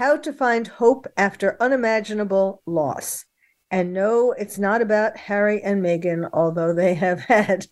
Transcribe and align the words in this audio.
how 0.00 0.16
to 0.16 0.32
Find 0.32 0.66
Hope 0.66 1.06
After 1.18 1.58
Unimaginable 1.60 2.62
Loss. 2.64 3.26
And 3.70 3.92
no, 3.92 4.32
it's 4.32 4.58
not 4.58 4.80
about 4.80 5.18
Harry 5.18 5.62
and 5.62 5.82
Meghan, 5.82 6.30
although 6.32 6.72
they 6.72 6.94
have 6.94 7.20
had 7.20 7.66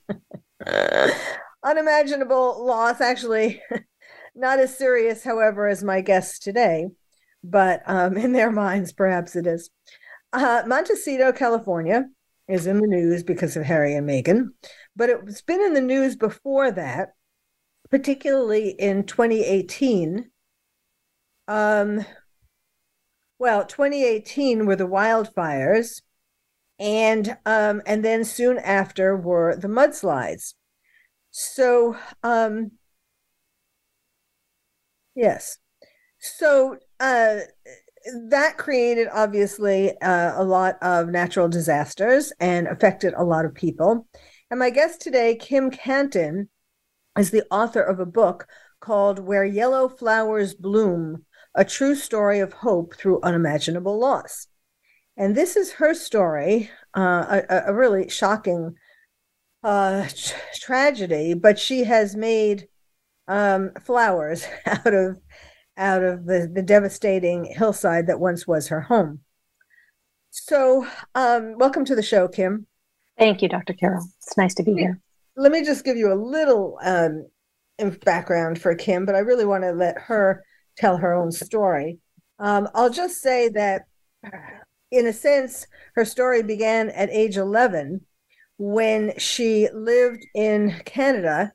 unimaginable 1.64 2.66
loss. 2.66 3.00
Actually, 3.00 3.62
not 4.34 4.58
as 4.58 4.76
serious, 4.76 5.24
however, 5.24 5.68
as 5.68 5.82
my 5.82 6.02
guests 6.02 6.38
today, 6.38 6.88
but 7.42 7.80
um, 7.86 8.18
in 8.18 8.32
their 8.32 8.52
minds, 8.52 8.92
perhaps 8.92 9.34
it 9.34 9.46
is. 9.46 9.70
Uh, 10.34 10.64
Montecito, 10.66 11.32
California, 11.32 12.04
is 12.46 12.66
in 12.66 12.78
the 12.78 12.86
news 12.86 13.22
because 13.22 13.56
of 13.56 13.62
Harry 13.62 13.94
and 13.94 14.06
Meghan, 14.06 14.48
but 14.94 15.08
it's 15.08 15.40
been 15.40 15.62
in 15.62 15.72
the 15.72 15.80
news 15.80 16.14
before 16.14 16.70
that, 16.72 17.14
particularly 17.88 18.68
in 18.68 19.04
2018 19.04 20.30
um, 21.48 22.04
well, 23.38 23.64
2018 23.64 24.66
were 24.66 24.76
the 24.76 24.86
wildfires, 24.86 26.02
and 26.78 27.36
um, 27.46 27.82
and 27.86 28.04
then 28.04 28.24
soon 28.24 28.58
after 28.58 29.16
were 29.16 29.56
the 29.56 29.68
mudslides. 29.68 30.54
So, 31.30 31.96
um, 32.22 32.72
yes, 35.14 35.58
so 36.20 36.76
uh, 37.00 37.38
that 38.28 38.58
created 38.58 39.08
obviously 39.12 39.98
uh, 40.00 40.32
a 40.36 40.44
lot 40.44 40.76
of 40.82 41.08
natural 41.08 41.48
disasters 41.48 42.32
and 42.40 42.66
affected 42.66 43.14
a 43.16 43.24
lot 43.24 43.44
of 43.44 43.54
people. 43.54 44.06
And 44.50 44.58
my 44.58 44.70
guest 44.70 45.00
today, 45.00 45.36
Kim 45.36 45.70
Cantin, 45.70 46.48
is 47.18 47.30
the 47.30 47.44
author 47.50 47.82
of 47.82 48.00
a 48.00 48.06
book 48.06 48.46
called 48.80 49.18
Where 49.18 49.44
Yellow 49.44 49.88
Flowers 49.88 50.54
Bloom 50.54 51.24
a 51.54 51.64
true 51.64 51.94
story 51.94 52.40
of 52.40 52.52
hope 52.52 52.94
through 52.96 53.20
unimaginable 53.22 53.98
loss. 53.98 54.46
And 55.16 55.34
this 55.34 55.56
is 55.56 55.72
her 55.72 55.94
story, 55.94 56.70
uh, 56.96 57.40
a, 57.50 57.62
a, 57.66 57.74
really 57.74 58.08
shocking 58.08 58.76
uh, 59.64 60.06
t- 60.06 60.34
tragedy, 60.54 61.34
but 61.34 61.58
she 61.58 61.84
has 61.84 62.14
made 62.14 62.68
um, 63.26 63.72
flowers 63.84 64.46
out 64.66 64.94
of 64.94 65.18
out 65.76 66.02
of 66.02 66.26
the, 66.26 66.50
the 66.52 66.62
devastating 66.62 67.44
hillside 67.44 68.08
that 68.08 68.20
once 68.20 68.46
was 68.46 68.68
her 68.68 68.80
home. 68.80 69.20
So, 70.30 70.86
um, 71.14 71.56
welcome 71.56 71.84
to 71.84 71.94
the 71.94 72.02
show, 72.02 72.28
Kim. 72.28 72.66
Thank 73.16 73.42
you, 73.42 73.48
Dr. 73.48 73.74
Carol. 73.74 74.04
It's 74.18 74.36
nice 74.36 74.54
to 74.54 74.62
be 74.62 74.74
here. 74.74 75.00
Let 75.36 75.52
me 75.52 75.64
just 75.64 75.84
give 75.84 75.96
you 75.96 76.12
a 76.12 76.14
little 76.14 76.78
um, 76.82 77.26
background 78.04 78.60
for 78.60 78.74
Kim, 78.74 79.06
but 79.06 79.14
I 79.14 79.20
really 79.20 79.44
want 79.44 79.64
to 79.64 79.72
let 79.72 79.98
her 79.98 80.44
tell 80.78 80.96
her 80.96 81.14
own 81.14 81.32
story. 81.32 81.98
Um, 82.38 82.68
I'll 82.74 82.90
just 82.90 83.20
say 83.20 83.48
that, 83.50 83.82
in 84.90 85.06
a 85.06 85.12
sense, 85.12 85.66
her 85.94 86.04
story 86.04 86.42
began 86.42 86.90
at 86.90 87.10
age 87.10 87.36
11 87.36 88.00
when 88.58 89.16
she 89.18 89.68
lived 89.72 90.24
in 90.34 90.74
Canada 90.84 91.52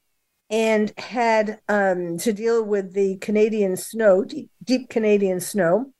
and 0.50 0.94
had 0.97 1.59
um, 1.67 2.17
to 2.19 2.34
deal 2.34 2.63
with 2.63 2.94
the 2.94 3.17
Canadian 3.17 3.75
snow, 3.78 4.23
deep, 4.23 4.50
deep 4.63 4.89
Canadian 4.89 5.40
snow. 5.40 5.91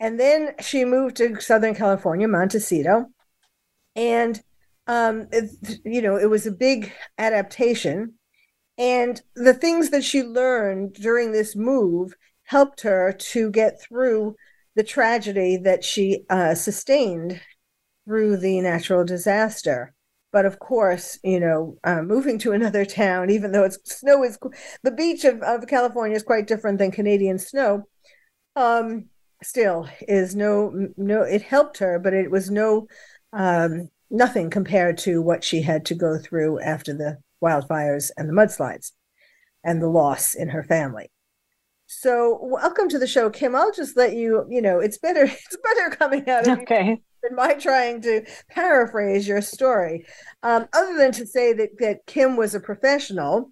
And 0.00 0.18
then 0.18 0.54
she 0.60 0.84
moved 0.84 1.16
to 1.16 1.40
Southern 1.40 1.74
California, 1.74 2.26
Montecito. 2.26 3.06
And, 3.94 4.42
um, 4.86 5.28
it, 5.30 5.50
you 5.84 6.02
know, 6.02 6.16
it 6.16 6.28
was 6.28 6.46
a 6.46 6.50
big 6.50 6.92
adaptation. 7.18 8.14
And 8.76 9.22
the 9.36 9.54
things 9.54 9.90
that 9.90 10.02
she 10.02 10.22
learned 10.22 10.94
during 10.94 11.32
this 11.32 11.54
move 11.54 12.14
helped 12.44 12.82
her 12.82 13.12
to 13.12 13.50
get 13.50 13.80
through 13.80 14.36
the 14.74 14.82
tragedy 14.82 15.56
that 15.56 15.84
she 15.84 16.24
uh, 16.30 16.54
sustained 16.54 17.40
through 18.04 18.36
the 18.36 18.60
natural 18.60 19.04
disaster. 19.04 19.94
But 20.32 20.46
of 20.46 20.58
course, 20.58 21.18
you 21.22 21.38
know, 21.38 21.78
uh, 21.84 22.02
moving 22.02 22.38
to 22.40 22.52
another 22.52 22.84
town, 23.02 23.30
even 23.30 23.52
though 23.52 23.64
it's 23.64 23.78
snow 23.84 24.24
is 24.24 24.38
the 24.82 24.90
beach 24.90 25.24
of, 25.24 25.42
of 25.42 25.66
California 25.66 26.16
is 26.16 26.22
quite 26.22 26.46
different 26.46 26.78
than 26.78 26.90
Canadian 26.90 27.38
snow. 27.38 27.84
Um, 28.56 29.06
still 29.42 29.88
is 30.08 30.34
no 30.34 30.88
no. 30.96 31.22
It 31.22 31.42
helped 31.42 31.78
her, 31.78 31.98
but 31.98 32.14
it 32.14 32.30
was 32.30 32.50
no 32.50 32.88
um, 33.32 33.90
nothing 34.10 34.50
compared 34.50 34.98
to 34.98 35.22
what 35.22 35.44
she 35.44 35.62
had 35.62 35.86
to 35.86 35.94
go 35.94 36.18
through 36.18 36.60
after 36.60 36.92
the 36.92 37.18
wildfires 37.42 38.10
and 38.16 38.28
the 38.28 38.32
mudslides 38.32 38.92
and 39.62 39.80
the 39.80 39.88
loss 39.88 40.34
in 40.34 40.48
her 40.48 40.62
family. 40.62 41.10
So, 42.04 42.38
welcome 42.42 42.90
to 42.90 42.98
the 42.98 43.06
show, 43.06 43.30
Kim. 43.30 43.56
I'll 43.56 43.72
just 43.72 43.96
let 43.96 44.12
you, 44.12 44.44
you 44.50 44.60
know, 44.60 44.78
it's 44.78 44.98
better, 44.98 45.22
it's 45.24 45.56
better 45.56 45.88
coming 45.96 46.28
out 46.28 46.46
of 46.46 46.58
okay. 46.58 47.00
than 47.22 47.34
my 47.34 47.54
trying 47.54 48.02
to 48.02 48.26
paraphrase 48.50 49.26
your 49.26 49.40
story. 49.40 50.04
Um, 50.42 50.66
other 50.74 50.98
than 50.98 51.12
to 51.12 51.26
say 51.26 51.54
that, 51.54 51.78
that 51.78 52.04
Kim 52.04 52.36
was 52.36 52.54
a 52.54 52.60
professional 52.60 53.50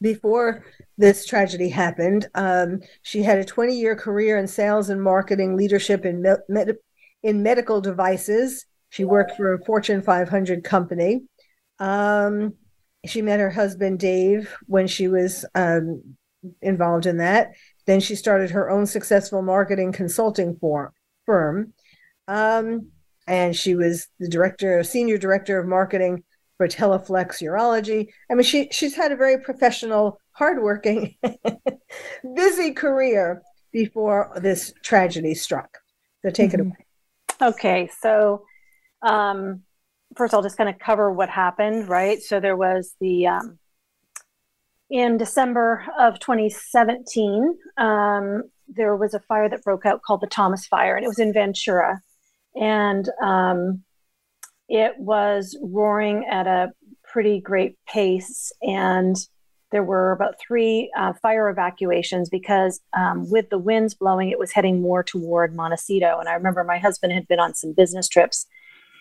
before 0.00 0.64
this 0.98 1.26
tragedy 1.26 1.68
happened. 1.68 2.26
Um, 2.34 2.80
she 3.02 3.22
had 3.22 3.38
a 3.38 3.44
20 3.44 3.78
year 3.78 3.94
career 3.94 4.36
in 4.36 4.48
sales 4.48 4.88
and 4.88 5.00
marketing 5.00 5.56
leadership 5.56 6.04
in, 6.04 6.26
med- 6.48 6.78
in 7.22 7.44
medical 7.44 7.80
devices. 7.80 8.66
She 8.90 9.04
worked 9.04 9.36
for 9.36 9.54
a 9.54 9.64
Fortune 9.64 10.02
500 10.02 10.64
company. 10.64 11.22
Um, 11.78 12.54
she 13.06 13.22
met 13.22 13.38
her 13.38 13.50
husband, 13.50 14.00
Dave, 14.00 14.52
when 14.66 14.88
she 14.88 15.06
was 15.06 15.44
um, 15.54 16.16
involved 16.60 17.06
in 17.06 17.18
that. 17.18 17.52
Then 17.86 18.00
she 18.00 18.16
started 18.16 18.50
her 18.50 18.70
own 18.70 18.86
successful 18.86 19.42
marketing 19.42 19.92
consulting 19.92 20.56
for, 20.56 20.92
firm. 21.24 21.72
Um, 22.28 22.88
and 23.26 23.54
she 23.54 23.74
was 23.74 24.08
the 24.18 24.28
director, 24.28 24.82
senior 24.84 25.18
director 25.18 25.58
of 25.58 25.66
marketing 25.66 26.24
for 26.56 26.68
Teleflex 26.68 27.42
Urology. 27.42 28.08
I 28.30 28.34
mean, 28.34 28.44
she 28.44 28.68
she's 28.72 28.94
had 28.94 29.12
a 29.12 29.16
very 29.16 29.38
professional, 29.38 30.20
hardworking, 30.32 31.16
busy 32.34 32.72
career 32.72 33.42
before 33.72 34.32
this 34.40 34.72
tragedy 34.82 35.34
struck. 35.34 35.78
So 36.22 36.30
take 36.30 36.50
mm-hmm. 36.50 36.60
it 36.60 36.66
away. 36.66 37.50
Okay, 37.50 37.90
so 38.00 38.44
um, 39.02 39.62
first 40.16 40.32
I'll 40.32 40.42
just 40.42 40.56
kind 40.56 40.70
of 40.70 40.78
cover 40.78 41.12
what 41.12 41.28
happened, 41.28 41.88
right? 41.88 42.20
So 42.22 42.40
there 42.40 42.56
was 42.56 42.94
the 43.00 43.26
um, 43.26 43.58
in 44.90 45.16
December 45.16 45.84
of 45.98 46.18
2017, 46.20 47.58
um, 47.76 48.42
there 48.68 48.96
was 48.96 49.14
a 49.14 49.20
fire 49.20 49.48
that 49.48 49.62
broke 49.62 49.86
out 49.86 50.02
called 50.02 50.20
the 50.20 50.26
Thomas 50.26 50.66
Fire, 50.66 50.96
and 50.96 51.04
it 51.04 51.08
was 51.08 51.18
in 51.18 51.32
Ventura. 51.32 52.00
And 52.54 53.08
um, 53.22 53.82
it 54.68 54.98
was 54.98 55.56
roaring 55.62 56.26
at 56.30 56.46
a 56.46 56.72
pretty 57.04 57.40
great 57.40 57.76
pace. 57.86 58.52
And 58.62 59.16
there 59.72 59.82
were 59.82 60.12
about 60.12 60.36
three 60.40 60.90
uh, 60.96 61.12
fire 61.20 61.48
evacuations 61.48 62.28
because 62.28 62.80
um, 62.96 63.28
with 63.30 63.50
the 63.50 63.58
winds 63.58 63.94
blowing, 63.94 64.30
it 64.30 64.38
was 64.38 64.52
heading 64.52 64.80
more 64.80 65.02
toward 65.02 65.54
Montecito. 65.54 66.18
And 66.18 66.28
I 66.28 66.34
remember 66.34 66.64
my 66.64 66.78
husband 66.78 67.12
had 67.12 67.28
been 67.28 67.40
on 67.40 67.54
some 67.54 67.72
business 67.72 68.08
trips. 68.08 68.46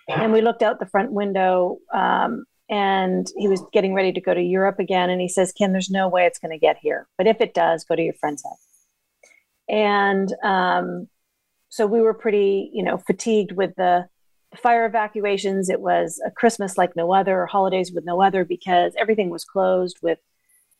And 0.08 0.32
we 0.32 0.42
looked 0.42 0.62
out 0.62 0.80
the 0.80 0.86
front 0.86 1.14
window 1.14 1.80
um, 1.92 2.46
and 2.70 3.28
he 3.38 3.48
was 3.48 3.64
getting 3.74 3.94
ready 3.94 4.12
to 4.12 4.22
go 4.22 4.34
to 4.34 4.42
Europe 4.42 4.80
again. 4.80 5.10
And 5.10 5.22
he 5.22 5.30
says, 5.30 5.52
Kim, 5.52 5.72
there's 5.72 5.90
no 5.90 6.08
way 6.08 6.26
it's 6.26 6.40
going 6.40 6.52
to 6.52 6.58
get 6.58 6.78
here. 6.78 7.08
But 7.18 7.28
if 7.28 7.42
it 7.42 7.54
does, 7.54 7.84
go 7.84 7.96
to 7.96 8.02
your 8.02 8.14
friend's 8.14 8.44
house. 8.44 8.58
And 9.70 10.34
um, 10.44 11.08
so 11.70 11.86
we 11.86 12.02
were 12.02 12.14
pretty, 12.14 12.70
you 12.74 12.84
know, 12.84 12.98
fatigued 12.98 13.52
with 13.52 13.76
the 13.76 14.08
fire 14.56 14.86
evacuations. 14.86 15.70
It 15.70 15.82
was 15.82 16.22
a 16.26 16.32
Christmas 16.32 16.78
like 16.78 16.96
no 16.96 17.14
other, 17.14 17.46
holidays 17.46 17.92
with 17.92 18.06
no 18.06 18.22
other, 18.22 18.46
because 18.46 18.94
everything 18.98 19.30
was 19.30 19.44
closed 19.44 19.98
with 20.02 20.20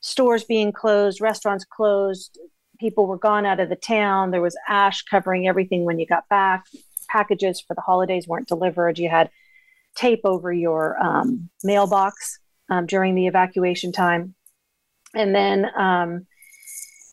stores 0.02 0.44
being 0.44 0.72
closed, 0.72 1.22
restaurants 1.22 1.66
closed. 1.66 2.40
People 2.80 3.08
were 3.08 3.18
gone 3.18 3.46
out 3.46 3.60
of 3.60 3.70
the 3.70 3.76
town. 3.76 4.32
There 4.32 4.42
was 4.42 4.58
ash 4.68 5.02
covering 5.04 5.48
everything 5.48 5.86
when 5.86 6.00
you 6.00 6.06
got 6.06 6.28
back. 6.30 6.66
Packages 7.10 7.62
for 7.62 7.74
the 7.74 7.82
holidays 7.82 8.28
weren't 8.28 8.48
delivered. 8.48 8.98
You 8.98 9.10
had 9.10 9.30
tape 9.96 10.22
over 10.24 10.52
your 10.52 11.02
um, 11.04 11.50
mailbox 11.64 12.40
um, 12.70 12.86
during 12.86 13.16
the 13.16 13.28
evacuation 13.28 13.92
time. 13.92 14.36
And 15.14 15.34
then 15.34 15.68
um, 15.78 16.28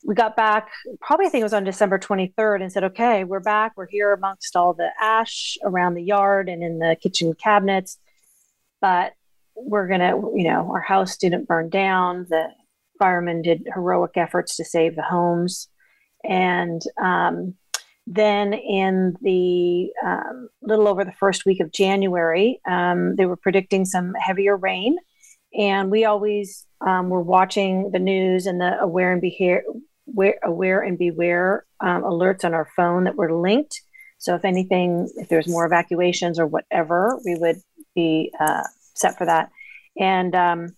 we 0.05 0.17
got 0.17 0.35
back 0.35 0.69
probably 1.01 1.27
i 1.27 1.29
think 1.29 1.43
it 1.43 1.45
was 1.45 1.53
on 1.53 1.63
december 1.63 1.97
23rd 1.97 2.61
and 2.61 2.73
said 2.73 2.83
okay 2.83 3.23
we're 3.23 3.39
back. 3.39 3.71
We're 3.77 3.87
here 3.87 4.13
amongst 4.13 4.57
all 4.57 4.75
the 4.75 4.91
ash 5.01 5.57
around 5.63 5.95
the 5.95 6.03
yard 6.03 6.49
and 6.49 6.61
in 6.61 6.81
the 6.81 6.97
kitchen 7.01 7.33
cabinets 7.35 7.99
but 8.81 9.13
we're 9.55 9.89
gonna 9.89 10.17
you 10.35 10.45
know 10.45 10.71
our 10.73 10.81
house 10.81 11.17
didn't 11.17 11.49
burn 11.49 11.71
down. 11.71 12.27
The 12.29 12.49
firemen 12.99 13.43
did 13.43 13.67
heroic 13.73 14.13
efforts 14.17 14.57
to 14.57 14.65
save 14.65 14.97
the 14.97 15.03
homes. 15.03 15.69
And 16.25 16.83
um, 17.03 17.55
then 18.07 18.53
in 18.53 19.15
the 19.23 19.91
um, 20.05 20.49
little 20.61 20.89
over 20.89 21.05
the 21.05 21.13
first 21.13 21.47
week 21.47 21.61
of 21.61 21.73
january 21.73 22.61
um, 22.69 23.17
they 23.17 23.27
were 23.27 23.37
predicting 23.37 23.85
some 23.85 24.15
heavier 24.15 24.57
rain 24.57 24.97
and 25.55 25.91
we 25.91 26.05
always 26.05 26.67
um, 26.81 27.11
were 27.11 27.23
watching 27.23 27.91
the 27.91 27.99
news 27.99 28.47
and 28.47 28.61
the 28.61 28.79
aware 28.81 29.13
and 29.13 29.21
beware, 29.21 29.65
aware 30.43 30.81
and 30.81 30.99
beware 30.99 31.67
um, 31.81 32.03
alerts 32.03 32.45
on 32.45 32.55
our 32.55 32.69
phone 32.77 33.05
that 33.05 33.17
were 33.17 33.33
linked. 33.33 33.81
So 34.19 34.35
if 34.35 34.45
anything, 34.45 35.11
if 35.17 35.29
there's 35.29 35.49
more 35.49 35.67
evacuations 35.67 36.39
or 36.39 36.47
whatever, 36.47 37.19
we 37.25 37.37
would 37.37 37.61
be 37.95 38.33
uh, 38.41 38.63
set 38.95 39.19
for 39.19 39.27
that. 39.27 39.51
And 39.99 40.35
um, 40.35 40.77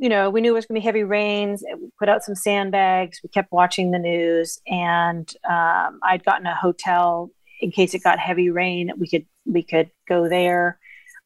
you 0.00 0.08
know, 0.08 0.30
we 0.30 0.40
knew 0.40 0.52
it 0.52 0.54
was 0.54 0.64
going 0.64 0.76
to 0.76 0.80
be 0.80 0.84
heavy 0.84 1.04
rains. 1.04 1.62
We 1.78 1.90
put 1.98 2.08
out 2.08 2.24
some 2.24 2.34
sandbags. 2.34 3.20
We 3.22 3.28
kept 3.28 3.52
watching 3.52 3.90
the 3.90 3.98
news, 3.98 4.58
and 4.66 5.30
um, 5.46 6.00
I'd 6.02 6.24
gotten 6.24 6.46
a 6.46 6.54
hotel 6.54 7.30
in 7.60 7.70
case 7.70 7.92
it 7.92 8.02
got 8.02 8.18
heavy 8.18 8.48
rain. 8.48 8.92
We 8.98 9.08
could 9.08 9.26
we 9.44 9.62
could 9.62 9.90
go 10.08 10.26
there. 10.26 10.78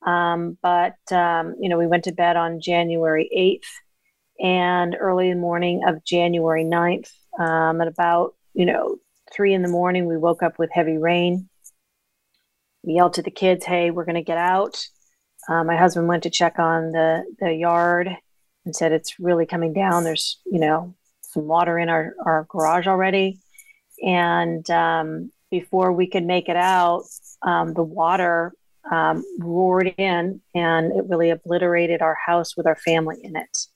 Um, 0.05 0.59
but, 0.61 0.97
um, 1.13 1.55
you 1.61 1.69
know, 1.69 1.79
we 1.79 1.87
went 1.87 2.05
to 2.05 2.13
bed 2.13 2.37
on 2.37 2.61
January 2.61 3.31
8th 3.35 4.45
and 4.45 4.97
early 4.99 5.31
in 5.31 5.37
the 5.37 5.41
morning 5.41 5.83
of 5.87 6.05
January 6.05 6.65
9th. 6.65 7.11
Um, 7.39 7.81
at 7.81 7.89
about, 7.89 8.35
you 8.55 8.67
know, 8.67 8.97
three 9.33 9.55
in 9.55 9.63
the 9.63 9.69
morning, 9.69 10.07
we 10.07 10.19
woke 10.19 10.43
up 10.43 10.59
with 10.59 10.71
heavy 10.73 10.99
rain. 10.99 11.49
We 12.83 12.95
yelled 12.95 13.15
to 13.15 13.23
the 13.23 13.31
kids, 13.31 13.65
hey, 13.65 13.91
we're 13.91 14.05
going 14.05 14.17
to 14.17 14.23
get 14.23 14.37
out. 14.37 14.87
Uh, 15.49 15.65
my 15.65 15.77
husband 15.77 16.09
went 16.09 16.25
to 16.25 16.31
check 16.31 16.59
on 16.59 16.91
the, 16.93 17.25
the 17.39 17.55
yard 17.55 18.11
and 18.65 18.75
said 18.75 18.93
it's 18.93 19.19
really 19.19 19.47
coming 19.47 19.73
down. 19.73 20.05
There's, 20.05 20.39
you 20.45 20.59
know, 20.59 20.95
some 21.23 21.47
water 21.47 21.79
in 21.79 21.89
our, 21.89 22.15
our 22.25 22.47
garage 22.49 22.87
already. 22.87 23.39
And 24.03 24.69
um, 24.71 25.31
before 25.51 25.93
we 25.93 26.07
could 26.07 26.25
make 26.25 26.49
it 26.49 26.57
out, 26.57 27.05
um, 27.43 27.75
the 27.75 27.83
water 27.83 28.53
um, 28.91 29.25
roared 29.39 29.95
in 29.99 30.41
and 30.55 30.93
it 30.93 31.05
really 31.09 31.31
obliterated 31.31 32.03
our 32.03 32.17
house 32.27 32.57
with 32.57 32.67
our 32.67 32.77
family 32.77 33.17
in 33.23 33.37
it. 33.37 33.67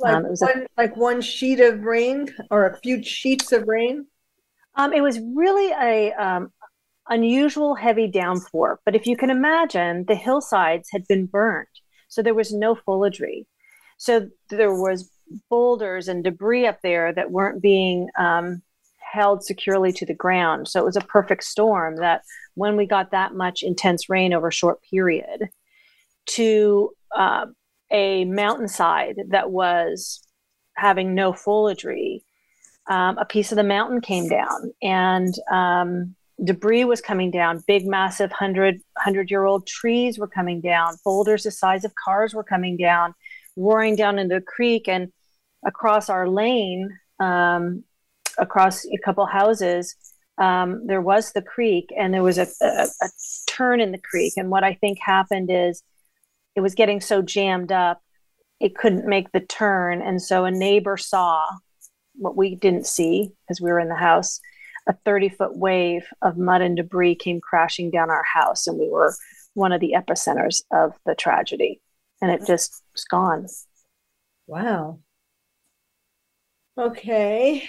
Like, 0.00 0.14
um, 0.14 0.26
it 0.26 0.30
was 0.30 0.40
one, 0.40 0.62
a, 0.62 0.66
like 0.76 0.96
one 0.96 1.20
sheet 1.20 1.60
of 1.60 1.82
rain 1.82 2.28
or 2.50 2.66
a 2.66 2.78
few 2.80 3.02
sheets 3.02 3.52
of 3.52 3.68
rain? 3.68 4.06
Um, 4.74 4.92
it 4.92 5.02
was 5.02 5.20
really 5.20 5.70
a 5.70 6.12
um, 6.12 6.52
unusual 7.08 7.74
heavy 7.74 8.08
downpour. 8.08 8.80
But 8.84 8.96
if 8.96 9.06
you 9.06 9.16
can 9.16 9.30
imagine, 9.30 10.04
the 10.06 10.16
hillsides 10.16 10.88
had 10.92 11.06
been 11.06 11.26
burned. 11.26 11.68
So 12.08 12.22
there 12.22 12.34
was 12.34 12.52
no 12.52 12.74
foliage. 12.74 13.46
So 14.04 14.28
there 14.50 14.74
was 14.74 15.10
boulders 15.48 16.08
and 16.08 16.22
debris 16.22 16.66
up 16.66 16.82
there 16.82 17.10
that 17.14 17.30
weren't 17.30 17.62
being 17.62 18.10
um, 18.18 18.60
held 18.98 19.42
securely 19.42 19.94
to 19.94 20.04
the 20.04 20.12
ground. 20.12 20.68
So 20.68 20.78
it 20.78 20.84
was 20.84 20.96
a 20.96 21.00
perfect 21.00 21.42
storm 21.44 21.96
that 21.96 22.20
when 22.54 22.76
we 22.76 22.84
got 22.84 23.12
that 23.12 23.34
much 23.34 23.62
intense 23.62 24.10
rain 24.10 24.34
over 24.34 24.48
a 24.48 24.52
short 24.52 24.82
period 24.82 25.48
to 26.26 26.90
uh, 27.16 27.46
a 27.90 28.26
mountainside 28.26 29.22
that 29.28 29.50
was 29.50 30.20
having 30.76 31.14
no 31.14 31.32
foliage, 31.32 31.86
um, 32.86 33.16
a 33.16 33.24
piece 33.24 33.52
of 33.52 33.56
the 33.56 33.64
mountain 33.64 34.02
came 34.02 34.28
down 34.28 34.70
and 34.82 35.34
um, 35.50 36.14
debris 36.42 36.84
was 36.84 37.00
coming 37.00 37.30
down. 37.30 37.64
Big, 37.66 37.86
massive 37.86 38.30
100, 38.30 38.74
100 38.74 39.30
year 39.30 39.44
old 39.44 39.66
trees 39.66 40.18
were 40.18 40.28
coming 40.28 40.60
down. 40.60 40.94
Boulders 41.04 41.44
the 41.44 41.50
size 41.50 41.84
of 41.84 41.94
cars 41.94 42.34
were 42.34 42.44
coming 42.44 42.76
down, 42.76 43.14
roaring 43.56 43.96
down 43.96 44.18
into 44.18 44.36
the 44.36 44.40
creek. 44.40 44.88
And 44.88 45.12
across 45.66 46.08
our 46.08 46.28
lane, 46.28 46.90
um, 47.20 47.84
across 48.38 48.84
a 48.86 48.98
couple 49.04 49.26
houses, 49.26 49.94
um, 50.38 50.86
there 50.86 51.00
was 51.00 51.32
the 51.32 51.42
creek 51.42 51.90
and 51.96 52.12
there 52.12 52.22
was 52.22 52.38
a, 52.38 52.46
a, 52.60 52.88
a 53.02 53.08
turn 53.46 53.80
in 53.80 53.92
the 53.92 53.98
creek. 53.98 54.34
And 54.36 54.50
what 54.50 54.64
I 54.64 54.74
think 54.74 54.98
happened 55.00 55.48
is 55.50 55.82
it 56.56 56.60
was 56.60 56.74
getting 56.74 57.00
so 57.00 57.22
jammed 57.22 57.72
up, 57.72 58.02
it 58.60 58.76
couldn't 58.76 59.06
make 59.06 59.30
the 59.32 59.40
turn. 59.40 60.02
And 60.02 60.20
so 60.20 60.44
a 60.44 60.50
neighbor 60.50 60.96
saw 60.96 61.46
what 62.16 62.36
we 62.36 62.54
didn't 62.56 62.86
see 62.86 63.32
because 63.42 63.60
we 63.60 63.70
were 63.70 63.80
in 63.80 63.88
the 63.88 63.94
house 63.94 64.40
a 64.86 64.92
30 65.04 65.30
foot 65.30 65.56
wave 65.56 66.06
of 66.22 66.36
mud 66.36 66.60
and 66.60 66.76
debris 66.76 67.14
came 67.14 67.40
crashing 67.40 67.90
down 67.90 68.10
our 68.10 68.24
house. 68.24 68.66
And 68.66 68.78
we 68.78 68.88
were 68.88 69.14
one 69.54 69.72
of 69.72 69.80
the 69.80 69.94
epicenters 69.96 70.62
of 70.72 70.92
the 71.06 71.14
tragedy. 71.14 71.80
And 72.24 72.32
it 72.32 72.46
just 72.46 72.82
was 72.94 73.04
gone. 73.04 73.46
Wow. 74.46 75.00
Okay. 76.78 77.68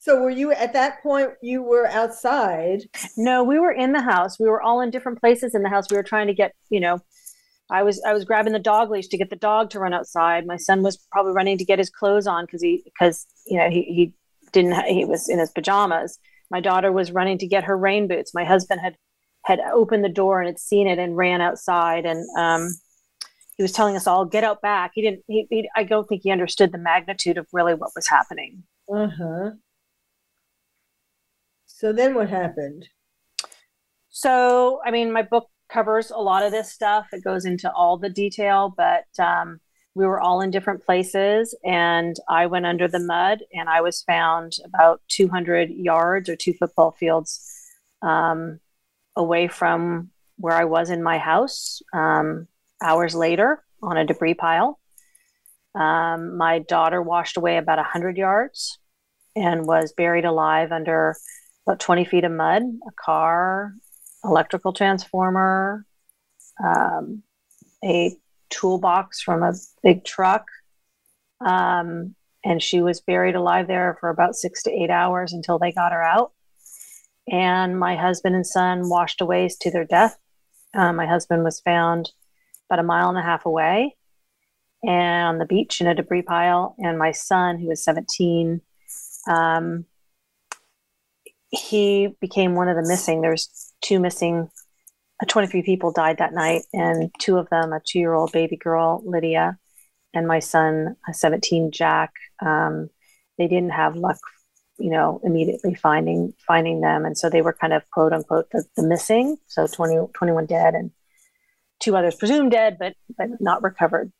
So 0.00 0.20
were 0.20 0.30
you 0.30 0.50
at 0.50 0.72
that 0.72 1.00
point 1.00 1.30
you 1.42 1.62
were 1.62 1.86
outside? 1.86 2.82
No, 3.16 3.44
we 3.44 3.60
were 3.60 3.70
in 3.70 3.92
the 3.92 4.00
house. 4.00 4.36
We 4.36 4.48
were 4.48 4.60
all 4.60 4.80
in 4.80 4.90
different 4.90 5.20
places 5.20 5.54
in 5.54 5.62
the 5.62 5.68
house. 5.68 5.86
We 5.88 5.96
were 5.96 6.02
trying 6.02 6.26
to 6.26 6.34
get, 6.34 6.56
you 6.70 6.80
know, 6.80 6.98
I 7.70 7.84
was 7.84 8.02
I 8.04 8.12
was 8.12 8.24
grabbing 8.24 8.52
the 8.52 8.58
dog 8.58 8.90
leash 8.90 9.06
to 9.08 9.16
get 9.16 9.30
the 9.30 9.36
dog 9.36 9.70
to 9.70 9.78
run 9.78 9.94
outside. 9.94 10.44
My 10.44 10.56
son 10.56 10.82
was 10.82 10.96
probably 11.12 11.34
running 11.34 11.56
to 11.58 11.64
get 11.64 11.78
his 11.78 11.90
clothes 11.90 12.26
on 12.26 12.46
because 12.46 12.62
he 12.62 12.82
because 12.84 13.26
you 13.46 13.58
know 13.58 13.70
he 13.70 13.82
he 13.82 14.14
didn't 14.52 14.74
he 14.86 15.04
was 15.04 15.28
in 15.28 15.38
his 15.38 15.50
pajamas. 15.52 16.18
My 16.50 16.60
daughter 16.60 16.90
was 16.90 17.12
running 17.12 17.38
to 17.38 17.46
get 17.46 17.62
her 17.62 17.78
rain 17.78 18.08
boots. 18.08 18.34
My 18.34 18.44
husband 18.44 18.80
had 18.80 18.96
had 19.44 19.60
opened 19.72 20.02
the 20.02 20.08
door 20.08 20.40
and 20.40 20.48
had 20.48 20.58
seen 20.58 20.88
it 20.88 20.98
and 20.98 21.16
ran 21.16 21.40
outside 21.40 22.06
and 22.06 22.26
um, 22.36 22.70
he 23.58 23.62
was 23.62 23.72
telling 23.72 23.96
us 23.96 24.06
all 24.06 24.24
get 24.24 24.44
out 24.44 24.62
back. 24.62 24.92
He 24.94 25.02
didn't. 25.02 25.24
He, 25.26 25.46
he 25.50 25.68
I 25.76 25.82
don't 25.82 26.08
think 26.08 26.22
he 26.22 26.30
understood 26.30 26.72
the 26.72 26.78
magnitude 26.78 27.36
of 27.36 27.46
really 27.52 27.74
what 27.74 27.90
was 27.94 28.06
happening. 28.06 28.62
Uh 28.90 29.08
huh. 29.08 29.50
So 31.66 31.92
then 31.92 32.14
what 32.14 32.30
happened? 32.30 32.88
So, 34.10 34.80
I 34.84 34.90
mean, 34.90 35.12
my 35.12 35.22
book 35.22 35.48
covers 35.68 36.10
a 36.10 36.18
lot 36.18 36.42
of 36.42 36.52
this 36.52 36.72
stuff. 36.72 37.08
It 37.12 37.22
goes 37.22 37.44
into 37.44 37.70
all 37.72 37.98
the 37.98 38.08
detail, 38.08 38.72
but 38.76 39.06
um, 39.18 39.60
we 39.94 40.06
were 40.06 40.20
all 40.20 40.40
in 40.40 40.50
different 40.50 40.84
places. 40.84 41.56
And 41.64 42.16
I 42.28 42.46
went 42.46 42.66
under 42.66 42.88
the 42.88 42.98
mud 42.98 43.42
and 43.52 43.68
I 43.68 43.80
was 43.80 44.02
found 44.02 44.56
about 44.64 45.02
200 45.08 45.70
yards 45.70 46.28
or 46.28 46.36
two 46.36 46.52
football 46.54 46.92
fields 46.92 47.48
um, 48.02 48.60
away 49.14 49.48
from 49.48 50.10
where 50.36 50.54
I 50.54 50.64
was 50.64 50.90
in 50.90 51.02
my 51.02 51.18
house 51.18 51.82
um, 51.92 52.48
hours 52.82 53.14
later 53.14 53.62
on 53.82 53.96
a 53.96 54.04
debris 54.04 54.34
pile. 54.34 54.78
Um, 55.74 56.36
my 56.36 56.58
daughter 56.60 57.00
washed 57.00 57.36
away 57.36 57.56
about 57.56 57.78
100 57.78 58.16
yards 58.16 58.78
and 59.36 59.66
was 59.66 59.92
buried 59.92 60.24
alive 60.24 60.72
under 60.72 61.16
about 61.66 61.80
20 61.80 62.04
feet 62.04 62.24
of 62.24 62.32
mud, 62.32 62.62
a 62.62 62.92
car, 62.92 63.74
electrical 64.24 64.72
transformer, 64.72 65.84
um, 66.64 67.22
a 67.84 68.16
toolbox 68.50 69.20
from 69.20 69.42
a 69.42 69.54
big 69.82 70.04
truck. 70.04 70.46
Um, 71.40 72.14
and 72.44 72.62
she 72.62 72.80
was 72.80 73.00
buried 73.00 73.34
alive 73.34 73.66
there 73.66 73.96
for 74.00 74.08
about 74.08 74.34
six 74.34 74.62
to 74.62 74.72
eight 74.72 74.90
hours 74.90 75.32
until 75.32 75.58
they 75.58 75.72
got 75.72 75.92
her 75.92 76.02
out. 76.02 76.32
And 77.30 77.78
my 77.78 77.94
husband 77.94 78.34
and 78.34 78.46
son 78.46 78.88
washed 78.88 79.20
away 79.20 79.48
to 79.60 79.70
their 79.70 79.84
death. 79.84 80.16
Uh, 80.74 80.92
my 80.92 81.06
husband 81.06 81.44
was 81.44 81.60
found 81.60 82.10
about 82.68 82.80
a 82.80 82.86
mile 82.86 83.08
and 83.08 83.18
a 83.18 83.22
half 83.22 83.46
away 83.46 83.96
and 84.82 85.26
on 85.26 85.38
the 85.38 85.46
beach 85.46 85.80
in 85.80 85.86
a 85.86 85.94
debris 85.94 86.22
pile. 86.22 86.74
And 86.78 86.98
my 86.98 87.12
son, 87.12 87.58
who 87.58 87.68
was 87.68 87.82
17, 87.82 88.60
um, 89.28 89.84
he 91.50 92.08
became 92.20 92.54
one 92.54 92.68
of 92.68 92.76
the 92.76 92.88
missing. 92.88 93.20
There's 93.20 93.72
two 93.80 94.00
missing. 94.00 94.50
Uh, 95.22 95.26
23 95.26 95.62
people 95.62 95.92
died 95.92 96.18
that 96.18 96.34
night, 96.34 96.62
and 96.72 97.10
two 97.18 97.38
of 97.38 97.48
them, 97.50 97.72
a 97.72 97.80
two-year-old 97.84 98.32
baby 98.32 98.56
girl, 98.56 99.02
Lydia, 99.04 99.58
and 100.14 100.28
my 100.28 100.38
son, 100.38 100.96
a 101.08 101.14
17, 101.14 101.72
Jack. 101.72 102.12
Um, 102.44 102.90
they 103.36 103.48
didn't 103.48 103.70
have 103.70 103.96
luck, 103.96 104.18
you 104.78 104.90
know, 104.90 105.20
immediately 105.24 105.74
finding 105.74 106.34
finding 106.46 106.82
them, 106.82 107.04
and 107.04 107.16
so 107.16 107.28
they 107.30 107.42
were 107.42 107.52
kind 107.52 107.72
of 107.72 107.88
quote 107.90 108.12
unquote 108.12 108.50
the, 108.50 108.64
the 108.76 108.82
missing. 108.82 109.38
So 109.46 109.66
20, 109.66 110.12
21 110.14 110.46
dead, 110.46 110.74
and 110.74 110.90
two 111.80 111.96
others 111.96 112.14
presumed 112.16 112.52
dead, 112.52 112.76
but 112.78 112.94
but 113.16 113.28
not 113.40 113.62
recovered. 113.62 114.12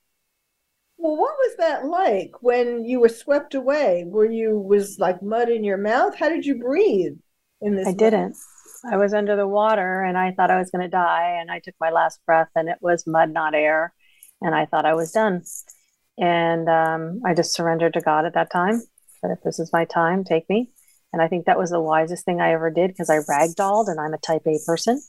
Well, 0.96 1.16
what 1.16 1.36
was 1.38 1.56
that 1.58 1.86
like 1.86 2.42
when 2.42 2.84
you 2.84 3.00
were 3.00 3.08
swept 3.08 3.54
away? 3.54 4.04
Were 4.06 4.26
you 4.30 4.58
was 4.58 4.98
like 4.98 5.22
mud 5.22 5.48
in 5.48 5.64
your 5.64 5.76
mouth? 5.78 6.16
How 6.16 6.28
did 6.28 6.44
you 6.44 6.56
breathe 6.56 7.16
in 7.60 7.76
this? 7.76 7.86
I 7.86 7.94
mud? 7.98 7.98
didn't. 7.98 8.36
I 8.90 8.96
was 8.96 9.12
under 9.14 9.36
the 9.36 9.46
water 9.46 10.02
and 10.02 10.16
I 10.16 10.32
thought 10.32 10.50
I 10.50 10.58
was 10.58 10.70
going 10.70 10.82
to 10.82 10.88
die. 10.88 11.38
And 11.40 11.50
I 11.50 11.60
took 11.60 11.74
my 11.80 11.90
last 11.90 12.20
breath 12.26 12.48
and 12.54 12.68
it 12.68 12.78
was 12.80 13.06
mud, 13.06 13.30
not 13.30 13.54
air. 13.54 13.92
And 14.40 14.54
I 14.54 14.66
thought 14.66 14.86
I 14.86 14.94
was 14.94 15.12
done. 15.12 15.42
And 16.16 16.68
um, 16.68 17.20
I 17.24 17.34
just 17.34 17.54
surrendered 17.54 17.94
to 17.94 18.00
God 18.00 18.24
at 18.24 18.34
that 18.34 18.50
time. 18.50 18.82
But 19.22 19.32
if 19.32 19.42
this 19.42 19.58
is 19.58 19.72
my 19.72 19.84
time, 19.84 20.24
take 20.24 20.48
me. 20.48 20.70
And 21.12 21.22
I 21.22 21.28
think 21.28 21.46
that 21.46 21.58
was 21.58 21.70
the 21.70 21.80
wisest 21.80 22.24
thing 22.24 22.40
I 22.40 22.52
ever 22.52 22.70
did 22.70 22.88
because 22.90 23.10
I 23.10 23.18
ragdolled 23.18 23.88
and 23.88 24.00
I'm 24.00 24.14
a 24.14 24.18
type 24.18 24.46
A 24.46 24.58
person. 24.66 25.00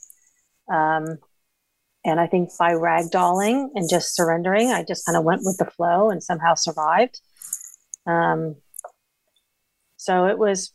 Um, 0.72 1.18
and 2.04 2.18
I 2.18 2.26
think 2.26 2.50
by 2.58 2.72
ragdolling 2.72 3.68
and 3.74 3.88
just 3.88 4.14
surrendering, 4.14 4.70
I 4.70 4.84
just 4.84 5.04
kind 5.04 5.18
of 5.18 5.24
went 5.24 5.42
with 5.44 5.58
the 5.58 5.66
flow 5.66 6.10
and 6.10 6.22
somehow 6.22 6.54
survived. 6.54 7.20
Um, 8.06 8.56
so 9.96 10.26
it 10.26 10.38
was 10.38 10.72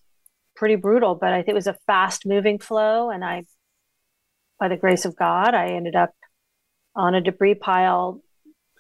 pretty 0.56 0.76
brutal, 0.76 1.16
but 1.16 1.34
I 1.34 1.38
think 1.38 1.50
it 1.50 1.56
was 1.56 1.68
a 1.68 1.78
fast 1.88 2.26
moving 2.28 2.60
flow. 2.60 3.10
And 3.10 3.26
I, 3.26 3.46
by 4.60 4.68
the 4.68 4.78
grace 4.78 5.04
of 5.06 5.16
God, 5.16 5.56
I 5.56 5.70
ended 5.70 5.96
up 5.96 6.14
on 6.96 7.16
a 7.16 7.22
debris 7.22 7.56
pile, 7.56 8.22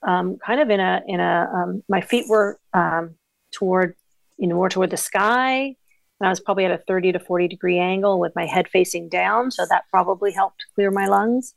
um, 0.07 0.37
kind 0.45 0.61
of 0.61 0.69
in 0.69 0.79
a, 0.79 1.01
in 1.07 1.19
a, 1.19 1.49
um, 1.51 1.83
my 1.89 2.01
feet 2.01 2.25
were 2.29 2.59
um, 2.73 3.15
toward, 3.51 3.95
you 4.37 4.47
know, 4.47 4.55
more 4.55 4.69
toward 4.69 4.91
the 4.91 4.97
sky. 4.97 5.75
And 6.19 6.27
I 6.27 6.29
was 6.29 6.39
probably 6.39 6.65
at 6.65 6.71
a 6.71 6.83
30 6.87 7.13
to 7.13 7.19
40 7.19 7.47
degree 7.47 7.79
angle 7.79 8.19
with 8.19 8.33
my 8.35 8.45
head 8.45 8.67
facing 8.69 9.09
down. 9.09 9.49
So 9.49 9.65
that 9.67 9.85
probably 9.89 10.31
helped 10.31 10.63
clear 10.75 10.91
my 10.91 11.07
lungs. 11.07 11.55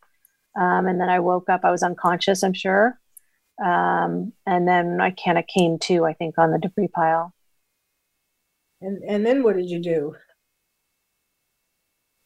Um, 0.58 0.86
and 0.88 1.00
then 1.00 1.08
I 1.08 1.20
woke 1.20 1.48
up, 1.48 1.60
I 1.64 1.70
was 1.70 1.82
unconscious, 1.82 2.42
I'm 2.42 2.54
sure. 2.54 2.98
Um, 3.64 4.32
and 4.46 4.66
then 4.66 5.00
I 5.00 5.10
kind 5.10 5.38
of 5.38 5.46
came 5.46 5.78
to, 5.80 6.04
I 6.04 6.14
think, 6.14 6.36
on 6.38 6.50
the 6.50 6.58
debris 6.58 6.88
pile. 6.88 7.32
And 8.80 9.02
and 9.02 9.26
then 9.26 9.42
what 9.42 9.56
did 9.56 9.68
you 9.68 9.80
do? 9.80 10.14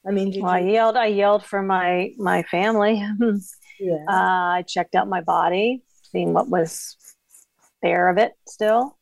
I 0.06 0.10
mean, 0.10 0.30
did 0.30 0.42
well, 0.42 0.58
you... 0.58 0.68
I 0.68 0.70
yelled. 0.70 0.96
I 0.96 1.06
yelled 1.06 1.44
for 1.44 1.62
my 1.62 2.12
my 2.18 2.42
family. 2.44 3.02
yeah. 3.80 4.04
Uh, 4.08 4.56
I 4.58 4.64
checked 4.66 4.94
out 4.94 5.08
my 5.08 5.22
body, 5.22 5.82
seeing 6.10 6.34
what 6.34 6.48
was 6.48 6.96
there 7.82 8.08
of 8.08 8.18
it 8.18 8.32
still. 8.46 8.98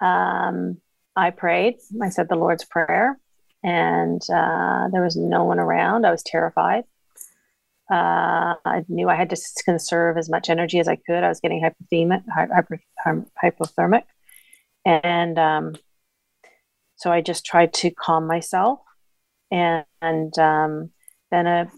Um, 0.00 0.78
I 1.16 1.30
prayed. 1.30 1.76
I 2.02 2.10
said 2.10 2.28
the 2.28 2.36
Lord's 2.36 2.64
Prayer, 2.64 3.18
and 3.62 4.22
uh, 4.32 4.88
there 4.92 5.02
was 5.02 5.16
no 5.16 5.44
one 5.44 5.58
around. 5.58 6.06
I 6.06 6.10
was 6.10 6.22
terrified. 6.22 6.84
Uh, 7.90 8.54
I 8.64 8.84
knew 8.88 9.08
I 9.08 9.14
had 9.14 9.30
to 9.30 9.36
conserve 9.64 10.16
as 10.16 10.30
much 10.30 10.48
energy 10.48 10.78
as 10.78 10.88
I 10.88 10.96
could. 10.96 11.22
I 11.22 11.28
was 11.28 11.40
getting 11.40 11.62
hypothermic, 11.62 12.80
hypothermic, 13.42 14.04
and 14.84 15.38
um, 15.38 15.74
so 16.96 17.12
I 17.12 17.20
just 17.20 17.44
tried 17.44 17.74
to 17.74 17.90
calm 17.90 18.26
myself. 18.26 18.80
And, 19.50 19.84
and 20.00 20.38
um, 20.38 20.90
then 21.30 21.46
a 21.46 21.70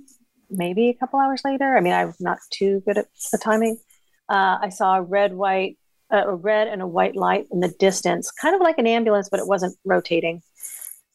maybe 0.48 0.88
a 0.88 0.94
couple 0.94 1.18
hours 1.18 1.42
later, 1.44 1.76
I 1.76 1.80
mean, 1.80 1.92
I'm 1.92 2.14
not 2.20 2.38
too 2.50 2.82
good 2.86 2.98
at 2.98 3.06
the 3.32 3.38
timing. 3.38 3.78
Uh, 4.28 4.58
I 4.62 4.68
saw 4.68 4.96
a 4.96 5.02
red, 5.02 5.34
white, 5.34 5.78
uh, 6.12 6.24
a 6.26 6.34
red 6.34 6.68
and 6.68 6.82
a 6.82 6.86
white 6.86 7.16
light 7.16 7.46
in 7.50 7.60
the 7.60 7.74
distance, 7.78 8.30
kind 8.30 8.54
of 8.54 8.60
like 8.60 8.78
an 8.78 8.86
ambulance, 8.86 9.28
but 9.28 9.40
it 9.40 9.46
wasn't 9.46 9.76
rotating 9.84 10.42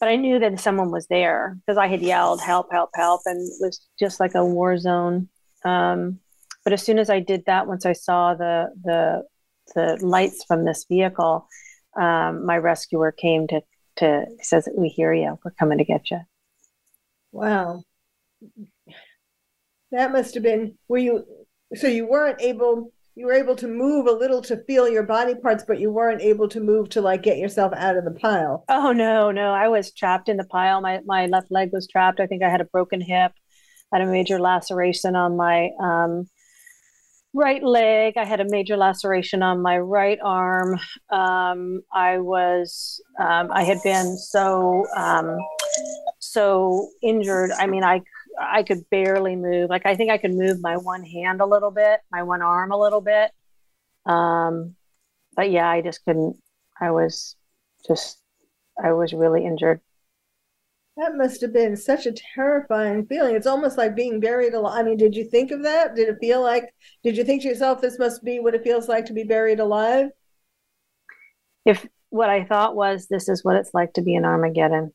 but 0.01 0.09
I 0.09 0.15
knew 0.15 0.39
that 0.39 0.59
someone 0.59 0.89
was 0.89 1.05
there 1.07 1.59
because 1.59 1.77
I 1.77 1.85
had 1.85 2.01
yelled 2.01 2.41
help, 2.41 2.71
help, 2.71 2.89
help, 2.95 3.21
and 3.25 3.37
it 3.37 3.53
was 3.61 3.87
just 3.99 4.19
like 4.19 4.33
a 4.33 4.43
war 4.43 4.75
zone. 4.79 5.29
Um, 5.63 6.19
but 6.63 6.73
as 6.73 6.81
soon 6.81 6.97
as 6.97 7.11
I 7.11 7.19
did 7.19 7.45
that, 7.45 7.67
once 7.67 7.85
I 7.85 7.93
saw 7.93 8.33
the 8.33 8.73
the 8.83 9.23
the 9.75 10.03
lights 10.03 10.43
from 10.43 10.65
this 10.65 10.85
vehicle, 10.89 11.47
um, 11.95 12.47
my 12.47 12.57
rescuer 12.57 13.11
came 13.11 13.47
to 13.49 13.61
to 13.97 14.25
says, 14.41 14.67
"We 14.75 14.89
hear 14.89 15.13
you. 15.13 15.37
We're 15.45 15.51
coming 15.51 15.77
to 15.77 15.85
get 15.85 16.09
you." 16.09 16.21
Wow, 17.31 17.83
that 19.91 20.11
must 20.11 20.33
have 20.33 20.41
been. 20.41 20.79
Were 20.87 20.97
you? 20.97 21.25
So 21.75 21.87
you 21.87 22.07
weren't 22.07 22.41
able 22.41 22.91
you 23.21 23.27
were 23.27 23.33
able 23.33 23.55
to 23.55 23.67
move 23.67 24.07
a 24.07 24.11
little 24.11 24.41
to 24.41 24.57
feel 24.65 24.89
your 24.89 25.03
body 25.03 25.35
parts, 25.35 25.63
but 25.67 25.79
you 25.79 25.91
weren't 25.91 26.21
able 26.21 26.49
to 26.49 26.59
move 26.59 26.89
to 26.89 27.01
like 27.01 27.21
get 27.21 27.37
yourself 27.37 27.71
out 27.77 27.95
of 27.95 28.03
the 28.03 28.09
pile. 28.09 28.65
Oh 28.67 28.91
no, 28.91 29.29
no, 29.29 29.53
I 29.53 29.67
was 29.67 29.93
trapped 29.93 30.27
in 30.27 30.37
the 30.37 30.43
pile. 30.43 30.81
My 30.81 31.01
my 31.05 31.27
left 31.27 31.51
leg 31.51 31.69
was 31.71 31.87
trapped. 31.87 32.19
I 32.19 32.25
think 32.25 32.41
I 32.41 32.49
had 32.49 32.61
a 32.61 32.65
broken 32.65 32.99
hip. 32.99 33.31
I 33.93 33.99
had 33.99 34.07
a 34.07 34.11
major 34.11 34.39
laceration 34.39 35.15
on 35.15 35.37
my 35.37 35.69
um, 35.79 36.27
right 37.35 37.61
leg. 37.61 38.15
I 38.17 38.25
had 38.25 38.39
a 38.39 38.49
major 38.49 38.75
laceration 38.75 39.43
on 39.43 39.61
my 39.61 39.77
right 39.77 40.17
arm. 40.23 40.79
Um, 41.11 41.81
I 41.93 42.17
was 42.17 42.99
um, 43.19 43.51
I 43.51 43.63
had 43.63 43.77
been 43.83 44.17
so 44.17 44.83
um, 44.97 45.37
so 46.17 46.89
injured. 47.03 47.51
I 47.51 47.67
mean, 47.67 47.83
I 47.83 48.01
I 48.41 48.63
could 48.63 48.89
barely 48.89 49.35
move. 49.35 49.69
Like 49.69 49.85
I 49.85 49.95
think 49.95 50.11
I 50.11 50.17
could 50.17 50.33
move 50.33 50.61
my 50.61 50.77
one 50.77 51.03
hand 51.03 51.41
a 51.41 51.45
little 51.45 51.71
bit, 51.71 52.01
my 52.11 52.23
one 52.23 52.41
arm 52.41 52.71
a 52.71 52.79
little 52.79 53.01
bit. 53.01 53.31
Um, 54.05 54.75
but 55.35 55.51
yeah, 55.51 55.69
I 55.69 55.81
just 55.81 56.03
couldn't. 56.05 56.37
I 56.79 56.91
was 56.91 57.35
just, 57.87 58.19
I 58.83 58.93
was 58.93 59.13
really 59.13 59.45
injured. 59.45 59.81
That 60.97 61.15
must 61.15 61.41
have 61.41 61.53
been 61.53 61.77
such 61.77 62.05
a 62.05 62.11
terrifying 62.11 63.05
feeling. 63.05 63.35
It's 63.35 63.47
almost 63.47 63.77
like 63.77 63.95
being 63.95 64.19
buried 64.19 64.53
alive. 64.53 64.79
I 64.79 64.83
mean, 64.83 64.97
did 64.97 65.15
you 65.15 65.23
think 65.23 65.51
of 65.51 65.63
that? 65.63 65.95
Did 65.95 66.09
it 66.09 66.17
feel 66.19 66.41
like? 66.41 66.73
Did 67.03 67.15
you 67.15 67.23
think 67.23 67.43
to 67.43 67.47
yourself, 67.47 67.79
"This 67.79 67.97
must 67.97 68.23
be 68.23 68.39
what 68.39 68.55
it 68.55 68.63
feels 68.63 68.89
like 68.89 69.05
to 69.05 69.13
be 69.13 69.23
buried 69.23 69.59
alive"? 69.59 70.09
If 71.65 71.87
what 72.09 72.29
I 72.29 72.43
thought 72.43 72.75
was, 72.75 73.07
"This 73.07 73.29
is 73.29 73.43
what 73.43 73.55
it's 73.55 73.73
like 73.73 73.93
to 73.93 74.01
be 74.01 74.15
in 74.15 74.25
Armageddon." 74.25 74.93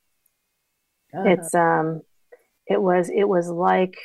Uh-huh. 1.14 1.28
It's 1.30 1.54
um 1.54 2.02
it 2.66 2.80
was 2.80 3.10
it 3.10 3.28
was 3.28 3.48
like 3.48 3.96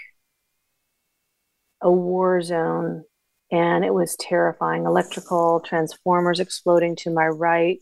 a 1.82 1.92
war 1.92 2.42
zone 2.42 3.04
and 3.52 3.84
it 3.84 3.94
was 3.94 4.16
terrifying. 4.18 4.86
Electrical 4.86 5.60
transformers 5.62 6.40
exploding 6.40 6.96
to 6.98 7.10
my 7.10 7.28
right 7.28 7.80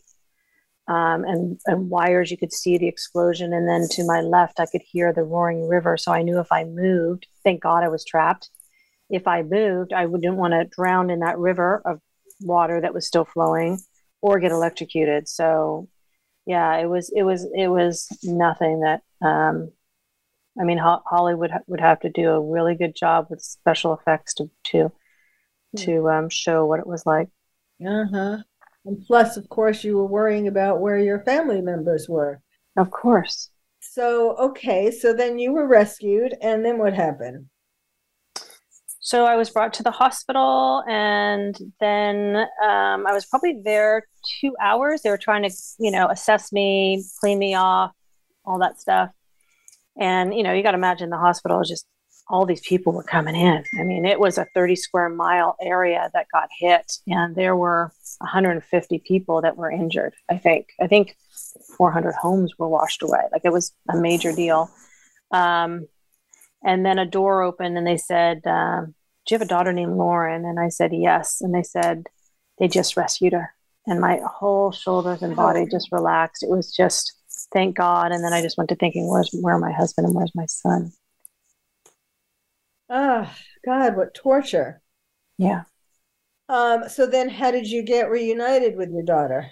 um, 0.90 1.24
and, 1.24 1.60
and 1.66 1.88
wires 1.88 2.30
you 2.30 2.36
could 2.36 2.52
see 2.52 2.76
the 2.76 2.88
explosion 2.88 3.52
and 3.52 3.68
then 3.68 3.86
to 3.90 4.04
my 4.04 4.20
left 4.20 4.58
i 4.58 4.66
could 4.66 4.82
hear 4.82 5.12
the 5.12 5.22
roaring 5.22 5.68
river 5.68 5.96
so 5.96 6.10
i 6.10 6.22
knew 6.22 6.40
if 6.40 6.50
i 6.50 6.64
moved 6.64 7.26
thank 7.44 7.62
god 7.62 7.84
i 7.84 7.88
was 7.88 8.04
trapped. 8.04 8.50
If 9.08 9.26
i 9.28 9.42
moved 9.42 9.92
i 9.92 10.06
wouldn't 10.06 10.36
want 10.36 10.52
to 10.52 10.64
drown 10.64 11.10
in 11.10 11.20
that 11.20 11.38
river 11.38 11.80
of 11.84 12.00
water 12.40 12.80
that 12.80 12.94
was 12.94 13.06
still 13.06 13.24
flowing 13.24 13.78
or 14.20 14.40
get 14.40 14.52
electrocuted. 14.52 15.28
So 15.28 15.88
yeah 16.46 16.76
it 16.76 16.86
was 16.86 17.12
it 17.14 17.22
was 17.22 17.46
it 17.54 17.68
was 17.68 18.08
nothing 18.24 18.80
that 18.80 19.02
um, 19.22 19.70
I 20.58 20.64
mean, 20.64 20.78
Ho- 20.78 21.02
Hollywood 21.06 21.50
ha- 21.50 21.60
would 21.66 21.80
have 21.80 22.00
to 22.00 22.10
do 22.10 22.30
a 22.30 22.40
really 22.40 22.74
good 22.74 22.96
job 22.96 23.26
with 23.30 23.40
special 23.40 23.94
effects 23.94 24.34
to 24.34 24.50
to 24.64 24.92
hmm. 25.76 25.84
to 25.84 26.08
um, 26.08 26.28
show 26.28 26.66
what 26.66 26.80
it 26.80 26.86
was 26.86 27.06
like. 27.06 27.28
Uh 27.84 28.04
huh. 28.12 28.36
And 28.84 29.04
plus, 29.06 29.36
of 29.36 29.48
course, 29.48 29.84
you 29.84 29.96
were 29.96 30.06
worrying 30.06 30.48
about 30.48 30.80
where 30.80 30.98
your 30.98 31.20
family 31.20 31.60
members 31.60 32.08
were. 32.08 32.40
Of 32.76 32.90
course. 32.90 33.50
So 33.80 34.36
okay, 34.36 34.90
so 34.90 35.12
then 35.12 35.38
you 35.38 35.52
were 35.52 35.66
rescued, 35.66 36.34
and 36.40 36.64
then 36.64 36.78
what 36.78 36.94
happened? 36.94 37.46
So 39.02 39.24
I 39.24 39.34
was 39.36 39.50
brought 39.50 39.72
to 39.74 39.82
the 39.82 39.90
hospital, 39.90 40.84
and 40.86 41.56
then 41.80 42.36
um, 42.62 43.06
I 43.06 43.12
was 43.12 43.24
probably 43.24 43.60
there 43.64 44.04
two 44.40 44.54
hours. 44.60 45.02
They 45.02 45.10
were 45.10 45.18
trying 45.18 45.42
to, 45.42 45.50
you 45.78 45.90
know, 45.90 46.08
assess 46.08 46.52
me, 46.52 47.02
clean 47.18 47.38
me 47.38 47.54
off, 47.54 47.92
all 48.44 48.58
that 48.58 48.78
stuff. 48.80 49.10
And, 50.00 50.34
you 50.34 50.42
know, 50.42 50.52
you 50.52 50.62
got 50.62 50.72
to 50.72 50.78
imagine 50.78 51.10
the 51.10 51.18
hospital 51.18 51.62
just 51.62 51.86
all 52.30 52.46
these 52.46 52.60
people 52.60 52.92
were 52.92 53.02
coming 53.02 53.34
in. 53.34 53.64
I 53.78 53.82
mean, 53.82 54.04
it 54.06 54.18
was 54.18 54.38
a 54.38 54.46
30 54.54 54.76
square 54.76 55.08
mile 55.08 55.56
area 55.60 56.08
that 56.14 56.26
got 56.32 56.48
hit, 56.58 56.92
and 57.06 57.34
there 57.34 57.56
were 57.56 57.92
150 58.18 58.98
people 59.00 59.42
that 59.42 59.56
were 59.56 59.70
injured. 59.70 60.14
I 60.30 60.38
think. 60.38 60.68
I 60.80 60.86
think 60.86 61.16
400 61.76 62.14
homes 62.14 62.54
were 62.56 62.68
washed 62.68 63.02
away. 63.02 63.22
Like 63.32 63.42
it 63.44 63.52
was 63.52 63.72
a 63.90 63.96
major 63.96 64.32
deal. 64.32 64.70
Um, 65.32 65.88
and 66.62 66.86
then 66.86 66.98
a 66.98 67.06
door 67.06 67.42
opened, 67.42 67.76
and 67.76 67.86
they 67.86 67.96
said, 67.96 68.42
uh, 68.46 68.82
"Do 68.82 69.34
you 69.34 69.34
have 69.34 69.42
a 69.42 69.46
daughter 69.48 69.72
named 69.72 69.96
Lauren?" 69.96 70.44
And 70.44 70.60
I 70.60 70.68
said, 70.68 70.92
"Yes." 70.92 71.40
And 71.40 71.54
they 71.54 71.62
said, 71.62 72.06
"They 72.58 72.68
just 72.68 72.96
rescued 72.96 73.32
her." 73.32 73.54
And 73.86 74.00
my 74.00 74.20
whole 74.24 74.70
shoulders 74.70 75.22
and 75.22 75.34
body 75.34 75.66
just 75.66 75.90
relaxed. 75.90 76.42
It 76.42 76.50
was 76.50 76.72
just 76.72 77.14
thank 77.52 77.76
God. 77.76 78.12
And 78.12 78.24
then 78.24 78.32
I 78.32 78.42
just 78.42 78.56
went 78.56 78.70
to 78.70 78.76
thinking, 78.76 79.08
where's 79.08 79.30
where 79.32 79.58
my 79.58 79.72
husband 79.72 80.06
and 80.06 80.14
where's 80.14 80.34
my 80.34 80.46
son? 80.46 80.92
Oh 82.88 83.30
God, 83.64 83.96
what 83.96 84.14
torture. 84.14 84.82
Yeah. 85.38 85.62
Um, 86.48 86.88
so 86.88 87.06
then 87.06 87.28
how 87.28 87.52
did 87.52 87.70
you 87.70 87.82
get 87.82 88.10
reunited 88.10 88.76
with 88.76 88.90
your 88.90 89.04
daughter? 89.04 89.50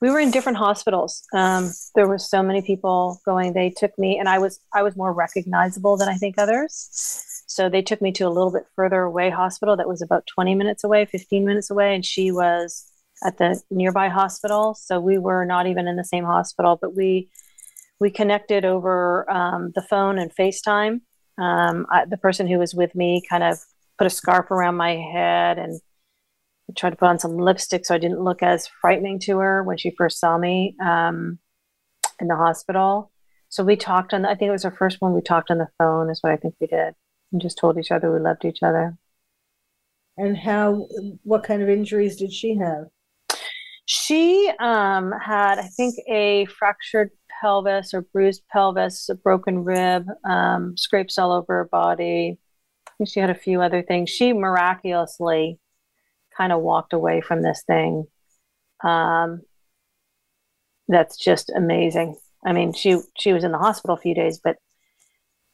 We 0.00 0.10
were 0.10 0.20
in 0.20 0.30
different 0.30 0.58
hospitals. 0.58 1.22
Um, 1.32 1.70
there 1.94 2.06
were 2.06 2.18
so 2.18 2.42
many 2.42 2.60
people 2.60 3.20
going. 3.24 3.54
They 3.54 3.70
took 3.70 3.96
me, 3.98 4.18
and 4.18 4.28
I 4.28 4.38
was 4.38 4.60
I 4.74 4.82
was 4.82 4.96
more 4.96 5.12
recognizable 5.12 5.96
than 5.96 6.08
I 6.08 6.16
think 6.16 6.36
others. 6.36 7.22
So 7.46 7.70
they 7.70 7.80
took 7.80 8.02
me 8.02 8.12
to 8.12 8.24
a 8.24 8.28
little 8.28 8.50
bit 8.50 8.66
further 8.74 9.02
away 9.02 9.30
hospital 9.30 9.76
that 9.76 9.88
was 9.88 10.02
about 10.02 10.26
20 10.26 10.54
minutes 10.54 10.84
away, 10.84 11.06
15 11.06 11.46
minutes 11.46 11.70
away, 11.70 11.94
and 11.94 12.04
she 12.04 12.30
was 12.30 12.86
at 13.24 13.38
the 13.38 13.60
nearby 13.70 14.08
hospital. 14.08 14.74
So 14.74 15.00
we 15.00 15.18
were 15.18 15.44
not 15.44 15.66
even 15.66 15.88
in 15.88 15.96
the 15.96 16.04
same 16.04 16.24
hospital, 16.24 16.78
but 16.80 16.94
we 16.94 17.30
we 17.98 18.10
connected 18.10 18.64
over 18.64 19.30
um, 19.30 19.72
the 19.74 19.82
phone 19.82 20.18
and 20.18 20.34
FaceTime. 20.34 21.00
Um, 21.38 21.86
I, 21.90 22.04
the 22.04 22.18
person 22.18 22.46
who 22.46 22.58
was 22.58 22.74
with 22.74 22.94
me 22.94 23.22
kind 23.28 23.42
of 23.42 23.58
put 23.98 24.06
a 24.06 24.10
scarf 24.10 24.50
around 24.50 24.76
my 24.76 24.96
head 24.96 25.58
and 25.58 25.80
tried 26.76 26.90
to 26.90 26.96
put 26.96 27.08
on 27.08 27.18
some 27.18 27.38
lipstick 27.38 27.86
so 27.86 27.94
I 27.94 27.98
didn't 27.98 28.20
look 28.20 28.42
as 28.42 28.68
frightening 28.80 29.18
to 29.20 29.38
her 29.38 29.62
when 29.62 29.78
she 29.78 29.94
first 29.96 30.18
saw 30.18 30.36
me 30.36 30.76
um, 30.84 31.38
in 32.20 32.28
the 32.28 32.36
hospital. 32.36 33.10
So 33.48 33.64
we 33.64 33.76
talked 33.76 34.12
on, 34.12 34.22
the, 34.22 34.28
I 34.28 34.34
think 34.34 34.48
it 34.48 34.52
was 34.52 34.64
our 34.64 34.76
first 34.76 35.00
one 35.00 35.14
we 35.14 35.22
talked 35.22 35.50
on 35.50 35.58
the 35.58 35.68
phone, 35.78 36.10
is 36.10 36.18
what 36.20 36.32
I 36.32 36.36
think 36.36 36.54
we 36.60 36.66
did, 36.66 36.94
and 37.32 37.40
just 37.40 37.56
told 37.56 37.78
each 37.78 37.92
other 37.92 38.12
we 38.12 38.18
loved 38.18 38.44
each 38.44 38.62
other. 38.62 38.96
And 40.18 40.36
how, 40.36 40.88
what 41.22 41.44
kind 41.44 41.62
of 41.62 41.68
injuries 41.68 42.16
did 42.16 42.32
she 42.32 42.56
have? 42.56 42.86
She 43.86 44.50
um, 44.58 45.12
had, 45.12 45.58
I 45.58 45.68
think, 45.68 45.96
a 46.08 46.46
fractured 46.46 47.10
pelvis 47.40 47.94
or 47.94 48.02
bruised 48.02 48.42
pelvis, 48.52 49.08
a 49.08 49.14
broken 49.14 49.64
rib, 49.64 50.06
um, 50.24 50.76
scrapes 50.76 51.18
all 51.18 51.32
over 51.32 51.54
her 51.54 51.64
body. 51.64 52.38
I 52.88 52.90
think 52.98 53.10
she 53.10 53.20
had 53.20 53.30
a 53.30 53.34
few 53.34 53.62
other 53.62 53.82
things. 53.82 54.10
She 54.10 54.32
miraculously 54.32 55.58
kind 56.36 56.52
of 56.52 56.60
walked 56.60 56.92
away 56.92 57.20
from 57.20 57.42
this 57.42 57.62
thing. 57.66 58.06
Um, 58.82 59.42
that's 60.88 61.16
just 61.16 61.50
amazing. 61.50 62.16
I 62.44 62.52
mean, 62.52 62.72
she 62.72 62.98
she 63.18 63.32
was 63.32 63.44
in 63.44 63.52
the 63.52 63.58
hospital 63.58 63.96
a 63.96 64.00
few 64.00 64.14
days, 64.14 64.40
but 64.42 64.56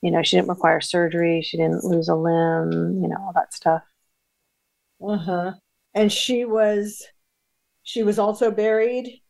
you 0.03 0.11
know, 0.11 0.23
she 0.23 0.37
didn't 0.37 0.49
require 0.49 0.81
surgery. 0.81 1.43
She 1.43 1.57
didn't 1.57 1.85
lose 1.85 2.09
a 2.09 2.15
limb. 2.15 3.03
You 3.03 3.09
know, 3.09 3.17
all 3.21 3.33
that 3.35 3.55
stuff. 3.55 3.83
Uh 5.07 5.17
huh. 5.17 5.53
And 5.95 6.11
she 6.13 6.45
was, 6.45 7.07
she 7.83 8.03
was 8.03 8.19
also 8.19 8.51
buried. 8.51 9.21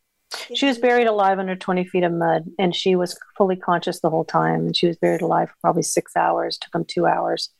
She 0.54 0.66
was 0.66 0.78
buried 0.78 1.06
alive 1.06 1.38
under 1.38 1.54
20 1.54 1.84
feet 1.86 2.04
of 2.04 2.12
mud, 2.12 2.44
and 2.58 2.74
she 2.74 2.96
was 2.96 3.18
fully 3.36 3.56
conscious 3.56 4.00
the 4.00 4.10
whole 4.10 4.24
time. 4.24 4.66
And 4.66 4.76
she 4.76 4.86
was 4.86 4.96
buried 4.96 5.20
alive 5.22 5.50
for 5.50 5.56
probably 5.60 5.82
six 5.82 6.16
hours. 6.16 6.58
Took 6.58 6.72
them 6.72 6.84
two 6.86 7.06
hours 7.06 7.50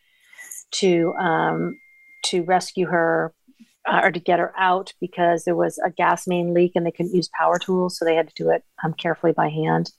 to 0.72 1.12
um, 1.14 1.78
to 2.26 2.42
rescue 2.44 2.86
her 2.86 3.34
uh, 3.86 4.00
or 4.04 4.10
to 4.12 4.20
get 4.20 4.38
her 4.38 4.52
out 4.56 4.92
because 5.00 5.44
there 5.44 5.56
was 5.56 5.78
a 5.84 5.90
gas 5.90 6.26
main 6.26 6.54
leak 6.54 6.72
and 6.74 6.86
they 6.86 6.90
couldn't 6.90 7.14
use 7.14 7.28
power 7.38 7.58
tools, 7.58 7.98
so 7.98 8.04
they 8.04 8.14
had 8.14 8.28
to 8.28 8.34
do 8.34 8.50
it 8.50 8.62
um, 8.82 8.94
carefully 8.94 9.32
by 9.32 9.48
hand. 9.48 9.90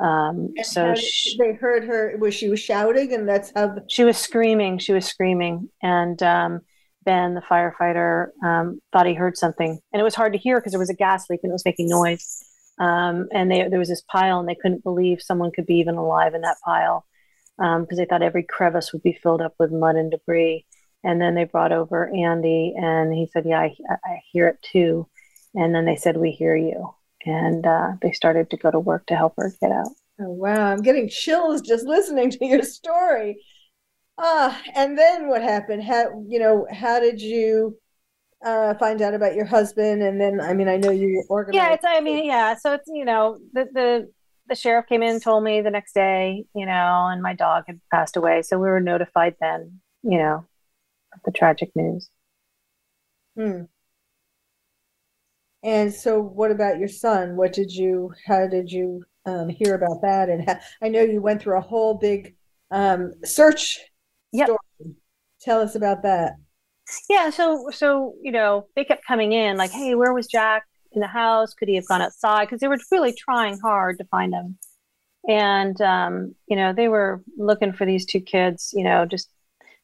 Um, 0.00 0.54
so 0.62 0.94
she, 0.94 1.36
they 1.38 1.52
heard 1.52 1.84
her. 1.84 2.16
Was 2.18 2.34
she 2.34 2.48
was 2.48 2.60
shouting, 2.60 3.12
and 3.14 3.28
that's 3.28 3.52
how 3.54 3.68
the- 3.68 3.84
she 3.88 4.04
was 4.04 4.16
screaming. 4.16 4.78
She 4.78 4.92
was 4.92 5.06
screaming, 5.06 5.70
and 5.82 6.22
um, 6.22 6.60
Ben, 7.08 7.32
the 7.32 7.40
firefighter, 7.40 8.28
um, 8.44 8.82
thought 8.92 9.06
he 9.06 9.14
heard 9.14 9.38
something, 9.38 9.80
and 9.90 10.00
it 10.00 10.02
was 10.02 10.14
hard 10.14 10.34
to 10.34 10.38
hear 10.38 10.60
because 10.60 10.72
there 10.72 10.78
was 10.78 10.90
a 10.90 10.94
gas 10.94 11.30
leak 11.30 11.40
and 11.42 11.50
it 11.50 11.54
was 11.54 11.64
making 11.64 11.88
noise. 11.88 12.44
Um, 12.78 13.28
and 13.32 13.50
they, 13.50 13.66
there 13.66 13.78
was 13.78 13.88
this 13.88 14.02
pile, 14.02 14.38
and 14.38 14.46
they 14.46 14.54
couldn't 14.54 14.84
believe 14.84 15.22
someone 15.22 15.50
could 15.50 15.64
be 15.64 15.76
even 15.76 15.94
alive 15.94 16.34
in 16.34 16.42
that 16.42 16.58
pile 16.62 17.06
because 17.56 17.78
um, 17.78 17.96
they 17.96 18.04
thought 18.04 18.20
every 18.20 18.42
crevice 18.42 18.92
would 18.92 19.02
be 19.02 19.18
filled 19.22 19.40
up 19.40 19.54
with 19.58 19.72
mud 19.72 19.96
and 19.96 20.10
debris. 20.10 20.66
And 21.02 21.18
then 21.18 21.34
they 21.34 21.44
brought 21.44 21.72
over 21.72 22.14
Andy, 22.14 22.74
and 22.76 23.14
he 23.14 23.26
said, 23.32 23.46
"Yeah, 23.46 23.60
I, 23.60 23.74
I 24.04 24.20
hear 24.30 24.46
it 24.46 24.58
too." 24.60 25.08
And 25.54 25.74
then 25.74 25.86
they 25.86 25.96
said, 25.96 26.18
"We 26.18 26.32
hear 26.32 26.56
you." 26.56 26.90
And 27.24 27.66
uh, 27.66 27.92
they 28.02 28.12
started 28.12 28.50
to 28.50 28.58
go 28.58 28.70
to 28.70 28.78
work 28.78 29.06
to 29.06 29.16
help 29.16 29.32
her 29.38 29.50
get 29.62 29.72
out. 29.72 29.88
Oh, 30.20 30.28
wow, 30.28 30.72
I'm 30.72 30.82
getting 30.82 31.08
chills 31.08 31.62
just 31.62 31.86
listening 31.86 32.30
to 32.32 32.44
your 32.44 32.64
story. 32.64 33.42
Ah, 34.18 34.60
and 34.74 34.98
then 34.98 35.28
what 35.28 35.42
happened? 35.42 35.84
How 35.84 36.24
you 36.26 36.38
know? 36.38 36.66
How 36.72 36.98
did 36.98 37.20
you 37.20 37.78
uh, 38.44 38.74
find 38.74 39.00
out 39.00 39.14
about 39.14 39.34
your 39.34 39.44
husband? 39.44 40.02
And 40.02 40.20
then, 40.20 40.40
I 40.40 40.54
mean, 40.54 40.68
I 40.68 40.76
know 40.76 40.90
you 40.90 41.24
organized. 41.28 41.54
Yeah, 41.54 41.72
it's. 41.72 41.84
I 41.86 42.00
mean, 42.00 42.24
yeah. 42.24 42.56
So 42.56 42.72
it's 42.72 42.88
you 42.88 43.04
know 43.04 43.38
the 43.52 43.68
the 43.72 44.08
the 44.48 44.54
sheriff 44.54 44.86
came 44.86 45.02
in 45.02 45.10
and 45.10 45.22
told 45.22 45.44
me 45.44 45.60
the 45.60 45.70
next 45.70 45.92
day, 45.92 46.44
you 46.54 46.66
know, 46.66 47.08
and 47.10 47.22
my 47.22 47.34
dog 47.34 47.64
had 47.66 47.80
passed 47.92 48.16
away, 48.16 48.42
so 48.42 48.58
we 48.58 48.68
were 48.68 48.80
notified 48.80 49.36
then, 49.40 49.80
you 50.02 50.18
know, 50.18 50.46
the 51.24 51.30
tragic 51.30 51.70
news. 51.74 52.10
Hmm. 53.36 53.62
And 55.62 55.92
so, 55.92 56.20
what 56.20 56.50
about 56.50 56.78
your 56.78 56.88
son? 56.88 57.36
What 57.36 57.52
did 57.52 57.70
you? 57.72 58.12
How 58.26 58.46
did 58.46 58.70
you 58.70 59.04
um, 59.26 59.48
hear 59.48 59.74
about 59.74 60.02
that? 60.02 60.28
And 60.28 60.48
how, 60.48 60.58
I 60.82 60.88
know 60.88 61.02
you 61.02 61.20
went 61.20 61.42
through 61.42 61.58
a 61.58 61.62
whole 61.62 61.94
big 61.94 62.36
um, 62.70 63.12
search. 63.24 63.78
Yep. 64.32 64.46
Story. 64.46 64.94
Tell 65.40 65.60
us 65.60 65.74
about 65.74 66.02
that. 66.02 66.34
Yeah. 67.08 67.30
So, 67.30 67.70
so 67.70 68.14
you 68.22 68.32
know, 68.32 68.66
they 68.76 68.84
kept 68.84 69.06
coming 69.06 69.32
in 69.32 69.56
like, 69.56 69.70
"Hey, 69.70 69.94
where 69.94 70.12
was 70.12 70.26
Jack 70.26 70.64
in 70.92 71.00
the 71.00 71.06
house? 71.06 71.54
Could 71.54 71.68
he 71.68 71.76
have 71.76 71.86
gone 71.86 72.02
outside?" 72.02 72.46
Because 72.46 72.60
they 72.60 72.68
were 72.68 72.78
really 72.90 73.12
trying 73.12 73.58
hard 73.58 73.98
to 73.98 74.04
find 74.04 74.32
him. 74.32 74.58
And 75.28 75.80
um, 75.80 76.34
you 76.48 76.56
know, 76.56 76.72
they 76.72 76.88
were 76.88 77.22
looking 77.36 77.72
for 77.72 77.84
these 77.84 78.06
two 78.06 78.20
kids. 78.20 78.70
You 78.74 78.84
know, 78.84 79.04
just 79.04 79.28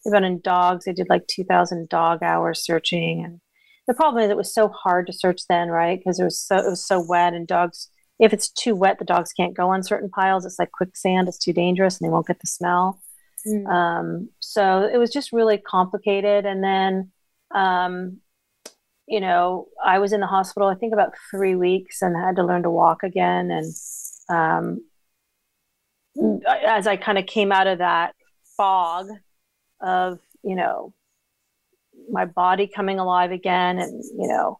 they 0.04 0.16
in 0.16 0.40
dogs. 0.40 0.84
They 0.84 0.92
did 0.92 1.08
like 1.08 1.26
2,000 1.26 1.88
dog 1.88 2.22
hours 2.22 2.64
searching. 2.64 3.24
And 3.24 3.40
the 3.86 3.94
problem 3.94 4.22
is 4.22 4.30
it 4.30 4.36
was 4.36 4.52
so 4.52 4.68
hard 4.68 5.06
to 5.06 5.12
search 5.12 5.42
then, 5.48 5.68
right? 5.68 5.98
Because 5.98 6.20
it 6.20 6.24
was 6.24 6.38
so 6.38 6.56
it 6.56 6.68
was 6.68 6.86
so 6.86 7.04
wet, 7.06 7.34
and 7.34 7.46
dogs. 7.46 7.88
If 8.20 8.32
it's 8.32 8.48
too 8.48 8.76
wet, 8.76 8.98
the 8.98 9.04
dogs 9.04 9.32
can't 9.32 9.56
go 9.56 9.70
on 9.70 9.82
certain 9.82 10.08
piles. 10.08 10.46
It's 10.46 10.58
like 10.58 10.70
quicksand. 10.72 11.28
It's 11.28 11.38
too 11.38 11.52
dangerous, 11.52 11.98
and 11.98 12.06
they 12.06 12.12
won't 12.12 12.26
get 12.26 12.40
the 12.40 12.46
smell. 12.46 13.02
Mm. 13.46 13.66
Um, 13.66 14.28
so 14.40 14.88
it 14.92 14.98
was 14.98 15.10
just 15.10 15.32
really 15.32 15.58
complicated. 15.58 16.46
And 16.46 16.62
then, 16.62 17.10
um, 17.54 18.18
you 19.06 19.20
know, 19.20 19.68
I 19.84 19.98
was 19.98 20.12
in 20.12 20.20
the 20.20 20.26
hospital. 20.26 20.68
I 20.68 20.74
think 20.74 20.92
about 20.92 21.12
three 21.30 21.54
weeks, 21.54 22.00
and 22.00 22.16
had 22.16 22.36
to 22.36 22.44
learn 22.44 22.62
to 22.62 22.70
walk 22.70 23.02
again. 23.02 23.50
And 23.50 23.74
um, 24.30 24.80
as 26.66 26.86
I 26.86 26.96
kind 26.96 27.18
of 27.18 27.26
came 27.26 27.52
out 27.52 27.66
of 27.66 27.78
that 27.78 28.14
fog 28.56 29.08
of 29.80 30.18
you 30.42 30.54
know 30.54 30.94
my 32.10 32.24
body 32.24 32.66
coming 32.66 32.98
alive 32.98 33.32
again 33.32 33.78
and 33.78 34.02
you 34.18 34.28
know 34.28 34.58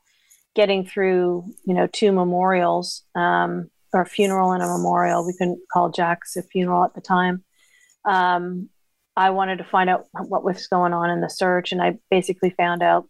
getting 0.55 0.85
through 0.85 1.45
you 1.65 1.75
know 1.75 1.87
two 1.87 2.13
memorials 2.13 3.03
um, 3.15 3.71
or 3.93 4.03
a 4.03 4.07
funeral 4.07 4.53
and 4.53 4.63
a 4.63 4.67
memorial 4.67 5.25
we 5.25 5.35
couldn't 5.37 5.61
call 5.73 5.91
jack's 5.91 6.37
a 6.37 6.43
funeral 6.43 6.85
at 6.85 6.95
the 6.95 7.01
time 7.01 7.45
um, 8.05 8.69
i 9.17 9.31
wanted 9.31 9.59
to 9.59 9.65
find 9.65 9.91
out 9.91 10.07
what 10.29 10.45
was 10.45 10.67
going 10.67 10.93
on 10.93 11.11
in 11.11 11.21
the 11.21 11.31
search 11.31 11.73
and 11.73 11.83
i 11.83 11.99
basically 12.11 12.51
found 12.51 12.83
out 12.83 13.09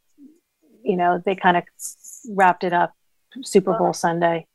you 0.83 0.97
know 0.97 1.23
they 1.25 1.35
kind 1.35 1.57
of 1.57 1.65
wrapped 2.31 2.65
it 2.65 2.73
up 2.73 2.93
super 3.43 3.77
bowl 3.77 3.93
sunday 3.93 4.47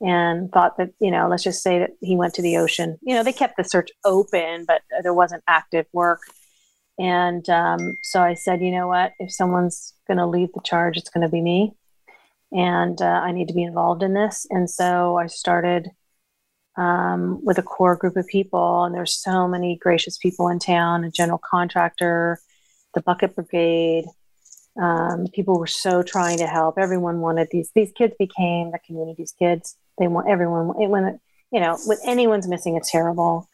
and 0.00 0.50
thought 0.52 0.76
that 0.76 0.90
you 1.00 1.10
know 1.10 1.28
let's 1.28 1.44
just 1.44 1.62
say 1.62 1.78
that 1.78 1.90
he 2.00 2.16
went 2.16 2.34
to 2.34 2.42
the 2.42 2.56
ocean 2.56 2.98
you 3.02 3.14
know 3.14 3.22
they 3.22 3.32
kept 3.32 3.56
the 3.56 3.64
search 3.64 3.90
open 4.04 4.64
but 4.66 4.82
there 5.02 5.14
wasn't 5.14 5.42
active 5.46 5.86
work 5.92 6.20
and 6.98 7.48
um, 7.48 7.98
so 8.02 8.22
I 8.22 8.34
said, 8.34 8.62
you 8.62 8.70
know 8.70 8.86
what? 8.86 9.12
If 9.18 9.32
someone's 9.32 9.94
going 10.06 10.18
to 10.18 10.26
lead 10.26 10.50
the 10.54 10.60
charge, 10.60 10.96
it's 10.96 11.10
going 11.10 11.22
to 11.22 11.30
be 11.30 11.40
me. 11.40 11.74
And 12.52 13.00
uh, 13.02 13.04
I 13.04 13.32
need 13.32 13.48
to 13.48 13.54
be 13.54 13.64
involved 13.64 14.02
in 14.02 14.14
this. 14.14 14.46
And 14.50 14.70
so 14.70 15.16
I 15.16 15.26
started 15.26 15.90
um, 16.76 17.44
with 17.44 17.58
a 17.58 17.62
core 17.62 17.96
group 17.96 18.16
of 18.16 18.26
people. 18.26 18.84
And 18.84 18.94
there's 18.94 19.14
so 19.14 19.46
many 19.46 19.76
gracious 19.76 20.18
people 20.18 20.48
in 20.48 20.58
town 20.58 21.04
a 21.04 21.10
general 21.10 21.38
contractor, 21.38 22.38
the 22.94 23.02
bucket 23.02 23.34
brigade. 23.34 24.06
Um, 24.80 25.28
people 25.32 25.58
were 25.58 25.68
so 25.68 26.02
trying 26.02 26.38
to 26.38 26.46
help. 26.46 26.78
Everyone 26.78 27.20
wanted 27.20 27.48
these. 27.50 27.70
These 27.74 27.92
kids 27.92 28.14
became 28.18 28.72
the 28.72 28.80
community's 28.84 29.32
kids. 29.32 29.76
They 29.98 30.08
want 30.08 30.28
everyone. 30.28 30.68
When 30.90 31.20
you 31.52 31.60
know, 31.60 31.78
when 31.86 31.98
anyone's 32.04 32.48
missing, 32.48 32.76
it's 32.76 32.90
terrible. 32.90 33.48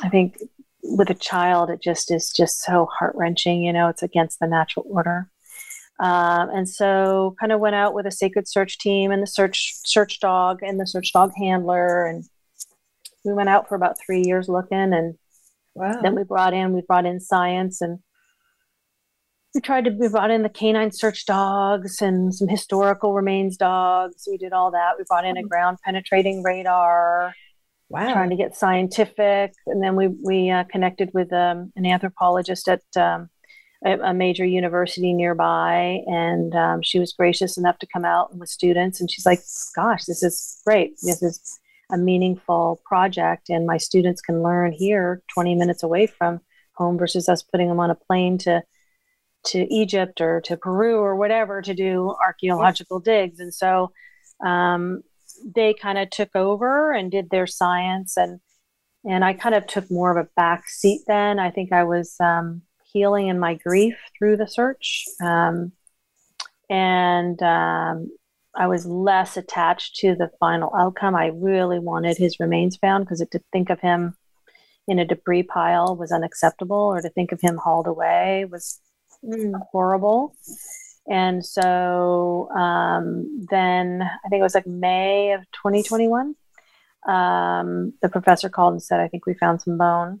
I 0.00 0.08
think 0.08 0.38
with 0.82 1.10
a 1.10 1.14
child, 1.14 1.70
it 1.70 1.82
just 1.82 2.12
is 2.12 2.32
just 2.32 2.62
so 2.62 2.86
heart 2.86 3.16
wrenching. 3.16 3.62
You 3.62 3.72
know, 3.72 3.88
it's 3.88 4.04
against 4.04 4.38
the 4.38 4.46
natural 4.46 4.86
order. 4.88 5.28
Um, 6.00 6.50
and 6.50 6.68
so, 6.68 7.34
kind 7.40 7.52
of 7.52 7.60
went 7.60 7.74
out 7.74 7.94
with 7.94 8.06
a 8.06 8.10
sacred 8.10 8.48
search 8.48 8.78
team 8.78 9.10
and 9.10 9.22
the 9.22 9.26
search 9.26 9.74
search 9.84 10.20
dog 10.20 10.60
and 10.62 10.78
the 10.78 10.86
search 10.86 11.12
dog 11.12 11.32
handler, 11.36 12.06
and 12.06 12.24
we 13.24 13.32
went 13.32 13.48
out 13.48 13.68
for 13.68 13.74
about 13.74 13.96
three 14.04 14.22
years 14.24 14.48
looking. 14.48 14.92
And 14.92 15.14
wow. 15.74 16.00
then 16.02 16.14
we 16.14 16.22
brought 16.22 16.54
in 16.54 16.72
we 16.72 16.82
brought 16.82 17.06
in 17.06 17.20
science 17.20 17.80
and 17.80 17.98
we 19.54 19.60
tried 19.60 19.86
to 19.86 19.90
we 19.90 20.08
brought 20.08 20.30
in 20.30 20.42
the 20.42 20.48
canine 20.48 20.92
search 20.92 21.26
dogs 21.26 22.00
and 22.00 22.32
some 22.32 22.48
historical 22.48 23.12
remains 23.12 23.56
dogs. 23.56 24.28
We 24.30 24.36
did 24.36 24.52
all 24.52 24.70
that. 24.70 24.92
We 24.98 25.04
brought 25.08 25.24
in 25.24 25.36
a 25.36 25.40
mm-hmm. 25.40 25.48
ground 25.48 25.78
penetrating 25.84 26.42
radar 26.42 27.34
wow. 27.88 28.12
trying 28.12 28.30
to 28.30 28.36
get 28.36 28.56
scientific. 28.56 29.52
And 29.66 29.82
then 29.82 29.96
we 29.96 30.08
we 30.08 30.50
uh, 30.50 30.64
connected 30.64 31.10
with 31.14 31.32
um, 31.32 31.72
an 31.76 31.86
anthropologist 31.86 32.68
at 32.68 32.82
um, 32.96 33.30
a, 33.84 34.12
major 34.14 34.44
university 34.44 35.12
nearby, 35.12 36.02
and 36.06 36.54
um, 36.54 36.82
she 36.82 36.98
was 36.98 37.12
gracious 37.12 37.56
enough 37.56 37.78
to 37.78 37.86
come 37.86 38.04
out 38.04 38.34
with 38.36 38.48
students. 38.48 39.00
And 39.00 39.10
she's 39.10 39.26
like, 39.26 39.40
"Gosh, 39.74 40.04
this 40.04 40.22
is 40.22 40.60
great. 40.66 40.96
This 41.02 41.22
is 41.22 41.58
a 41.90 41.96
meaningful 41.96 42.80
project, 42.84 43.48
and 43.48 43.66
my 43.66 43.76
students 43.76 44.20
can 44.20 44.42
learn 44.42 44.72
here, 44.72 45.22
20 45.32 45.54
minutes 45.54 45.82
away 45.82 46.06
from 46.06 46.40
home, 46.74 46.98
versus 46.98 47.28
us 47.28 47.42
putting 47.42 47.68
them 47.68 47.80
on 47.80 47.90
a 47.90 47.94
plane 47.94 48.38
to." 48.38 48.62
to 49.44 49.72
Egypt 49.72 50.20
or 50.20 50.40
to 50.42 50.56
Peru 50.56 50.98
or 50.98 51.16
whatever 51.16 51.62
to 51.62 51.72
do 51.72 52.14
archaeological 52.22 52.98
digs. 52.98 53.38
And 53.38 53.54
so 53.54 53.92
um, 54.44 55.02
they 55.54 55.74
kind 55.74 55.96
of 55.96 56.10
took 56.10 56.34
over 56.34 56.92
and 56.92 57.10
did 57.10 57.30
their 57.30 57.46
science 57.46 58.16
and 58.16 58.40
and 59.04 59.24
I 59.24 59.32
kind 59.32 59.54
of 59.54 59.66
took 59.66 59.90
more 59.90 60.10
of 60.10 60.16
a 60.16 60.28
back 60.34 60.68
seat 60.68 61.02
then. 61.06 61.38
I 61.38 61.50
think 61.50 61.72
I 61.72 61.84
was 61.84 62.16
um, 62.20 62.62
healing 62.92 63.28
in 63.28 63.38
my 63.38 63.54
grief 63.54 63.96
through 64.16 64.36
the 64.36 64.46
search. 64.46 65.04
Um, 65.22 65.72
and 66.70 67.42
um, 67.42 68.10
I 68.54 68.66
was 68.66 68.86
less 68.86 69.36
attached 69.36 69.96
to 69.96 70.14
the 70.14 70.30
final 70.40 70.74
outcome. 70.76 71.14
I 71.14 71.26
really 71.26 71.78
wanted 71.78 72.16
his 72.16 72.40
remains 72.40 72.76
found 72.76 73.04
because 73.04 73.24
to 73.30 73.40
think 73.52 73.70
of 73.70 73.80
him 73.80 74.16
in 74.86 74.98
a 74.98 75.04
debris 75.04 75.42
pile 75.42 75.96
was 75.96 76.12
unacceptable, 76.12 76.76
or 76.76 77.00
to 77.00 77.10
think 77.10 77.32
of 77.32 77.40
him 77.40 77.58
hauled 77.58 77.86
away 77.86 78.46
was 78.50 78.80
mm, 79.24 79.52
horrible. 79.70 80.34
And 81.08 81.44
so 81.44 82.48
um, 82.50 83.46
then 83.50 84.02
I 84.02 84.28
think 84.28 84.40
it 84.40 84.42
was 84.42 84.54
like 84.54 84.66
May 84.66 85.32
of 85.32 85.40
2021. 85.52 86.34
Um, 87.06 87.94
the 88.02 88.08
professor 88.10 88.48
called 88.48 88.74
and 88.74 88.82
said, 88.82 89.00
I 89.00 89.08
think 89.08 89.24
we 89.24 89.34
found 89.34 89.62
some 89.62 89.78
bone. 89.78 90.20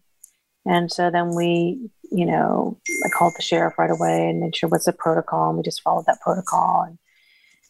And 0.64 0.90
so 0.90 1.10
then 1.10 1.34
we, 1.34 1.90
you 2.10 2.26
know, 2.26 2.78
I 3.04 3.08
called 3.08 3.34
the 3.36 3.42
sheriff 3.42 3.78
right 3.78 3.90
away 3.90 4.28
and 4.28 4.40
made 4.40 4.56
sure 4.56 4.68
what's 4.68 4.86
the 4.86 4.92
protocol. 4.92 5.48
And 5.48 5.58
we 5.58 5.62
just 5.62 5.82
followed 5.82 6.06
that 6.06 6.20
protocol. 6.20 6.84
And, 6.86 6.98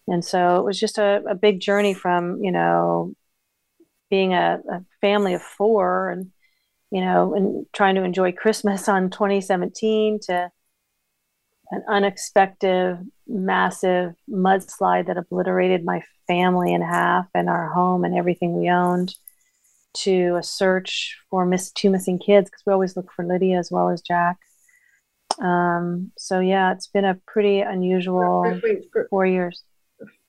and 0.06 0.24
so 0.24 0.56
it 0.56 0.64
was 0.64 0.78
just 0.78 0.98
a, 0.98 1.22
a 1.28 1.34
big 1.34 1.60
journey 1.60 1.94
from, 1.94 2.42
you 2.42 2.52
know, 2.52 3.14
being 4.10 4.34
a, 4.34 4.60
a 4.70 4.84
family 5.00 5.34
of 5.34 5.42
four 5.42 6.10
and, 6.10 6.30
you 6.90 7.00
know, 7.00 7.34
and 7.34 7.66
trying 7.72 7.96
to 7.96 8.04
enjoy 8.04 8.32
Christmas 8.32 8.88
on 8.88 9.10
2017 9.10 10.20
to 10.22 10.50
an 11.70 11.82
unexpected, 11.88 12.98
massive 13.26 14.14
mudslide 14.30 15.06
that 15.06 15.18
obliterated 15.18 15.84
my 15.84 16.02
family 16.26 16.72
in 16.72 16.80
half 16.80 17.26
and 17.34 17.48
our 17.50 17.68
home 17.68 18.04
and 18.04 18.16
everything 18.16 18.58
we 18.58 18.70
owned 18.70 19.14
to 19.94 20.36
a 20.36 20.42
search 20.42 21.16
for 21.30 21.44
miss 21.46 21.70
two 21.72 21.90
missing 21.90 22.18
kids 22.18 22.50
because 22.50 22.62
we 22.66 22.72
always 22.72 22.96
look 22.96 23.10
for 23.12 23.24
Lydia 23.24 23.58
as 23.58 23.70
well 23.70 23.88
as 23.88 24.00
Jack. 24.00 24.36
Um, 25.40 26.12
so 26.16 26.40
yeah, 26.40 26.72
it's 26.72 26.88
been 26.88 27.04
a 27.04 27.18
pretty 27.26 27.60
unusual 27.60 28.42
wait, 28.42 28.62
wait, 28.62 28.84
for, 28.92 29.06
four 29.08 29.26
years. 29.26 29.62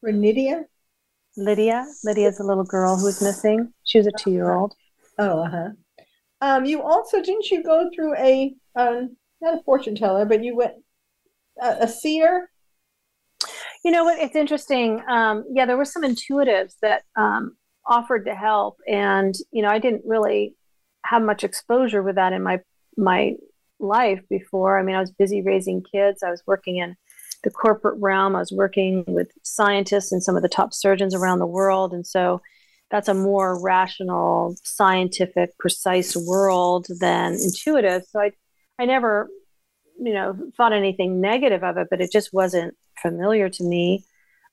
For 0.01 0.11
Lydia? 0.11 0.65
Lydia. 1.35 1.85
Lydia's 2.03 2.39
a 2.39 2.43
little 2.43 2.63
girl 2.63 2.97
who's 2.97 3.21
missing. 3.21 3.73
She 3.85 3.97
was 3.97 4.07
a 4.07 4.11
two 4.17 4.31
year 4.31 4.51
old. 4.51 4.75
Oh, 5.17 5.43
uh-huh. 5.43 5.69
Um, 6.41 6.65
you 6.65 6.81
also 6.81 7.21
didn't 7.21 7.49
you 7.49 7.63
go 7.63 7.89
through 7.93 8.15
a 8.15 8.53
um, 8.75 9.17
not 9.41 9.59
a 9.59 9.63
fortune 9.63 9.95
teller, 9.95 10.25
but 10.25 10.43
you 10.43 10.55
went 10.55 10.75
a, 11.61 11.77
a 11.81 11.87
seer? 11.87 12.49
You 13.83 13.91
know 13.91 14.03
what? 14.03 14.19
It's 14.19 14.35
interesting. 14.35 15.01
Um, 15.09 15.45
yeah, 15.51 15.65
there 15.65 15.77
were 15.77 15.85
some 15.85 16.03
intuitives 16.03 16.73
that 16.81 17.03
um, 17.15 17.55
offered 17.89 18.25
to 18.25 18.35
help, 18.35 18.77
and 18.87 19.35
you 19.51 19.61
know, 19.61 19.69
I 19.69 19.79
didn't 19.79 20.03
really 20.05 20.55
have 21.05 21.21
much 21.21 21.43
exposure 21.43 22.03
with 22.03 22.15
that 22.15 22.33
in 22.33 22.43
my 22.43 22.59
my 22.97 23.35
life 23.79 24.21
before. 24.29 24.79
I 24.79 24.83
mean, 24.83 24.95
I 24.95 25.01
was 25.01 25.11
busy 25.11 25.41
raising 25.41 25.83
kids. 25.83 26.23
I 26.23 26.31
was 26.31 26.43
working 26.45 26.77
in 26.77 26.95
the 27.43 27.49
corporate 27.49 27.99
realm. 27.99 28.35
I 28.35 28.39
was 28.39 28.51
working 28.51 29.03
with 29.07 29.31
scientists 29.43 30.11
and 30.11 30.23
some 30.23 30.35
of 30.35 30.41
the 30.41 30.49
top 30.49 30.73
surgeons 30.73 31.15
around 31.15 31.39
the 31.39 31.45
world, 31.45 31.93
and 31.93 32.05
so 32.07 32.41
that's 32.91 33.07
a 33.07 33.13
more 33.13 33.61
rational, 33.61 34.55
scientific, 34.63 35.57
precise 35.59 36.15
world 36.15 36.87
than 36.99 37.33
intuitive. 37.33 38.03
So 38.09 38.19
I, 38.19 38.31
I 38.79 38.85
never 38.85 39.29
you 40.01 40.13
know 40.13 40.37
thought 40.55 40.73
anything 40.73 41.19
negative 41.19 41.63
of 41.63 41.77
it 41.77 41.87
but 41.89 42.01
it 42.01 42.11
just 42.11 42.33
wasn't 42.33 42.75
familiar 43.01 43.49
to 43.49 43.63
me 43.63 44.05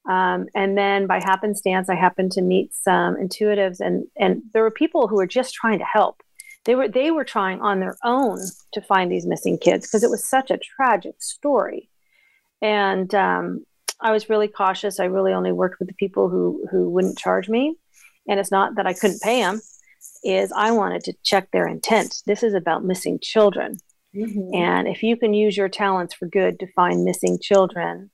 um, 0.08 0.46
and 0.54 0.76
then 0.76 1.06
by 1.06 1.18
happenstance 1.18 1.88
i 1.88 1.94
happened 1.94 2.32
to 2.32 2.42
meet 2.42 2.74
some 2.74 3.16
intuitives 3.16 3.80
and 3.80 4.04
and 4.16 4.42
there 4.52 4.62
were 4.62 4.70
people 4.70 5.08
who 5.08 5.16
were 5.16 5.26
just 5.26 5.54
trying 5.54 5.78
to 5.78 5.84
help. 5.84 6.22
They 6.64 6.74
were 6.74 6.88
they 6.88 7.10
were 7.10 7.24
trying 7.24 7.60
on 7.60 7.80
their 7.80 7.96
own 8.04 8.38
to 8.72 8.80
find 8.80 9.10
these 9.10 9.26
missing 9.26 9.58
kids 9.58 9.86
because 9.86 10.02
it 10.02 10.10
was 10.10 10.28
such 10.28 10.50
a 10.50 10.58
tragic 10.58 11.22
story. 11.22 11.88
And 12.62 13.14
um, 13.14 13.64
i 14.00 14.10
was 14.12 14.28
really 14.28 14.48
cautious. 14.48 15.00
I 15.00 15.04
really 15.04 15.32
only 15.32 15.52
worked 15.52 15.78
with 15.78 15.88
the 15.88 15.94
people 15.94 16.28
who 16.28 16.66
who 16.70 16.90
wouldn't 16.90 17.18
charge 17.18 17.48
me. 17.48 17.76
And 18.28 18.40
it's 18.40 18.50
not 18.50 18.74
that 18.76 18.86
i 18.86 18.92
couldn't 18.92 19.22
pay 19.22 19.40
them 19.40 19.60
is 20.24 20.52
i 20.56 20.70
wanted 20.70 21.04
to 21.04 21.14
check 21.22 21.50
their 21.50 21.68
intent. 21.68 22.22
This 22.26 22.42
is 22.42 22.54
about 22.54 22.84
missing 22.84 23.18
children. 23.20 23.78
Mm-hmm. 24.14 24.54
And 24.54 24.88
if 24.88 25.02
you 25.02 25.16
can 25.16 25.34
use 25.34 25.56
your 25.56 25.68
talents 25.68 26.14
for 26.14 26.26
good 26.26 26.58
to 26.60 26.72
find 26.72 27.04
missing 27.04 27.38
children, 27.40 28.10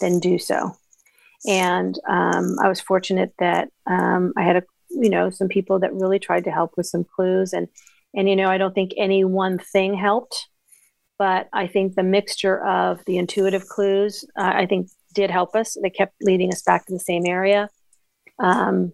then 0.00 0.18
do 0.18 0.38
so. 0.38 0.76
And 1.46 1.98
um, 2.08 2.56
I 2.62 2.68
was 2.68 2.80
fortunate 2.80 3.32
that 3.38 3.68
um, 3.86 4.32
I 4.36 4.42
had 4.42 4.56
a, 4.56 4.62
you 4.90 5.10
know, 5.10 5.30
some 5.30 5.48
people 5.48 5.78
that 5.80 5.92
really 5.92 6.18
tried 6.18 6.44
to 6.44 6.50
help 6.50 6.72
with 6.76 6.86
some 6.86 7.04
clues. 7.04 7.52
And 7.52 7.68
and 8.14 8.28
you 8.28 8.36
know, 8.36 8.48
I 8.48 8.58
don't 8.58 8.74
think 8.74 8.92
any 8.96 9.24
one 9.24 9.58
thing 9.58 9.94
helped, 9.94 10.48
but 11.18 11.48
I 11.52 11.66
think 11.66 11.94
the 11.94 12.02
mixture 12.02 12.64
of 12.64 13.04
the 13.04 13.18
intuitive 13.18 13.66
clues, 13.68 14.24
uh, 14.38 14.52
I 14.54 14.66
think, 14.66 14.88
did 15.14 15.30
help 15.30 15.54
us. 15.54 15.76
They 15.80 15.90
kept 15.90 16.14
leading 16.22 16.52
us 16.52 16.62
back 16.62 16.86
to 16.86 16.92
the 16.92 17.00
same 17.00 17.26
area. 17.26 17.68
Um, 18.38 18.92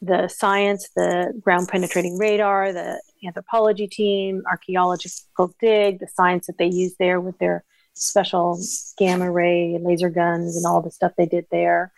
the 0.00 0.28
science, 0.28 0.88
the 0.94 1.32
ground 1.40 1.68
penetrating 1.68 2.18
radar, 2.18 2.72
the 2.72 3.00
anthropology 3.26 3.88
team, 3.88 4.42
archaeological 4.50 5.54
dig, 5.60 6.00
the 6.00 6.08
science 6.08 6.46
that 6.46 6.58
they 6.58 6.66
use 6.66 6.94
there 6.98 7.20
with 7.20 7.38
their 7.38 7.64
special 7.98 8.60
gamma 8.96 9.30
ray 9.30 9.78
laser 9.80 10.10
guns 10.10 10.56
and 10.56 10.66
all 10.66 10.82
the 10.82 10.90
stuff 10.90 11.12
they 11.16 11.26
did 11.26 11.46
there. 11.50 11.92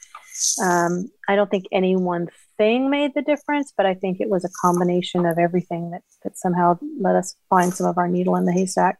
Um, 0.62 1.10
I 1.28 1.36
don't 1.36 1.50
think 1.50 1.66
any 1.72 1.96
one 1.96 2.28
thing 2.56 2.90
made 2.90 3.14
the 3.14 3.22
difference, 3.22 3.72
but 3.76 3.86
I 3.86 3.94
think 3.94 4.20
it 4.20 4.28
was 4.28 4.44
a 4.44 4.50
combination 4.60 5.26
of 5.26 5.38
everything 5.38 5.90
that, 5.90 6.02
that 6.24 6.38
somehow 6.38 6.78
let 7.00 7.16
us 7.16 7.36
find 7.48 7.74
some 7.74 7.86
of 7.86 7.98
our 7.98 8.08
needle 8.08 8.36
in 8.36 8.44
the 8.44 8.52
haystack. 8.52 8.98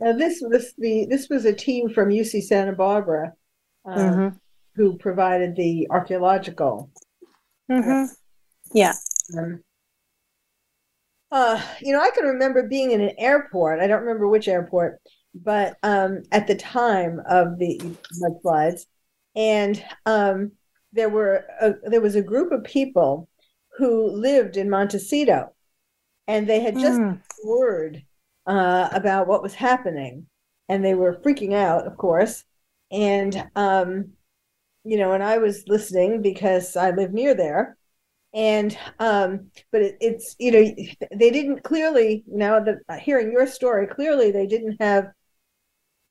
Now 0.00 0.12
this 0.12 0.42
was 0.42 0.74
the 0.76 1.06
this 1.08 1.28
was 1.28 1.44
a 1.44 1.52
team 1.54 1.88
from 1.88 2.10
UC 2.10 2.42
Santa 2.42 2.72
Barbara 2.72 3.32
uh, 3.88 3.96
mm-hmm. 3.96 4.36
who 4.74 4.98
provided 4.98 5.56
the 5.56 5.86
archaeological 5.90 6.90
Mm-hmm. 7.70 8.12
Yeah. 8.72 8.92
Um, 9.36 9.62
uh, 11.30 11.60
you 11.80 11.92
know, 11.92 12.00
I 12.00 12.10
can 12.10 12.24
remember 12.24 12.68
being 12.68 12.92
in 12.92 13.00
an 13.00 13.12
airport. 13.18 13.80
I 13.80 13.86
don't 13.86 14.02
remember 14.02 14.28
which 14.28 14.48
airport, 14.48 15.00
but 15.44 15.76
um, 15.82 16.22
at 16.32 16.46
the 16.46 16.54
time 16.54 17.20
of 17.28 17.58
the 17.58 17.80
mudslides, 18.20 18.86
and 19.34 19.82
um, 20.06 20.52
there 20.92 21.08
were 21.08 21.44
a, 21.60 21.74
there 21.88 22.00
was 22.00 22.14
a 22.14 22.22
group 22.22 22.52
of 22.52 22.64
people 22.64 23.28
who 23.78 24.10
lived 24.10 24.56
in 24.56 24.70
Montecito, 24.70 25.52
and 26.26 26.46
they 26.46 26.60
had 26.60 26.74
just 26.74 26.98
mm. 26.98 27.20
word 27.44 28.02
uh, 28.46 28.88
about 28.92 29.26
what 29.26 29.42
was 29.42 29.54
happening, 29.54 30.26
and 30.68 30.84
they 30.84 30.94
were 30.94 31.20
freaking 31.20 31.52
out, 31.54 31.86
of 31.86 31.96
course, 31.96 32.44
and 32.90 33.48
um, 33.54 34.12
you 34.84 34.96
know, 34.96 35.12
and 35.12 35.22
I 35.22 35.38
was 35.38 35.64
listening 35.66 36.22
because 36.22 36.76
I 36.76 36.90
live 36.90 37.12
near 37.12 37.34
there. 37.34 37.76
And 38.32 38.76
um, 38.98 39.50
but 39.72 39.82
it, 39.82 39.96
it's 40.00 40.36
you 40.38 40.52
know 40.52 40.74
they 41.16 41.30
didn't 41.30 41.64
clearly 41.64 42.22
now 42.26 42.60
that 42.60 42.76
uh, 42.88 42.96
hearing 42.96 43.32
your 43.32 43.46
story 43.46 43.86
clearly 43.86 44.30
they 44.30 44.46
didn't 44.46 44.76
have 44.80 45.06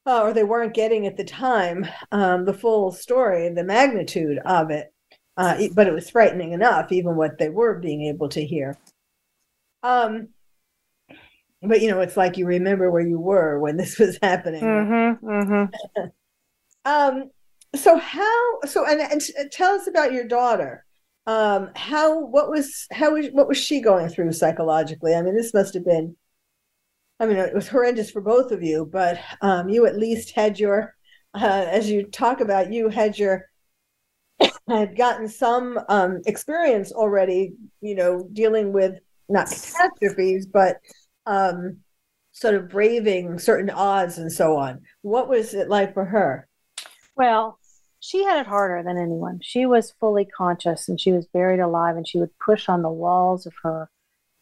uh, 0.06 0.22
or 0.22 0.34
they 0.34 0.44
weren't 0.44 0.74
getting 0.74 1.08
at 1.08 1.18
the 1.18 1.24
time 1.24 1.86
um, 2.12 2.46
the 2.46 2.54
full 2.54 2.92
story 2.92 3.50
the 3.50 3.64
magnitude 3.64 4.40
of 4.46 4.70
it. 4.70 4.94
Uh, 5.38 5.68
but 5.74 5.88
it 5.88 5.94
was 5.94 6.10
frightening 6.10 6.54
enough 6.54 6.92
even 6.92 7.16
what 7.16 7.38
they 7.38 7.50
were 7.50 7.80
being 7.80 8.04
able 8.04 8.30
to 8.30 8.46
hear. 8.46 8.78
Um, 9.84 10.30
but 11.62 11.82
you 11.82 11.90
know 11.90 12.00
it's 12.00 12.18
like 12.18 12.38
you 12.38 12.46
remember 12.46 12.90
where 12.90 13.06
you 13.06 13.20
were 13.20 13.60
when 13.60 13.78
this 13.78 14.00
was 14.00 14.18
happening. 14.22 14.64
Mm-hmm, 14.64 15.28
mm-hmm. 15.28 16.06
um, 16.86 17.32
so 17.76 17.98
how 17.98 18.60
so 18.66 18.86
and, 18.86 19.02
and 19.02 19.52
tell 19.52 19.74
us 19.74 19.88
about 19.88 20.14
your 20.14 20.28
daughter. 20.28 20.86
Um 21.28 21.72
how 21.76 22.20
what 22.20 22.50
was 22.50 22.86
how 22.92 23.14
was 23.14 23.28
what 23.32 23.48
was 23.48 23.58
she 23.58 23.82
going 23.82 24.10
through 24.10 24.32
psychologically? 24.32 25.16
I 25.16 25.22
mean 25.22 25.36
this 25.36 25.54
must 25.54 25.74
have 25.74 25.84
been 25.84 26.16
i 27.20 27.26
mean 27.26 27.38
it 27.38 27.54
was 27.54 27.68
horrendous 27.68 28.12
for 28.12 28.22
both 28.22 28.52
of 28.52 28.64
you 28.64 28.88
but 28.92 29.20
um 29.42 29.70
you 29.70 29.86
at 29.86 29.98
least 29.98 30.36
had 30.36 30.60
your 30.60 30.96
uh, 31.34 31.66
as 31.70 31.90
you 31.90 32.04
talk 32.04 32.40
about 32.40 32.72
you 32.72 32.90
had 32.90 33.18
your 33.18 33.46
had 34.68 34.98
gotten 34.98 35.28
some 35.28 35.80
um 35.90 36.22
experience 36.26 36.92
already 36.92 37.54
you 37.82 37.96
know 37.96 38.28
dealing 38.34 38.72
with 38.72 39.00
not 39.30 39.48
catastrophes 39.48 40.46
but 40.46 40.78
um 41.26 41.78
sort 42.32 42.54
of 42.54 42.70
braving 42.70 43.40
certain 43.40 43.70
odds 43.70 44.18
and 44.18 44.32
so 44.32 44.58
on 44.58 44.82
what 45.02 45.30
was 45.30 45.54
it 45.54 45.70
like 45.70 45.94
for 45.94 46.06
her 46.06 46.48
well 47.16 47.58
she 48.06 48.24
had 48.24 48.40
it 48.40 48.46
harder 48.46 48.84
than 48.84 49.00
anyone. 49.00 49.40
She 49.42 49.66
was 49.66 49.96
fully 50.00 50.26
conscious 50.26 50.88
and 50.88 51.02
she 51.02 51.12
was 51.12 51.26
buried 51.26 51.60
alive, 51.60 51.98
and 51.98 52.08
she 52.08 52.20
would 52.20 52.38
push 52.38 52.70
on 52.70 52.84
the 52.84 52.90
walls 52.90 53.48
of 53.48 53.54
her 53.64 53.90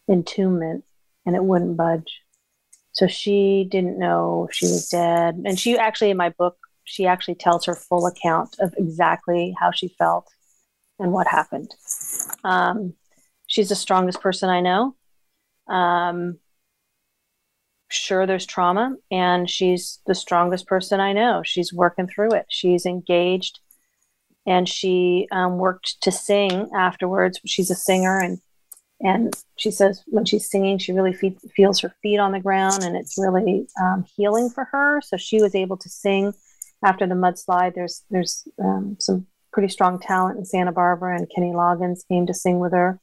entombment 0.10 0.84
and 1.26 1.34
it 1.34 1.46
wouldn't 1.46 1.78
budge. 1.78 2.23
So 2.94 3.08
she 3.08 3.68
didn't 3.70 4.00
know 4.00 4.48
she 4.52 4.66
was 4.66 4.90
dead. 4.90 5.42
And 5.46 5.60
she 5.60 5.78
actually, 5.78 6.12
in 6.12 6.18
my 6.18 6.30
book, 6.30 6.58
she 6.84 7.06
actually 7.06 7.36
tells 7.36 7.66
her 7.66 7.76
full 7.76 8.06
account 8.06 8.56
of 8.60 8.74
exactly 8.78 9.56
how 9.60 9.72
she 9.72 9.90
felt 9.98 10.30
and 11.00 11.12
what 11.12 11.28
happened. 11.28 11.74
Um, 12.44 12.94
she's 13.48 13.70
the 13.70 13.76
strongest 13.76 14.22
person 14.22 14.50
I 14.50 14.62
know. 14.62 14.96
Um, 15.68 16.40
sure 17.90 18.26
there's 18.26 18.46
trauma 18.46 18.96
and 19.12 19.50
she's 19.50 20.00
the 20.08 20.16
strongest 20.16 20.68
person 20.68 21.00
I 21.00 21.14
know. 21.14 21.42
She's 21.44 21.74
working 21.74 22.08
through 22.08 22.34
it. 22.34 22.46
She's 22.50 22.86
engaged 22.86 23.60
and 24.46 24.68
she 24.68 25.28
um, 25.32 25.58
worked 25.58 26.02
to 26.02 26.12
sing 26.12 26.70
afterwards. 26.76 27.40
She's 27.46 27.72
a 27.72 27.76
singer 27.76 28.20
and 28.20 28.42
and 29.04 29.34
she 29.58 29.70
says 29.70 30.02
when 30.08 30.24
she's 30.24 30.50
singing, 30.50 30.78
she 30.78 30.94
really 30.94 31.14
fe- 31.14 31.38
feels 31.54 31.82
her 31.82 31.94
feet 32.02 32.20
on 32.20 32.32
the 32.32 32.40
ground 32.40 32.84
and 32.84 32.96
it's 32.96 33.18
really 33.18 33.68
um, 33.80 34.06
healing 34.16 34.50
for 34.50 34.64
her. 34.72 35.02
So 35.02 35.18
she 35.18 35.42
was 35.42 35.54
able 35.54 35.76
to 35.78 35.90
sing 35.90 36.34
after 36.84 37.06
the 37.06 37.14
mudslide. 37.14 37.76
There's 37.76 38.04
there's 38.10 38.48
um, 38.64 38.96
some 39.00 39.28
pretty 39.52 39.68
strong 39.68 40.00
talent 40.00 40.40
in 40.40 40.46
Santa 40.46 40.72
Barbara, 40.72 41.18
and 41.18 41.30
Kenny 41.34 41.52
Loggins 41.52 42.08
came 42.08 42.26
to 42.28 42.34
sing 42.34 42.60
with 42.60 42.72
her. 42.72 43.00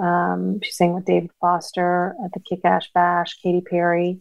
Um, 0.00 0.60
she 0.62 0.72
sang 0.72 0.94
with 0.94 1.06
David 1.06 1.30
Foster 1.40 2.14
at 2.24 2.32
the 2.32 2.40
Kick 2.40 2.60
Ass 2.64 2.86
Bash, 2.94 3.38
Katy 3.42 3.62
Perry, 3.62 4.20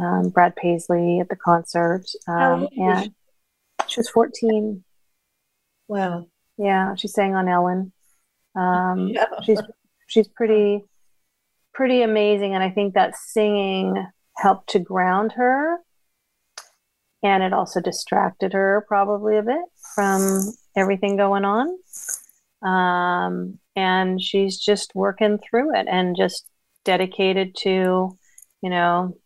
um, 0.00 0.30
Brad 0.30 0.54
Paisley 0.56 1.20
at 1.20 1.28
the 1.28 1.36
concert, 1.36 2.06
um, 2.28 2.68
and 2.76 3.04
she? 3.04 3.12
she 3.88 4.00
was 4.00 4.08
14. 4.08 4.82
Wow. 5.88 6.28
Yeah, 6.56 6.94
she 6.94 7.08
sang 7.08 7.34
on 7.34 7.48
Ellen. 7.48 7.92
Um, 8.54 9.08
yeah. 9.14 9.26
She's 9.44 9.60
she's 10.10 10.28
pretty 10.28 10.84
pretty 11.72 12.02
amazing, 12.02 12.54
and 12.54 12.62
I 12.62 12.70
think 12.70 12.94
that 12.94 13.16
singing 13.16 14.06
helped 14.36 14.70
to 14.70 14.78
ground 14.78 15.32
her, 15.36 15.78
and 17.22 17.42
it 17.42 17.52
also 17.52 17.80
distracted 17.80 18.52
her 18.52 18.84
probably 18.88 19.38
a 19.38 19.42
bit 19.42 19.62
from 19.94 20.52
everything 20.76 21.16
going 21.16 21.44
on. 21.44 21.78
Um, 22.62 23.58
and 23.76 24.20
she's 24.20 24.58
just 24.58 24.94
working 24.94 25.38
through 25.38 25.74
it 25.74 25.86
and 25.88 26.16
just 26.16 26.46
dedicated 26.84 27.54
to, 27.60 28.18
you 28.62 28.70
know, 28.70 29.16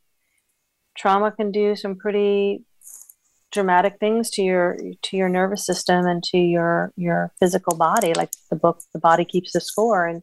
trauma 0.97 1.33
can 1.33 1.51
do 1.51 1.75
some 1.75 1.97
pretty 1.97 2.63
dramatic 3.51 3.99
things 4.01 4.31
to 4.31 4.43
your 4.43 4.77
to 5.03 5.17
your 5.17 5.29
nervous 5.29 5.65
system 5.65 6.07
and 6.07 6.25
to 6.25 6.39
your 6.39 6.93
your 6.97 7.33
physical 7.39 7.77
body 7.77 8.13
like 8.15 8.31
the 8.51 8.57
book 8.57 8.81
the 8.93 8.99
body 8.99 9.25
keeps 9.25 9.53
the 9.53 9.61
score 9.61 10.07
and 10.07 10.23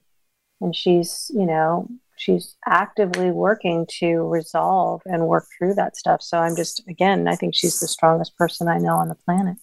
and 0.62 0.76
she's 0.76 1.32
you 1.34 1.46
know 1.46 1.88
she's 2.18 2.56
actively 2.68 3.32
working 3.32 3.88
to 4.00 4.20
resolve 4.28 5.02
and 5.06 5.28
work 5.28 5.48
through 5.58 5.74
that 5.74 5.98
stuff. 5.98 6.22
So 6.22 6.38
i'm 6.38 6.56
just 6.56 6.84
again 6.88 7.28
i 7.28 7.36
think 7.36 7.56
she's 7.56 7.80
the 7.80 7.88
strongest 7.88 8.38
person 8.38 8.68
i 8.68 8.78
know 8.78 8.96
on 8.96 9.10
the 9.10 9.16
planet. 9.16 9.58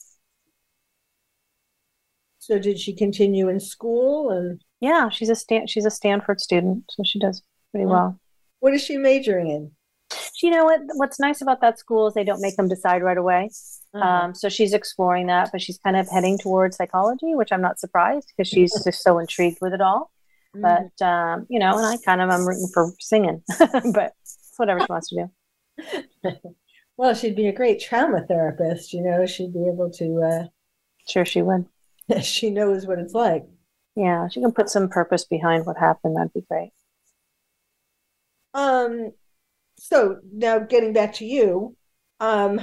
So 2.38 2.58
did 2.58 2.78
she 2.78 2.94
continue 2.94 3.48
in 3.48 3.60
school 3.60 4.30
and 4.30 4.60
yeah 4.80 5.08
she's 5.08 5.28
a 5.28 5.36
Stan- 5.36 5.66
she's 5.66 5.84
a 5.86 5.90
stanford 5.90 6.40
student 6.40 6.84
so 6.90 7.02
she 7.04 7.18
does 7.18 7.42
pretty 7.70 7.86
well. 7.86 8.18
What 8.60 8.74
is 8.74 8.82
she 8.82 8.96
majoring 8.96 9.50
in? 9.50 9.70
You 10.42 10.50
know 10.50 10.64
what 10.64 10.80
what's 10.94 11.20
nice 11.20 11.40
about 11.42 11.60
that 11.60 11.78
school 11.78 12.08
is 12.08 12.14
they 12.14 12.24
don't 12.24 12.40
make 12.40 12.56
them 12.56 12.68
decide 12.68 13.02
right 13.02 13.18
away. 13.18 13.50
Uh-huh. 13.94 14.06
um, 14.06 14.34
so 14.34 14.50
she's 14.50 14.74
exploring 14.74 15.28
that 15.28 15.50
but 15.50 15.62
she's 15.62 15.78
kind 15.78 15.96
of 15.96 16.06
heading 16.10 16.36
towards 16.36 16.76
psychology 16.76 17.34
which 17.34 17.50
i'm 17.52 17.62
not 17.62 17.78
surprised 17.78 18.30
because 18.36 18.46
she's 18.46 18.70
just 18.84 19.02
so 19.02 19.18
intrigued 19.18 19.58
with 19.62 19.72
it 19.72 19.80
all. 19.80 20.00
mm-hmm. 20.00 20.17
But 20.54 21.06
um, 21.06 21.46
you 21.48 21.58
know 21.58 21.76
and 21.76 21.86
i 21.86 21.96
kind 22.04 22.20
of 22.20 22.30
i'm 22.30 22.46
rooting 22.46 22.68
for 22.72 22.92
singing 22.98 23.42
but 23.92 24.12
whatever 24.56 24.80
she 24.80 24.86
wants 24.88 25.08
to 25.08 25.28
do. 26.24 26.32
Well 26.96 27.14
she'd 27.14 27.36
be 27.36 27.46
a 27.46 27.52
great 27.52 27.80
trauma 27.80 28.26
therapist 28.26 28.92
you 28.92 29.02
know 29.02 29.24
she'd 29.24 29.52
be 29.52 29.68
able 29.68 29.88
to 29.92 30.20
uh... 30.20 30.46
sure 31.08 31.24
she 31.24 31.42
would. 31.42 31.66
she 32.22 32.50
knows 32.50 32.86
what 32.88 32.98
it's 32.98 33.14
like. 33.14 33.44
Yeah 33.94 34.26
she 34.28 34.40
can 34.40 34.50
put 34.50 34.68
some 34.68 34.88
purpose 34.88 35.24
behind 35.24 35.64
what 35.64 35.78
happened 35.78 36.16
that'd 36.16 36.32
be 36.32 36.44
great. 36.50 36.72
Um 38.52 39.12
so 39.78 40.16
now 40.32 40.58
getting 40.58 40.92
back 40.92 41.14
to 41.14 41.24
you 41.24 41.76
um 42.18 42.60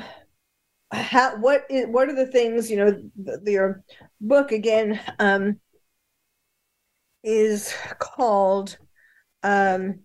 how 0.91 1.37
what 1.37 1.65
is 1.69 1.87
what 1.87 2.09
are 2.09 2.15
the 2.15 2.27
things 2.27 2.69
you 2.69 2.75
know 2.75 2.91
the, 3.15 3.51
your 3.51 3.83
book 4.19 4.51
again 4.51 4.99
um 5.19 5.59
is 7.25 7.73
called 7.99 8.77
um 9.43 9.99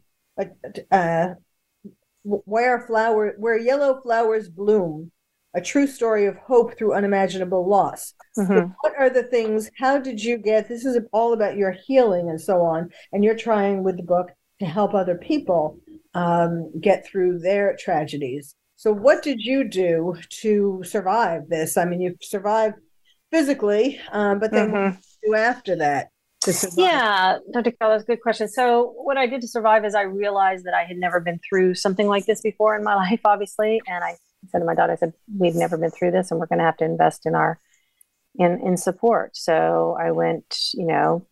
uh 0.91 1.29
where 2.23 2.87
flower 2.87 3.35
where 3.39 3.59
yellow 3.59 4.01
flowers 4.03 4.49
bloom 4.49 5.11
a 5.55 5.61
true 5.61 5.87
story 5.87 6.27
of 6.27 6.37
hope 6.37 6.77
through 6.77 6.95
unimaginable 6.95 7.69
loss 7.69 8.15
mm-hmm. 8.39 8.57
so 8.57 8.73
what 8.81 8.93
are 8.99 9.11
the 9.11 9.23
things 9.25 9.71
how 9.79 9.99
did 9.99 10.23
you 10.23 10.37
get 10.37 10.69
this 10.69 10.85
is 10.85 10.99
all 11.13 11.33
about 11.33 11.57
your 11.57 11.73
healing 11.73 12.29
and 12.29 12.41
so 12.41 12.61
on 12.63 12.91
and 13.13 13.25
you're 13.25 13.37
trying 13.37 13.83
with 13.83 13.97
the 13.97 14.03
book 14.03 14.31
to 14.61 14.67
help 14.67 14.95
other 14.95 15.17
people 15.17 15.79
um, 16.15 16.71
get 16.81 17.07
through 17.07 17.41
their 17.41 17.77
tragedies. 17.77 18.55
So, 18.77 18.93
what 18.93 19.23
did 19.23 19.41
you 19.41 19.65
do 19.65 20.17
to 20.43 20.83
survive 20.85 21.49
this? 21.49 21.77
I 21.77 21.85
mean, 21.85 22.01
you 22.01 22.17
survived 22.23 22.77
physically, 23.31 24.01
um, 24.13 24.39
but 24.39 24.53
then 24.53 24.69
mm-hmm. 24.69 24.77
what 24.77 24.93
did 24.93 25.05
you 25.23 25.31
do 25.31 25.35
after 25.35 25.77
that? 25.77 26.10
Yeah, 26.77 27.39
Dr. 27.53 27.73
Carol, 27.73 27.95
that's 27.95 28.05
a 28.05 28.07
good 28.07 28.23
question. 28.23 28.49
So, 28.49 28.95
what 28.97 29.19
I 29.19 29.27
did 29.27 29.43
to 29.43 29.49
survive 29.49 29.85
is 29.85 29.95
I 29.95 30.03
realized 30.03 30.65
that 30.65 30.75
I 30.75 30.85
had 30.85 30.97
never 30.97 31.21
been 31.21 31.39
through 31.47 31.75
something 31.75 32.07
like 32.07 32.27
this 32.27 32.41
before 32.41 32.75
in 32.77 32.83
my 32.83 32.95
life, 33.11 33.21
obviously. 33.25 33.81
And 33.87 34.03
I 34.03 34.17
said 34.49 34.61
to 34.61 34.65
my 34.65 34.75
daughter, 34.75 34.93
I 34.93 34.97
said, 34.97 35.13
We've 35.39 35.55
never 35.55 35.77
been 35.77 35.91
through 35.91 36.13
this, 36.13 36.31
and 36.31 36.41
we're 36.41 36.47
going 36.47 36.59
to 36.59 36.65
have 36.65 36.79
to 36.79 36.85
invest 36.85 37.27
in 37.27 37.35
our 37.35 37.59
in 38.39 38.61
in 38.65 38.77
support. 38.77 39.37
So 39.37 39.97
I 40.01 40.13
went, 40.13 40.57
you 40.75 40.87
know, 40.87 41.27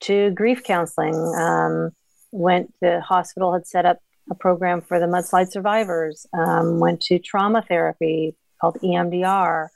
to 0.00 0.30
grief 0.30 0.62
counseling. 0.64 1.14
Um, 1.38 1.90
went 2.32 2.74
the 2.80 3.00
hospital 3.00 3.52
had 3.52 3.66
set 3.66 3.86
up 3.86 3.98
a 4.30 4.34
program 4.34 4.80
for 4.80 4.98
the 4.98 5.06
mudslide 5.06 5.50
survivors, 5.50 6.26
um, 6.32 6.80
went 6.80 7.00
to 7.02 7.18
trauma 7.18 7.62
therapy 7.62 8.34
called 8.60 8.78
EMDR. 8.82 9.68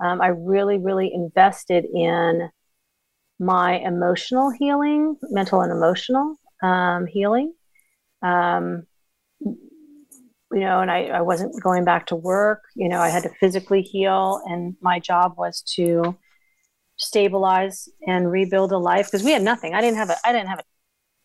Um, 0.00 0.20
I 0.20 0.28
really, 0.28 0.78
really 0.78 1.12
invested 1.14 1.84
in 1.84 2.50
my 3.42 3.78
emotional 3.78 4.50
healing, 4.50 5.16
mental 5.30 5.60
and 5.60 5.72
emotional 5.72 6.36
um, 6.62 7.06
healing. 7.06 7.52
Um, 8.22 8.86
you 9.40 10.60
know, 10.60 10.80
and 10.80 10.90
I, 10.90 11.06
I 11.06 11.20
wasn't 11.22 11.60
going 11.62 11.84
back 11.84 12.06
to 12.06 12.16
work. 12.16 12.62
You 12.76 12.88
know, 12.88 13.00
I 13.00 13.08
had 13.08 13.22
to 13.24 13.30
physically 13.40 13.82
heal, 13.82 14.40
and 14.46 14.76
my 14.80 14.98
job 14.98 15.34
was 15.36 15.62
to 15.76 16.16
stabilize 16.96 17.88
and 18.06 18.30
rebuild 18.30 18.70
a 18.72 18.78
life 18.78 19.06
because 19.06 19.24
we 19.24 19.32
had 19.32 19.42
nothing. 19.42 19.74
I 19.74 19.80
didn't 19.80 19.96
have 19.96 20.10
a 20.10 20.16
I 20.24 20.32
didn't 20.32 20.48
have 20.48 20.60
a 20.60 20.64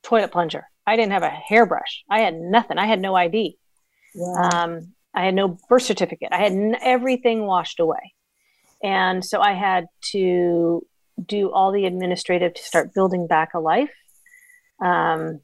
toilet 0.04 0.32
plunger. 0.32 0.68
I 0.86 0.96
didn't 0.96 1.12
have 1.12 1.24
a 1.24 1.30
hairbrush. 1.30 2.04
I 2.10 2.22
had 2.22 2.36
nothing. 2.36 2.78
I 2.78 2.88
had 2.88 3.02
no 3.02 3.16
ID. 3.16 3.58
Um, 4.38 4.94
I 5.14 5.26
had 5.26 5.36
no 5.36 5.58
birth 5.68 5.84
certificate. 5.84 6.30
I 6.32 6.38
had 6.38 6.54
n- 6.54 6.78
everything 6.82 7.46
washed 7.46 7.80
away. 7.80 8.14
And 8.82 9.26
so 9.26 9.42
I 9.42 9.54
had 9.54 9.88
to 10.12 10.86
do 11.24 11.52
all 11.52 11.72
the 11.72 11.86
administrative 11.86 12.54
to 12.54 12.64
start 12.64 12.94
building 12.94 13.28
back 13.28 13.54
a 13.54 13.60
life. 13.60 13.92
Um, 14.80 15.42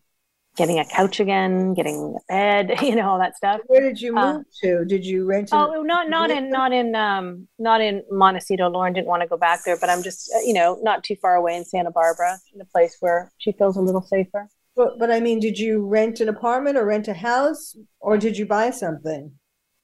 getting 0.56 0.80
a 0.80 0.86
couch 0.86 1.20
again, 1.20 1.74
getting 1.74 2.16
a 2.16 2.32
bed, 2.32 2.78
you 2.82 2.96
know, 2.96 3.10
all 3.10 3.20
that 3.20 3.36
stuff. 3.36 3.62
Where 3.68 3.82
did 3.82 4.00
you 4.00 4.16
uh, 4.18 4.34
move 4.34 4.42
uh, 4.42 4.68
to? 4.68 4.86
Did 4.86 5.06
you 5.06 5.26
rent? 5.26 5.50
Oh, 5.52 5.82
not 5.82 6.10
not 6.10 6.30
in 6.30 6.50
not 6.50 6.72
in 6.72 6.96
um 6.96 7.48
not 7.60 7.82
in 7.82 8.04
Montecito. 8.12 8.70
Lauren 8.70 8.94
didn't 8.94 9.08
want 9.08 9.22
to 9.22 9.28
go 9.28 9.38
back 9.38 9.64
there, 9.66 9.78
but 9.78 9.90
I'm 9.90 10.04
just 10.04 10.32
uh, 10.36 10.40
you 10.40 10.54
know 10.54 10.80
not 10.82 11.04
too 11.04 11.16
far 11.22 11.36
away 11.36 11.56
in 11.56 11.66
Santa 11.66 11.92
Barbara, 11.92 12.38
in 12.54 12.62
a 12.62 12.66
place 12.66 12.98
where 13.00 13.32
she 13.38 13.52
feels 13.54 13.78
a 13.78 13.82
little 13.82 14.02
safer. 14.02 14.50
But 14.76 15.00
but 15.00 15.12
I 15.12 15.20
mean, 15.20 15.40
did 15.40 15.58
you 15.60 15.86
rent 15.86 16.20
an 16.20 16.30
apartment 16.30 16.78
or 16.78 16.86
rent 16.86 17.08
a 17.08 17.14
house, 17.14 17.76
or 18.00 18.18
did 18.18 18.38
you 18.38 18.46
buy 18.46 18.70
something? 18.72 19.32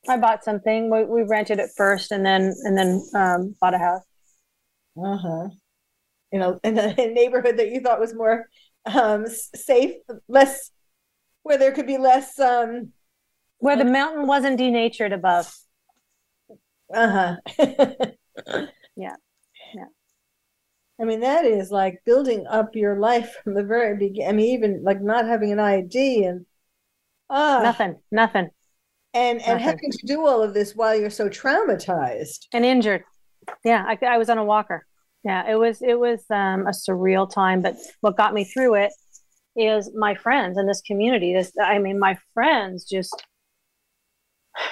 I 0.07 0.17
bought 0.17 0.45
something. 0.45 0.89
We, 0.89 1.03
we 1.03 1.23
rented 1.23 1.59
it 1.59 1.69
first, 1.75 2.11
and 2.11 2.25
then 2.25 2.53
and 2.63 2.77
then 2.77 3.03
um, 3.15 3.55
bought 3.59 3.73
a 3.73 3.79
house. 3.79 4.03
Uh 4.97 5.17
huh. 5.17 5.49
You 6.31 6.39
know, 6.39 6.59
in 6.63 6.77
a, 6.77 6.93
neighborhood 6.97 7.57
that 7.57 7.69
you 7.69 7.81
thought 7.81 7.99
was 7.99 8.13
more 8.13 8.47
um, 8.85 9.25
safe, 9.27 9.95
less 10.27 10.71
where 11.43 11.57
there 11.57 11.71
could 11.71 11.87
be 11.87 11.97
less 11.97 12.39
um, 12.39 12.91
where 13.57 13.77
the 13.77 13.85
mountain 13.85 14.27
wasn't 14.27 14.57
denatured 14.57 15.13
above. 15.13 15.53
Uh 16.93 17.35
huh. 17.57 17.65
yeah. 18.95 19.15
Yeah. 19.73 19.85
I 20.99 21.05
mean, 21.05 21.21
that 21.21 21.45
is 21.45 21.71
like 21.71 22.01
building 22.05 22.45
up 22.47 22.75
your 22.75 22.99
life 22.99 23.35
from 23.43 23.53
the 23.53 23.63
very 23.63 23.95
beginning. 23.97 24.29
I 24.29 24.31
mean, 24.33 24.53
even 24.53 24.83
like 24.83 25.01
not 25.01 25.25
having 25.25 25.51
an 25.51 25.59
ID 25.59 26.25
and 26.25 26.45
uh, 27.29 27.61
nothing, 27.63 27.95
nothing. 28.11 28.49
And 29.13 29.41
and 29.41 29.59
having 29.59 29.91
to 29.91 30.05
do 30.05 30.25
all 30.25 30.43
of 30.43 30.53
this 30.53 30.75
while 30.75 30.95
you're 30.95 31.09
so 31.09 31.29
traumatized 31.29 32.47
and 32.53 32.65
injured. 32.65 33.03
Yeah, 33.63 33.83
I, 33.87 33.97
I 34.05 34.17
was 34.17 34.29
on 34.29 34.37
a 34.37 34.43
walker. 34.43 34.85
Yeah, 35.23 35.49
it 35.49 35.55
was 35.55 35.81
it 35.81 35.99
was 35.99 36.23
um, 36.29 36.67
a 36.67 36.71
surreal 36.71 37.31
time. 37.31 37.61
But 37.61 37.77
what 38.01 38.17
got 38.17 38.33
me 38.33 38.45
through 38.45 38.75
it 38.75 38.91
is 39.55 39.91
my 39.95 40.15
friends 40.15 40.57
and 40.57 40.67
this 40.67 40.81
community. 40.81 41.33
This, 41.33 41.51
I 41.61 41.79
mean, 41.79 41.99
my 41.99 42.17
friends 42.33 42.85
just 42.85 43.23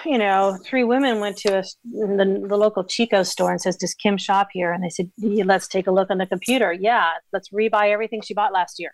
you 0.06 0.18
know, 0.18 0.58
three 0.66 0.84
women 0.84 1.20
went 1.20 1.38
to 1.38 1.60
a, 1.60 1.64
the, 1.84 2.46
the 2.48 2.58
local 2.58 2.84
Chico 2.84 3.24
store 3.24 3.52
and 3.52 3.62
says, 3.62 3.76
"Does 3.76 3.94
Kim 3.94 4.18
shop 4.18 4.50
here?" 4.52 4.72
And 4.72 4.84
they 4.84 4.90
said, 4.90 5.12
yeah, 5.18 5.44
"Let's 5.46 5.68
take 5.68 5.88
a 5.88 5.92
look 5.92 6.10
on 6.10 6.18
the 6.18 6.26
computer. 6.26 6.74
Yeah, 6.74 7.12
let's 7.32 7.50
rebuy 7.50 7.92
everything 7.92 8.22
she 8.22 8.34
bought 8.34 8.54
last 8.54 8.80
year." 8.80 8.92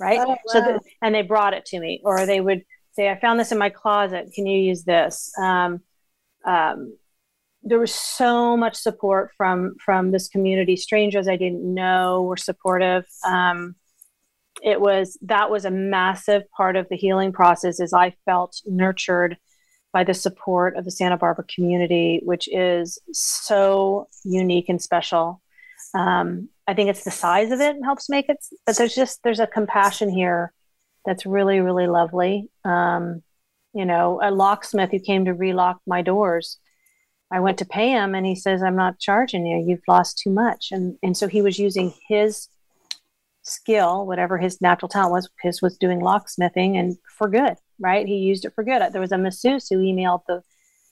Right. 0.00 0.18
Oh, 0.20 0.30
wow. 0.30 0.36
So, 0.46 0.60
the, 0.60 0.80
and 1.02 1.14
they 1.14 1.22
brought 1.22 1.54
it 1.54 1.64
to 1.66 1.78
me, 1.78 2.00
or 2.04 2.26
they 2.26 2.40
would 2.40 2.62
say, 2.94 3.10
I 3.10 3.18
found 3.20 3.38
this 3.38 3.52
in 3.52 3.58
my 3.58 3.70
closet. 3.70 4.32
Can 4.34 4.46
you 4.46 4.60
use 4.60 4.84
this? 4.84 5.32
Um, 5.40 5.80
um, 6.44 6.96
there 7.64 7.78
was 7.78 7.94
so 7.94 8.56
much 8.56 8.76
support 8.76 9.30
from 9.36 9.76
from 9.84 10.10
this 10.10 10.28
community. 10.28 10.76
Strangers 10.76 11.26
I 11.26 11.36
didn't 11.36 11.62
know 11.62 12.22
were 12.22 12.36
supportive. 12.36 13.06
Um, 13.26 13.74
it 14.62 14.80
was 14.80 15.18
that 15.22 15.50
was 15.50 15.64
a 15.64 15.70
massive 15.70 16.42
part 16.50 16.76
of 16.76 16.88
the 16.88 16.96
healing 16.96 17.32
process. 17.32 17.80
As 17.80 17.92
I 17.92 18.14
felt 18.24 18.60
nurtured 18.66 19.38
by 19.92 20.04
the 20.04 20.14
support 20.14 20.76
of 20.76 20.84
the 20.84 20.90
Santa 20.90 21.16
Barbara 21.16 21.44
community, 21.54 22.20
which 22.24 22.48
is 22.48 22.98
so 23.12 24.08
unique 24.24 24.68
and 24.68 24.82
special. 24.82 25.40
Um, 25.94 26.48
I 26.66 26.74
think 26.74 26.90
it's 26.90 27.04
the 27.04 27.10
size 27.10 27.52
of 27.52 27.60
it 27.60 27.76
helps 27.84 28.08
make 28.08 28.28
it, 28.28 28.38
but 28.66 28.76
there's 28.76 28.94
just 28.94 29.22
there's 29.22 29.40
a 29.40 29.46
compassion 29.46 30.10
here 30.10 30.52
that's 31.06 31.24
really 31.24 31.60
really 31.60 31.86
lovely. 31.86 32.50
Um, 32.64 33.22
you 33.72 33.84
know, 33.84 34.20
a 34.22 34.30
locksmith 34.30 34.90
who 34.90 35.00
came 35.00 35.24
to 35.24 35.34
relock 35.34 35.80
my 35.86 36.02
doors. 36.02 36.58
I 37.30 37.40
went 37.40 37.58
to 37.58 37.64
pay 37.64 37.90
him, 37.90 38.14
and 38.14 38.26
he 38.26 38.34
says, 38.34 38.62
"I'm 38.62 38.76
not 38.76 38.98
charging 38.98 39.46
you. 39.46 39.64
You've 39.66 39.88
lost 39.88 40.18
too 40.18 40.30
much." 40.30 40.68
And 40.70 40.98
and 41.02 41.16
so 41.16 41.26
he 41.28 41.42
was 41.42 41.58
using 41.58 41.92
his 42.08 42.48
skill, 43.42 44.06
whatever 44.06 44.38
his 44.38 44.60
natural 44.60 44.88
talent 44.88 45.12
was. 45.12 45.28
His 45.42 45.60
was 45.60 45.76
doing 45.76 46.00
locksmithing, 46.00 46.78
and 46.78 46.96
for 47.18 47.28
good, 47.28 47.56
right? 47.78 48.06
He 48.06 48.16
used 48.16 48.44
it 48.44 48.54
for 48.54 48.64
good. 48.64 48.92
There 48.92 49.00
was 49.00 49.12
a 49.12 49.18
masseuse 49.18 49.68
who 49.68 49.78
emailed 49.78 50.22
the 50.26 50.42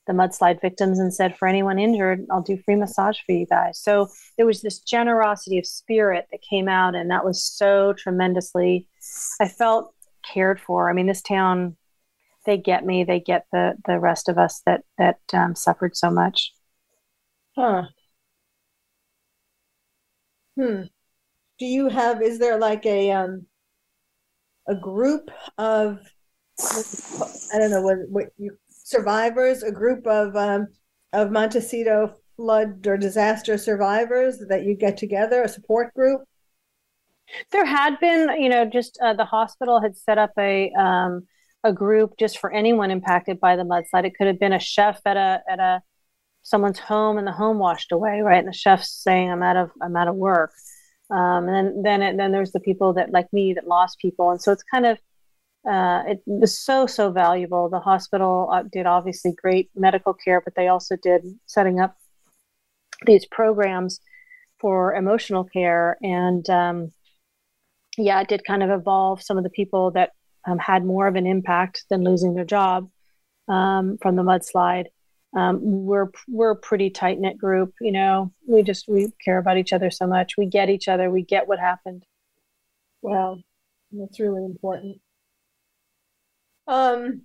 the 0.06 0.12
mudslide 0.12 0.60
victims 0.60 0.98
and 0.98 1.14
said, 1.14 1.36
for 1.36 1.46
anyone 1.46 1.78
injured, 1.78 2.26
I'll 2.30 2.42
do 2.42 2.56
free 2.56 2.74
massage 2.74 3.18
for 3.24 3.32
you 3.32 3.46
guys. 3.46 3.78
So 3.78 4.08
there 4.36 4.46
was 4.46 4.60
this 4.60 4.80
generosity 4.80 5.58
of 5.58 5.66
spirit 5.66 6.26
that 6.30 6.42
came 6.42 6.68
out, 6.68 6.94
and 6.94 7.10
that 7.10 7.24
was 7.24 7.42
so 7.42 7.92
tremendously, 7.92 8.88
I 9.40 9.48
felt 9.48 9.94
cared 10.24 10.60
for. 10.60 10.90
I 10.90 10.92
mean, 10.92 11.06
this 11.06 11.22
town, 11.22 11.76
they 12.44 12.58
get 12.58 12.84
me, 12.84 13.04
they 13.04 13.20
get 13.20 13.46
the 13.52 13.74
the 13.86 13.98
rest 13.98 14.28
of 14.28 14.38
us 14.38 14.62
that 14.66 14.82
that 14.98 15.20
um, 15.32 15.54
suffered 15.54 15.96
so 15.96 16.10
much. 16.10 16.52
Huh. 17.56 17.84
Hmm. 20.56 20.82
Do 21.58 21.66
you 21.66 21.88
have? 21.88 22.22
Is 22.22 22.38
there 22.38 22.58
like 22.58 22.84
a 22.86 23.10
um 23.12 23.46
a 24.66 24.74
group 24.74 25.30
of 25.58 25.98
I 27.52 27.58
don't 27.58 27.70
know 27.70 27.82
what 27.82 27.98
what 28.08 28.26
you 28.38 28.56
survivors, 28.68 29.62
a 29.62 29.72
group 29.72 30.06
of 30.06 30.36
um, 30.36 30.68
of 31.12 31.30
Montecito 31.30 32.14
flood 32.36 32.86
or 32.86 32.96
disaster 32.96 33.58
survivors 33.58 34.38
that 34.48 34.64
you 34.64 34.74
get 34.74 34.96
together, 34.96 35.42
a 35.42 35.48
support 35.48 35.94
group? 35.94 36.22
There 37.50 37.64
had 37.64 37.98
been, 38.00 38.28
you 38.40 38.48
know, 38.48 38.64
just 38.64 38.98
uh, 39.02 39.14
the 39.14 39.24
hospital 39.24 39.80
had 39.80 39.96
set 39.96 40.18
up 40.18 40.32
a 40.38 40.70
um, 40.78 41.26
a 41.64 41.72
group 41.72 42.14
just 42.18 42.38
for 42.38 42.52
anyone 42.52 42.90
impacted 42.90 43.40
by 43.40 43.56
the 43.56 43.62
mudslide. 43.62 44.04
It 44.04 44.14
could 44.16 44.26
have 44.26 44.38
been 44.40 44.52
a 44.52 44.58
chef 44.58 45.00
at 45.06 45.16
a 45.16 45.42
at 45.48 45.60
a 45.60 45.82
someone's 46.42 46.78
home 46.78 47.18
and 47.18 47.26
the 47.26 47.32
home 47.32 47.58
washed 47.58 47.92
away, 47.92 48.20
right? 48.20 48.38
And 48.38 48.48
the 48.48 48.52
chef's 48.52 48.90
saying, 48.90 49.30
"I'm 49.30 49.42
out 49.42 49.56
of 49.56 49.70
I'm 49.80 49.96
out 49.96 50.08
of 50.08 50.16
work." 50.16 50.52
Um, 51.10 51.48
and 51.48 51.54
then 51.54 51.82
then 51.82 52.02
it, 52.02 52.16
then 52.16 52.32
there's 52.32 52.52
the 52.52 52.60
people 52.60 52.94
that 52.94 53.12
like 53.12 53.32
me 53.32 53.54
that 53.54 53.66
lost 53.66 53.98
people, 53.98 54.30
and 54.30 54.40
so 54.42 54.52
it's 54.52 54.62
kind 54.64 54.86
of 54.86 54.98
uh, 55.68 56.02
it 56.06 56.22
was 56.26 56.58
so 56.58 56.86
so 56.86 57.10
valuable. 57.12 57.68
The 57.68 57.80
hospital 57.80 58.48
uh, 58.52 58.64
did 58.64 58.86
obviously 58.86 59.32
great 59.32 59.70
medical 59.76 60.14
care, 60.14 60.40
but 60.40 60.54
they 60.56 60.68
also 60.68 60.96
did 60.96 61.22
setting 61.46 61.80
up 61.80 61.96
these 63.06 63.26
programs 63.26 64.00
for 64.60 64.94
emotional 64.94 65.44
care, 65.44 65.96
and 66.02 66.48
um, 66.50 66.92
yeah, 67.98 68.20
it 68.20 68.28
did 68.28 68.44
kind 68.44 68.62
of 68.62 68.70
evolve. 68.70 69.22
Some 69.22 69.38
of 69.38 69.44
the 69.44 69.50
people 69.50 69.90
that 69.92 70.12
um, 70.46 70.58
had 70.58 70.84
more 70.84 71.06
of 71.06 71.16
an 71.16 71.26
impact 71.26 71.84
than 71.90 72.04
losing 72.04 72.34
their 72.34 72.44
job 72.44 72.88
um, 73.48 73.98
from 74.00 74.16
the 74.16 74.22
mudslide. 74.22 74.86
Um, 75.34 75.60
we're 75.62 76.10
we're 76.28 76.50
a 76.50 76.56
pretty 76.56 76.90
tight 76.90 77.18
knit 77.18 77.38
group. 77.38 77.74
You 77.80 77.92
know, 77.92 78.32
we 78.46 78.62
just 78.62 78.86
we 78.88 79.08
care 79.24 79.38
about 79.38 79.56
each 79.56 79.72
other 79.72 79.90
so 79.90 80.06
much. 80.06 80.36
We 80.36 80.46
get 80.46 80.68
each 80.68 80.88
other. 80.88 81.10
We 81.10 81.22
get 81.22 81.48
what 81.48 81.58
happened. 81.58 82.04
Wow, 83.00 83.38
that's 83.92 84.20
really 84.20 84.44
important. 84.44 85.00
Um, 86.66 87.22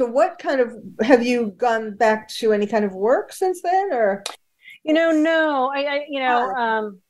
so 0.00 0.06
what 0.06 0.38
kind 0.38 0.62
of 0.62 0.74
have 1.02 1.22
you 1.22 1.52
gone 1.58 1.94
back 1.94 2.26
to 2.28 2.54
any 2.54 2.66
kind 2.66 2.86
of 2.86 2.94
work 2.94 3.34
since 3.34 3.60
then 3.60 3.92
or 3.92 4.24
you 4.82 4.94
know 4.94 5.12
no 5.12 5.70
i, 5.74 5.80
I 5.80 6.06
you 6.08 6.20
know 6.20 6.50
um 6.54 7.00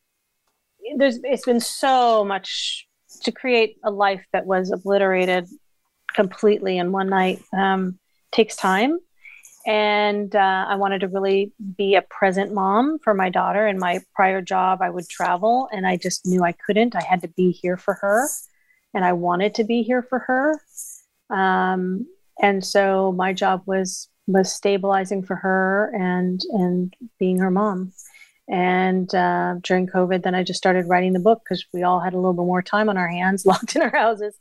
there's 0.97 1.21
it's 1.23 1.45
been 1.45 1.61
so 1.61 2.25
much 2.25 2.89
to 3.21 3.33
create 3.33 3.77
a 3.85 3.91
life 3.91 4.25
that 4.33 4.47
was 4.47 4.71
obliterated 4.71 5.49
completely 6.15 6.79
in 6.79 6.93
one 6.93 7.09
night 7.09 7.43
um 7.57 7.99
takes 8.33 8.57
time 8.57 8.99
and 9.67 10.35
uh, 10.35 10.67
i 10.69 10.75
wanted 10.75 11.01
to 11.01 11.09
really 11.09 11.53
be 11.77 11.95
a 11.95 12.03
present 12.03 12.53
mom 12.53 12.99
for 13.05 13.15
my 13.15 13.29
daughter 13.29 13.67
in 13.67 13.79
my 13.79 14.01
prior 14.15 14.41
job 14.41 14.81
i 14.83 14.91
would 14.91 15.09
travel 15.09 15.69
and 15.73 15.87
i 15.87 15.97
just 15.97 16.27
knew 16.27 16.43
i 16.43 16.53
couldn't 16.53 16.97
i 16.97 17.03
had 17.03 17.21
to 17.21 17.29
be 17.29 17.51
here 17.51 17.77
for 17.77 17.95
her 17.95 18.27
and 18.95 19.05
I 19.05 19.13
wanted 19.13 19.55
to 19.57 19.65
be 19.65 19.83
here 19.83 20.03
for 20.03 20.19
her. 20.21 20.61
Um, 21.31 22.07
and 22.41 22.65
so 22.65 23.13
my 23.13 23.33
job 23.33 23.63
was 23.67 24.09
was 24.27 24.53
stabilizing 24.53 25.23
for 25.25 25.37
her 25.37 25.93
and 25.95 26.41
and 26.53 26.95
being 27.19 27.39
her 27.39 27.51
mom. 27.51 27.93
And 28.51 29.15
uh, 29.15 29.57
during 29.63 29.87
COVID, 29.87 30.23
then 30.23 30.35
I 30.35 30.43
just 30.43 30.59
started 30.59 30.89
writing 30.89 31.13
the 31.13 31.21
book 31.21 31.43
because 31.45 31.65
we 31.73 31.85
all 31.85 32.01
had 32.01 32.15
a 32.15 32.17
little 32.17 32.33
bit 32.33 32.45
more 32.45 32.63
time 32.63 32.89
on 32.89 32.97
our 32.97 33.09
hands, 33.09 33.47
locked 33.47 33.77
in 33.77 33.83
our 33.83 33.91
houses, 33.91 34.35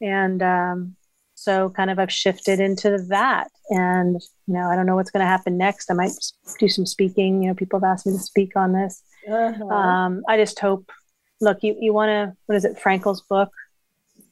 and 0.00 0.42
um, 0.42 0.96
so 1.34 1.70
kind 1.70 1.90
of 1.90 1.98
I've 1.98 2.12
shifted 2.12 2.60
into 2.60 2.96
that. 3.08 3.50
And 3.70 4.20
you 4.46 4.54
know, 4.54 4.70
I 4.70 4.76
don't 4.76 4.86
know 4.86 4.94
what's 4.94 5.10
going 5.10 5.24
to 5.24 5.26
happen 5.26 5.58
next. 5.58 5.90
I 5.90 5.94
might 5.94 6.12
do 6.58 6.68
some 6.68 6.86
speaking. 6.86 7.42
You 7.42 7.48
know, 7.48 7.54
people 7.54 7.80
have 7.80 7.90
asked 7.90 8.06
me 8.06 8.12
to 8.12 8.18
speak 8.18 8.56
on 8.56 8.72
this. 8.72 9.02
Uh-huh. 9.28 9.64
Um, 9.66 10.24
I 10.28 10.36
just 10.36 10.58
hope. 10.58 10.90
Look, 11.40 11.62
you 11.62 11.76
you 11.80 11.92
want 11.92 12.10
to 12.10 12.36
what 12.46 12.54
is 12.56 12.64
it? 12.64 12.78
Frankl's 12.78 13.22
book 13.22 13.50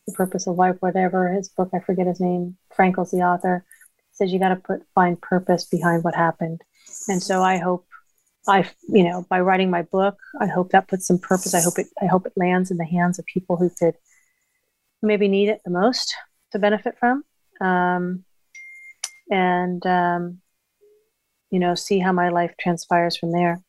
the 0.09 0.15
Purpose 0.15 0.47
of 0.47 0.57
Life, 0.57 0.77
whatever 0.81 1.33
his 1.33 1.49
book, 1.49 1.71
I 1.75 1.81
forget 1.81 2.07
his 2.07 2.21
name, 2.21 2.57
Frankl's 2.75 3.11
the 3.11 3.19
author, 3.19 3.65
says 4.13 4.33
you 4.33 4.39
got 4.39 4.49
to 4.49 4.57
put 4.57 4.83
find 4.95 5.21
purpose 5.21 5.65
behind 5.65 6.03
what 6.03 6.15
happened. 6.15 6.63
And 7.09 7.23
so 7.23 7.43
I 7.43 7.59
hope 7.59 7.87
I, 8.49 8.69
you 8.89 9.05
know, 9.05 9.27
by 9.29 9.41
writing 9.41 9.71
my 9.71 9.83
book, 9.83 10.17
I 10.41 10.47
hope 10.47 10.71
that 10.71 10.89
puts 10.89 11.07
some 11.07 11.19
purpose. 11.19 11.55
I 11.55 11.61
hope 11.61 11.79
it, 11.79 11.87
I 12.01 12.07
hope 12.07 12.27
it 12.27 12.33
lands 12.37 12.71
in 12.71 12.79
the 12.79 12.85
hands 12.85 13.19
of 13.19 13.27
people 13.27 13.57
who 13.57 13.71
could 13.71 13.95
maybe 15.03 15.29
need 15.29 15.49
it 15.51 15.61
the 15.65 15.71
most 15.71 16.15
to 16.53 16.59
benefit 16.59 16.95
from. 16.99 17.25
Um, 17.61 18.25
and, 19.31 19.85
um, 19.87 20.41
you 21.51 21.59
know, 21.59 21.75
see 21.75 21.99
how 21.99 22.13
my 22.13 22.31
life 22.31 22.55
transpires 22.59 23.17
from 23.17 23.33
there. 23.33 23.63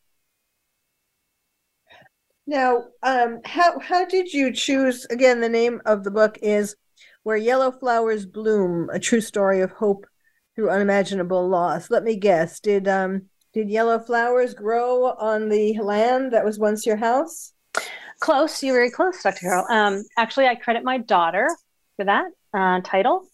Now, 2.48 2.86
um, 3.04 3.42
how 3.46 3.80
how 3.80 4.06
did 4.06 4.34
you 4.34 4.52
choose? 4.52 5.06
Again, 5.12 5.40
the 5.40 5.50
name 5.50 5.82
of 5.86 6.04
the 6.04 6.10
book 6.10 6.40
is 6.42 6.76
"Where 7.22 7.38
Yellow 7.38 7.72
Flowers 7.72 8.26
Bloom: 8.26 8.90
A 8.92 8.98
True 8.98 9.22
Story 9.22 9.62
of 9.62 9.70
Hope 9.70 10.08
Through 10.56 10.72
Unimaginable 10.72 11.48
Loss." 11.48 11.92
Let 11.92 12.04
me 12.04 12.16
guess. 12.16 12.60
Did 12.60 12.88
um 12.88 13.28
did 13.54 13.70
yellow 13.70 14.00
flowers 14.00 14.54
grow 14.54 15.06
on 15.06 15.50
the 15.50 15.78
land 15.80 16.32
that 16.34 16.46
was 16.46 16.60
once 16.60 16.86
your 16.86 16.98
house? 16.98 17.54
Close. 18.20 18.62
You're 18.62 18.76
very 18.76 18.92
close, 18.92 19.22
Dr. 19.24 19.40
Carol. 19.40 19.66
Um, 19.70 20.04
actually, 20.18 20.48
I 20.48 20.56
credit 20.56 20.84
my 20.84 20.98
daughter 20.98 21.48
for 21.96 22.06
that 22.06 22.26
uh, 22.54 22.82
title 22.82 23.28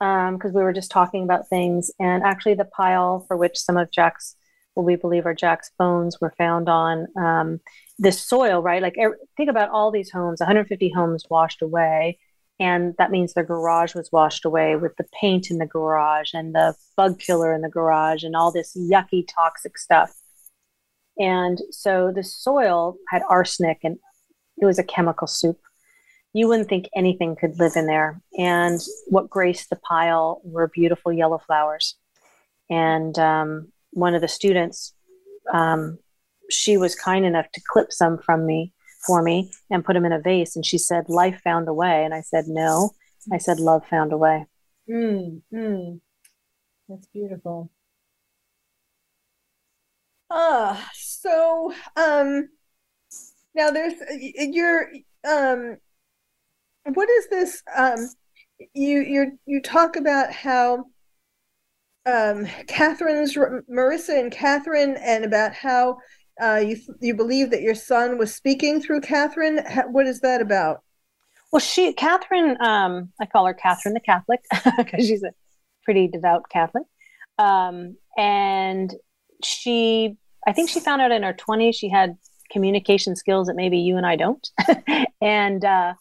because 0.00 0.50
um, 0.50 0.52
we 0.52 0.62
were 0.62 0.72
just 0.72 0.90
talking 0.90 1.22
about 1.22 1.48
things, 1.48 1.90
and 1.98 2.22
actually, 2.22 2.54
the 2.54 2.64
pile 2.64 3.24
for 3.28 3.36
which 3.36 3.58
some 3.58 3.76
of 3.76 3.90
Jack's, 3.90 4.36
what 4.74 4.84
we 4.84 4.96
believe 4.96 5.26
are 5.26 5.34
Jack's 5.34 5.70
bones, 5.78 6.20
were 6.20 6.34
found 6.36 6.68
on. 6.68 7.06
Um, 7.16 7.60
this 7.98 8.20
soil, 8.20 8.60
right? 8.60 8.82
Like 8.82 8.96
think 9.36 9.50
about 9.50 9.70
all 9.70 9.90
these 9.90 10.10
homes, 10.10 10.40
150 10.40 10.90
homes 10.90 11.24
washed 11.30 11.62
away. 11.62 12.18
And 12.60 12.94
that 12.98 13.10
means 13.10 13.34
their 13.34 13.44
garage 13.44 13.94
was 13.94 14.12
washed 14.12 14.44
away 14.44 14.76
with 14.76 14.96
the 14.96 15.06
paint 15.20 15.50
in 15.50 15.58
the 15.58 15.66
garage 15.66 16.30
and 16.34 16.54
the 16.54 16.74
bug 16.96 17.18
killer 17.18 17.52
in 17.52 17.62
the 17.62 17.68
garage 17.68 18.22
and 18.22 18.36
all 18.36 18.52
this 18.52 18.76
yucky, 18.76 19.26
toxic 19.26 19.76
stuff. 19.76 20.14
And 21.18 21.60
so 21.70 22.12
the 22.14 22.22
soil 22.22 22.96
had 23.08 23.22
arsenic 23.28 23.80
and 23.82 23.98
it 24.58 24.66
was 24.66 24.78
a 24.78 24.84
chemical 24.84 25.26
soup. 25.26 25.58
You 26.32 26.48
wouldn't 26.48 26.68
think 26.68 26.88
anything 26.94 27.36
could 27.36 27.58
live 27.58 27.72
in 27.76 27.86
there. 27.86 28.20
And 28.38 28.80
what 29.06 29.30
graced 29.30 29.70
the 29.70 29.76
pile 29.76 30.40
were 30.44 30.68
beautiful 30.68 31.12
yellow 31.12 31.38
flowers. 31.38 31.96
And 32.70 33.16
um, 33.18 33.72
one 33.90 34.14
of 34.14 34.20
the 34.20 34.28
students 34.28 34.94
um, 35.52 35.98
she 36.50 36.76
was 36.76 36.94
kind 36.94 37.24
enough 37.24 37.50
to 37.52 37.62
clip 37.66 37.92
some 37.92 38.18
from 38.18 38.46
me 38.46 38.72
for 39.06 39.22
me 39.22 39.50
and 39.70 39.84
put 39.84 39.94
them 39.94 40.04
in 40.04 40.12
a 40.12 40.20
vase. 40.20 40.56
And 40.56 40.64
she 40.64 40.78
said, 40.78 41.08
Life 41.08 41.40
found 41.42 41.68
a 41.68 41.74
way. 41.74 42.04
And 42.04 42.14
I 42.14 42.20
said, 42.20 42.44
No. 42.46 42.90
I 43.32 43.38
said, 43.38 43.60
Love 43.60 43.86
found 43.86 44.12
a 44.12 44.18
way. 44.18 44.46
Mm, 44.88 45.42
mm. 45.52 46.00
That's 46.88 47.06
beautiful. 47.08 47.70
Ah, 50.30 50.90
so 50.94 51.72
um 51.96 52.48
now 53.54 53.70
there's 53.70 53.94
you're 54.18 54.90
um 55.28 55.76
what 56.92 57.08
is 57.08 57.28
this 57.28 57.62
um 57.76 58.08
you 58.74 59.00
you 59.00 59.38
you 59.46 59.62
talk 59.62 59.96
about 59.96 60.32
how 60.32 60.84
um, 62.06 62.46
Catherine's 62.66 63.34
Marissa 63.34 64.18
and 64.18 64.30
Catherine, 64.30 64.96
and 65.00 65.24
about 65.24 65.54
how 65.54 65.98
uh, 66.42 66.62
you 66.64 66.76
you 67.00 67.14
believe 67.14 67.50
that 67.50 67.62
your 67.62 67.74
son 67.74 68.18
was 68.18 68.34
speaking 68.34 68.80
through 68.80 69.00
Catherine. 69.00 69.64
What 69.90 70.06
is 70.06 70.20
that 70.20 70.40
about? 70.40 70.82
Well, 71.52 71.60
she 71.60 71.92
Catherine, 71.92 72.56
um, 72.60 73.12
I 73.20 73.26
call 73.26 73.46
her 73.46 73.54
Catherine 73.54 73.94
the 73.94 74.00
Catholic 74.00 74.40
because 74.76 75.06
she's 75.06 75.22
a 75.22 75.32
pretty 75.84 76.08
devout 76.08 76.48
Catholic, 76.50 76.84
um, 77.38 77.96
and 78.18 78.92
she 79.42 80.16
I 80.46 80.52
think 80.52 80.70
she 80.70 80.80
found 80.80 81.00
out 81.00 81.12
in 81.12 81.22
her 81.22 81.34
20s 81.34 81.74
she 81.74 81.88
had 81.88 82.16
communication 82.50 83.16
skills 83.16 83.46
that 83.46 83.56
maybe 83.56 83.78
you 83.78 83.96
and 83.96 84.06
I 84.06 84.16
don't, 84.16 84.48
and 85.20 85.64
uh, 85.64 85.94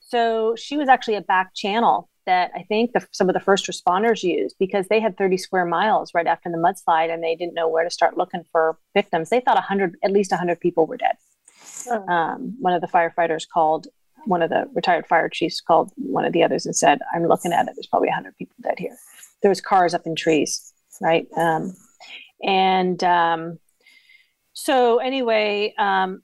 so 0.00 0.54
she 0.56 0.76
was 0.76 0.88
actually 0.88 1.16
a 1.16 1.22
back 1.22 1.54
channel 1.54 2.08
that 2.26 2.50
I 2.54 2.62
think 2.62 2.92
the, 2.92 3.06
some 3.10 3.28
of 3.28 3.34
the 3.34 3.40
first 3.40 3.66
responders 3.66 4.22
used 4.22 4.56
because 4.58 4.88
they 4.88 5.00
had 5.00 5.16
30 5.16 5.36
square 5.36 5.64
miles 5.64 6.14
right 6.14 6.26
after 6.26 6.50
the 6.50 6.56
mudslide 6.56 7.12
and 7.12 7.22
they 7.22 7.34
didn't 7.34 7.54
know 7.54 7.68
where 7.68 7.84
to 7.84 7.90
start 7.90 8.16
looking 8.16 8.44
for 8.52 8.78
victims. 8.94 9.30
They 9.30 9.40
thought 9.40 9.56
100, 9.56 9.96
at 10.02 10.12
least 10.12 10.30
100 10.30 10.60
people 10.60 10.86
were 10.86 10.96
dead. 10.96 11.16
Oh. 11.88 12.06
Um, 12.06 12.56
one 12.60 12.74
of 12.74 12.80
the 12.80 12.86
firefighters 12.86 13.46
called, 13.48 13.88
one 14.24 14.42
of 14.42 14.50
the 14.50 14.66
retired 14.74 15.06
fire 15.06 15.28
chiefs 15.28 15.60
called 15.60 15.92
one 15.96 16.24
of 16.24 16.32
the 16.32 16.44
others 16.44 16.66
and 16.66 16.76
said, 16.76 17.00
I'm 17.14 17.26
looking 17.26 17.52
at 17.52 17.66
it. 17.66 17.74
There's 17.74 17.88
probably 17.88 18.08
100 18.08 18.36
people 18.36 18.56
dead 18.62 18.78
here. 18.78 18.96
There 19.42 19.48
was 19.48 19.60
cars 19.60 19.94
up 19.94 20.06
in 20.06 20.14
trees, 20.14 20.72
right? 21.00 21.26
Um, 21.36 21.74
and 22.42 23.02
um, 23.04 23.58
so 24.52 24.98
anyway, 24.98 25.74
um, 25.78 26.22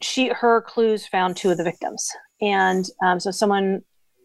she 0.00 0.28
her 0.28 0.60
clues 0.62 1.06
found 1.06 1.36
two 1.36 1.50
of 1.50 1.56
the 1.56 1.64
victims, 1.64 2.10
and 2.40 2.84
um, 3.02 3.20
so 3.20 3.30
someone 3.30 3.82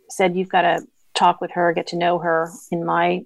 said 0.09 0.35
you've 0.35 0.49
got 0.49 0.61
to 0.61 0.81
talk 1.13 1.41
with 1.41 1.51
her, 1.51 1.73
get 1.73 1.87
to 1.87 1.97
know 1.97 2.19
her. 2.19 2.49
In 2.71 2.85
my, 2.85 3.23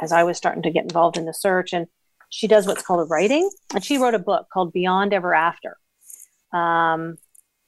as 0.00 0.12
I 0.12 0.24
was 0.24 0.36
starting 0.36 0.62
to 0.62 0.70
get 0.70 0.84
involved 0.84 1.16
in 1.16 1.26
the 1.26 1.34
search, 1.34 1.72
and 1.72 1.86
she 2.30 2.46
does 2.48 2.66
what's 2.66 2.82
called 2.82 3.00
a 3.00 3.04
writing, 3.04 3.50
and 3.74 3.84
she 3.84 3.98
wrote 3.98 4.14
a 4.14 4.18
book 4.18 4.46
called 4.52 4.72
Beyond 4.72 5.12
Ever 5.12 5.34
After. 5.34 5.76
Um, 6.52 7.18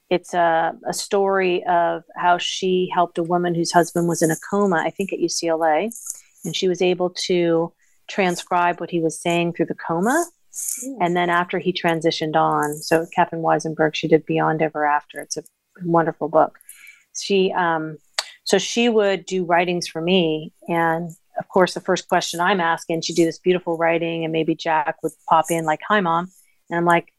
it's 0.09 0.33
a, 0.33 0.73
a 0.87 0.93
story 0.93 1.63
of 1.65 2.03
how 2.15 2.37
she 2.37 2.89
helped 2.93 3.17
a 3.17 3.23
woman 3.23 3.55
whose 3.55 3.71
husband 3.71 4.07
was 4.07 4.21
in 4.21 4.31
a 4.31 4.37
coma, 4.49 4.77
I 4.77 4.91
think 4.91 5.11
at 5.11 5.19
UCLA, 5.19 5.91
and 6.43 6.55
she 6.55 6.67
was 6.67 6.81
able 6.81 7.09
to 7.27 7.73
transcribe 8.07 8.79
what 8.79 8.91
he 8.91 9.01
was 9.01 9.19
saying 9.19 9.53
through 9.53 9.65
the 9.65 9.75
coma. 9.75 10.25
Mm. 10.83 10.97
And 11.01 11.17
then 11.17 11.29
after 11.29 11.59
he 11.59 11.73
transitioned 11.73 12.35
on, 12.35 12.75
so 12.77 13.07
Catherine 13.13 13.41
Weisenberg, 13.41 13.95
she 13.95 14.07
did 14.07 14.25
Beyond 14.25 14.61
Ever 14.61 14.85
After. 14.85 15.19
It's 15.19 15.37
a 15.37 15.43
wonderful 15.83 16.29
book. 16.29 16.57
She 17.19 17.51
um, 17.53 17.97
so 18.45 18.57
she 18.57 18.87
would 18.89 19.25
do 19.25 19.43
writings 19.43 19.87
for 19.87 20.01
me. 20.01 20.53
And 20.67 21.11
of 21.37 21.47
course, 21.49 21.73
the 21.73 21.81
first 21.81 22.07
question 22.07 22.39
I'm 22.39 22.61
asking, 22.61 23.01
she'd 23.01 23.15
do 23.15 23.25
this 23.25 23.39
beautiful 23.39 23.77
writing, 23.77 24.23
and 24.23 24.31
maybe 24.31 24.55
Jack 24.55 24.95
would 25.03 25.11
pop 25.27 25.45
in, 25.49 25.65
like, 25.65 25.81
Hi, 25.89 25.99
mom. 25.99 26.31
And 26.69 26.77
I'm 26.77 26.85
like, 26.85 27.11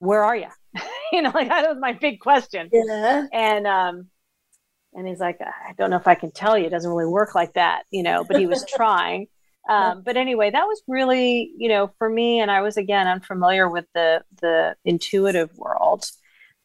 Where 0.00 0.24
are 0.24 0.36
you? 0.36 0.48
you 1.12 1.22
know, 1.22 1.32
like 1.34 1.48
that 1.48 1.68
was 1.68 1.78
my 1.80 1.92
big 1.92 2.20
question. 2.20 2.68
Yeah. 2.72 3.26
And, 3.32 3.66
um, 3.66 4.08
and 4.94 5.06
he's 5.06 5.20
like, 5.20 5.40
I 5.40 5.72
don't 5.78 5.90
know 5.90 5.96
if 5.96 6.08
I 6.08 6.14
can 6.14 6.30
tell 6.30 6.58
you. 6.58 6.66
It 6.66 6.70
doesn't 6.70 6.90
really 6.90 7.10
work 7.10 7.34
like 7.34 7.54
that, 7.54 7.84
you 7.90 8.02
know, 8.02 8.24
but 8.24 8.38
he 8.38 8.46
was 8.46 8.64
trying. 8.76 9.28
Um, 9.68 10.02
but 10.02 10.16
anyway, 10.16 10.50
that 10.50 10.64
was 10.64 10.82
really, 10.88 11.52
you 11.56 11.68
know, 11.68 11.90
for 11.98 12.08
me, 12.08 12.40
and 12.40 12.50
I 12.50 12.62
was 12.62 12.78
again 12.78 13.06
unfamiliar 13.06 13.68
with 13.68 13.84
the 13.94 14.22
the 14.40 14.76
intuitive 14.84 15.56
world, 15.58 16.06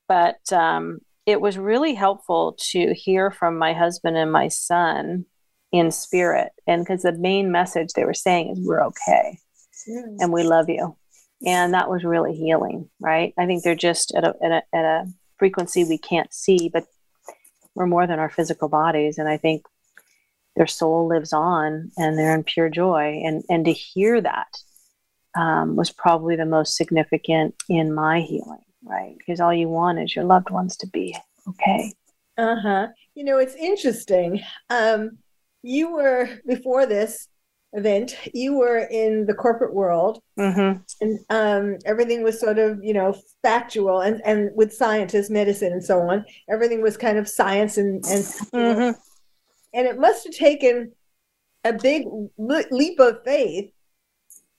but 0.08 0.40
um, 0.54 1.00
it 1.26 1.40
was 1.40 1.58
really 1.58 1.94
helpful 1.94 2.58
to 2.72 2.94
hear 2.94 3.32
from 3.32 3.58
my 3.58 3.74
husband 3.74 4.18
and 4.18 4.32
my 4.32 4.48
son 4.48 5.26
in 5.72 5.92
spirit. 5.92 6.52
And 6.68 6.84
because 6.84 7.02
the 7.02 7.14
main 7.14 7.52
message 7.52 7.90
they 7.96 8.06
were 8.06 8.14
saying 8.14 8.52
is, 8.52 8.60
we're 8.62 8.84
okay 8.86 9.40
yes. 9.88 10.06
and 10.20 10.32
we 10.32 10.44
love 10.44 10.70
you. 10.70 10.98
And 11.46 11.74
that 11.74 11.90
was 11.90 12.04
really 12.04 12.34
healing, 12.34 12.90
right? 13.00 13.34
I 13.38 13.46
think 13.46 13.64
they're 13.64 13.76
just 13.76 14.14
at 14.16 14.24
a, 14.24 14.34
at 14.44 14.52
a, 14.52 14.62
at 14.74 14.86
a 14.86 15.06
frequency 15.38 15.84
we 15.84 15.98
can't 15.98 16.34
see, 16.34 16.70
but 16.72 16.86
we're 17.76 17.88
more 17.88 18.08
than 18.08 18.20
our 18.20 18.30
physical 18.30 18.70
bodies. 18.70 19.18
And 19.18 19.28
I 19.28 19.38
think 19.38 19.66
their 20.56 20.68
soul 20.68 21.08
lives 21.08 21.34
on 21.34 21.92
and 21.98 22.18
they're 22.18 22.36
in 22.36 22.44
pure 22.44 22.70
joy. 22.70 23.22
And, 23.26 23.44
and 23.50 23.66
to 23.66 23.74
hear 23.74 24.22
that 24.22 24.58
um, 25.36 25.76
was 25.76 25.92
probably 25.92 26.36
the 26.36 26.46
most 26.46 26.78
significant 26.78 27.56
in 27.68 27.94
my 27.94 28.22
healing 28.22 28.64
right? 28.84 29.16
Because 29.18 29.40
all 29.40 29.54
you 29.54 29.70
want 29.70 30.00
is 30.00 30.16
your 30.16 30.26
loved 30.26 30.50
ones 30.50 30.78
to 30.78 30.88
be 30.88 31.16
okay. 31.48 31.94
Uh 32.38 32.56
huh. 32.62 32.88
You 33.16 33.24
know, 33.24 33.38
it's 33.38 33.56
interesting. 33.56 34.42
Um, 34.70 35.18
you 35.62 35.94
were 35.94 36.30
before 36.48 36.86
this 36.86 37.28
event, 37.74 38.16
you 38.34 38.58
were 38.58 38.88
in 38.92 39.26
the 39.26 39.34
corporate 39.34 39.74
world, 39.74 40.22
mm-hmm. 40.38 40.80
and 41.02 41.20
um, 41.30 41.78
everything 41.86 42.24
was 42.24 42.40
sort 42.40 42.60
of, 42.60 42.80
you 42.84 42.94
know, 42.94 43.16
factual, 43.42 44.02
and 44.02 44.22
and 44.26 44.52
with 44.56 44.74
scientists, 44.74 45.30
medicine, 45.30 45.74
and 45.74 45.84
so 45.84 46.00
on, 46.02 46.26
everything 46.50 46.82
was 46.82 46.98
kind 46.98 47.18
of 47.18 47.28
science 47.28 47.78
and 47.78 48.04
and 48.06 48.24
mm-hmm. 48.54 49.00
and 49.74 49.88
it 49.88 50.00
must 50.00 50.26
have 50.26 50.34
taken 50.34 50.92
a 51.64 51.74
big 51.74 52.06
leap 52.38 53.00
of 53.00 53.24
faith 53.24 53.72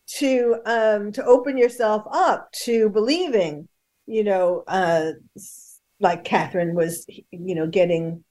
to 0.07 0.57
um 0.67 1.13
to 1.13 1.25
open 1.25 1.57
yourself 1.57 2.03
up 2.11 2.51
to 2.53 2.89
believing 2.91 3.69
you 4.07 4.25
know, 4.25 4.65
uh, 4.67 5.13
like 6.01 6.25
Catherine 6.25 6.75
was, 6.75 7.07
you 7.09 7.55
know, 7.55 7.67
getting. 7.67 8.25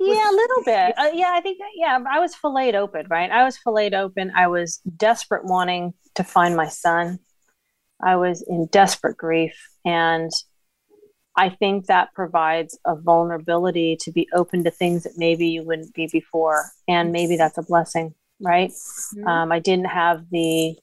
Yeah, 0.00 0.30
a 0.30 0.32
little 0.32 0.62
bit. 0.64 0.94
Uh, 0.98 1.10
yeah, 1.12 1.32
I 1.34 1.40
think, 1.40 1.58
yeah, 1.74 1.98
I 2.08 2.20
was 2.20 2.34
filleted 2.34 2.76
open, 2.76 3.06
right? 3.10 3.30
I 3.30 3.44
was 3.44 3.58
filleted 3.58 3.94
open. 3.94 4.32
I 4.34 4.46
was 4.46 4.80
desperate 4.96 5.44
wanting 5.44 5.94
to 6.14 6.24
find 6.24 6.56
my 6.56 6.68
son. 6.68 7.18
I 8.00 8.16
was 8.16 8.44
in 8.48 8.66
desperate 8.66 9.16
grief. 9.16 9.54
And 9.84 10.30
I 11.36 11.50
think 11.50 11.86
that 11.86 12.14
provides 12.14 12.78
a 12.84 12.96
vulnerability 12.96 13.96
to 14.00 14.12
be 14.12 14.28
open 14.34 14.64
to 14.64 14.70
things 14.70 15.04
that 15.04 15.14
maybe 15.16 15.48
you 15.48 15.64
wouldn't 15.64 15.94
be 15.94 16.08
before. 16.10 16.70
And 16.86 17.12
maybe 17.12 17.36
that's 17.36 17.58
a 17.58 17.62
blessing, 17.62 18.14
right? 18.40 18.70
Mm-hmm. 18.70 19.26
Um, 19.26 19.52
I 19.52 19.58
didn't 19.58 19.86
have 19.86 20.24
the 20.30 20.76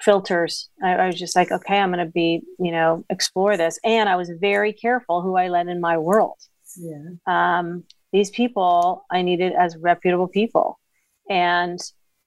filters. 0.00 0.70
I, 0.82 0.94
I 0.94 1.06
was 1.06 1.18
just 1.18 1.36
like, 1.36 1.52
okay, 1.52 1.78
I'm 1.78 1.92
going 1.92 2.04
to 2.04 2.10
be, 2.10 2.42
you 2.58 2.72
know, 2.72 3.04
explore 3.10 3.56
this. 3.56 3.78
And 3.84 4.08
I 4.08 4.16
was 4.16 4.30
very 4.40 4.72
careful 4.72 5.22
who 5.22 5.36
I 5.36 5.48
let 5.48 5.68
in 5.68 5.80
my 5.80 5.98
world. 5.98 6.38
Yeah. 6.76 7.10
Um, 7.26 7.84
these 8.12 8.30
people 8.30 9.04
I 9.10 9.22
needed 9.22 9.52
as 9.52 9.76
reputable 9.76 10.28
people. 10.28 10.78
And 11.28 11.78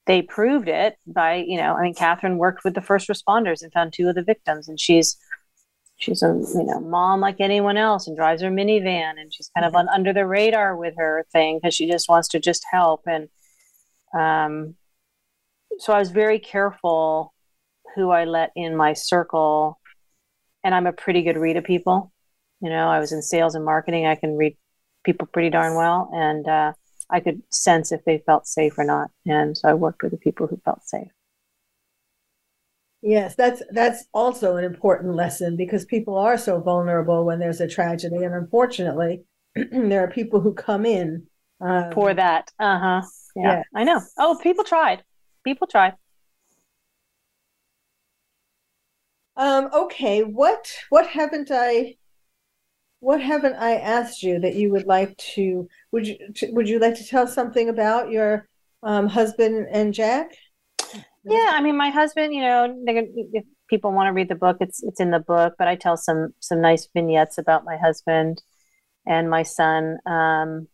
they 0.06 0.22
proved 0.22 0.68
it 0.68 0.98
by, 1.08 1.36
you 1.36 1.58
know, 1.58 1.76
I 1.76 1.84
mean, 1.84 1.94
Catherine 1.94 2.38
worked 2.38 2.64
with 2.64 2.74
the 2.74 2.82
first 2.82 3.10
responders 3.10 3.62
and 3.62 3.72
found 3.72 3.94
two 3.94 4.08
of 4.08 4.16
the 4.16 4.24
victims. 4.24 4.68
And 4.68 4.80
she's, 4.80 5.18
she's 5.98 6.22
a, 6.24 6.28
you 6.28 6.64
know, 6.64 6.80
mom 6.80 7.22
like 7.22 7.38
anyone 7.40 7.78
else 7.78 8.08
and 8.08 8.16
drives 8.16 8.42
her 8.42 8.52
minivan. 8.52 9.14
And 9.20 9.34
she's 9.34 9.50
kind 9.56 9.66
of 9.66 9.76
on 9.76 9.90
under 9.90 10.14
the 10.14 10.28
radar 10.28 10.76
with 10.76 10.96
her 10.98 11.26
thing 11.32 11.60
because 11.60 11.74
she 11.74 11.90
just 11.90 12.10
wants 12.10 12.28
to 12.30 12.40
just 12.40 12.66
help. 12.70 13.02
And, 13.08 13.30
um, 14.18 14.76
so 15.80 15.92
I 15.92 16.00
was 16.00 16.12
very 16.12 16.38
careful 16.38 17.34
who 17.96 18.12
I 18.12 18.26
let 18.26 18.52
in 18.56 18.76
my 18.76 18.94
circle. 18.94 19.80
And 20.64 20.74
I'm 20.74 20.88
a 20.88 20.94
pretty 20.94 21.24
good 21.24 21.38
read 21.38 21.58
of 21.58 21.64
people. 21.64 22.12
You 22.62 22.70
know, 22.70 22.88
I 22.88 23.00
was 23.00 23.12
in 23.12 23.22
sales 23.22 23.56
and 23.56 23.66
marketing. 23.66 24.06
I 24.06 24.16
can 24.16 24.38
read 24.38 24.56
people 25.04 25.28
pretty 25.28 25.50
darn 25.50 25.76
well. 25.76 26.10
And 26.14 26.48
uh, 26.48 26.74
I 27.10 27.20
could 27.20 27.42
sense 27.52 27.92
if 27.92 28.04
they 28.06 28.20
felt 28.20 28.48
safe 28.48 28.78
or 28.78 28.84
not. 28.84 29.12
And 29.26 29.58
so 29.58 29.68
I 29.70 29.74
worked 29.74 30.04
with 30.04 30.12
the 30.12 30.18
people 30.18 30.48
who 30.48 30.58
felt 30.64 30.84
safe. 30.84 31.10
Yes, 33.06 33.36
that's 33.36 33.62
that's 33.72 34.06
also 34.14 34.56
an 34.56 34.64
important 34.64 35.14
lesson 35.14 35.58
because 35.58 35.84
people 35.84 36.18
are 36.18 36.38
so 36.38 36.62
vulnerable 36.62 37.26
when 37.26 37.38
there's 37.38 37.60
a 37.60 37.68
tragedy, 37.68 38.16
and 38.16 38.34
unfortunately, 38.34 39.26
there 39.56 40.06
are 40.06 40.08
people 40.10 40.40
who 40.40 40.54
come 40.54 40.86
in 40.86 41.28
um, 41.60 41.92
for 41.92 42.14
that. 42.14 42.50
Uh 42.58 42.80
huh. 42.80 43.02
Yeah, 43.36 43.58
yeah, 43.58 43.64
I 43.76 43.84
know. 43.84 44.02
Oh, 44.18 44.40
people 44.42 44.64
tried. 44.64 45.04
People 45.44 45.68
tried. 45.68 45.96
Um, 49.36 49.70
okay, 49.74 50.24
what 50.24 50.72
what 50.90 51.08
haven't 51.08 51.50
I 51.52 51.96
what 53.00 53.22
haven't 53.22 53.56
I 53.56 53.76
asked 53.76 54.24
you 54.24 54.40
that 54.40 54.56
you 54.56 54.72
would 54.72 54.86
like 54.86 55.18
to 55.36 55.68
would 55.92 56.08
you 56.08 56.18
would 56.52 56.70
you 56.70 56.80
like 56.80 56.96
to 56.96 57.06
tell 57.06 57.28
something 57.28 57.70
about 57.70 58.12
your 58.12 58.48
um, 58.84 59.08
husband 59.08 59.68
and 59.72 59.94
Jack? 59.94 60.32
Yeah, 61.26 61.52
I 61.52 61.62
mean, 61.62 61.78
my 61.78 61.90
husband. 61.90 62.34
You 62.34 62.42
know, 62.42 62.76
if 62.86 63.46
people 63.70 63.92
want 63.92 64.08
to 64.08 64.14
read 64.14 64.30
the 64.30 64.36
book, 64.36 64.58
it's 64.60 64.84
it's 64.84 65.00
in 65.00 65.12
the 65.12 65.20
book. 65.20 65.56
But 65.58 65.68
I 65.68 65.76
tell 65.76 65.98
some 65.98 66.34
some 66.40 66.62
nice 66.62 66.88
vignettes 66.94 67.38
about 67.38 67.66
my 67.66 67.78
husband 67.78 68.42
and 69.08 69.30
my 69.30 69.44
son. 69.44 69.98
Um, 70.06 70.68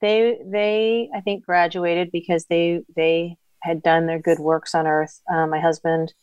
they 0.00 0.38
they 0.44 1.08
I 1.14 1.20
think 1.20 1.44
graduated 1.44 2.10
because 2.12 2.46
they 2.46 2.82
they 2.94 3.36
had 3.62 3.82
done 3.82 4.06
their 4.06 4.20
good 4.20 4.38
works 4.38 4.74
on 4.74 4.86
Earth. 4.86 5.20
Uh, 5.32 5.46
my 5.46 5.60
husband 5.60 6.14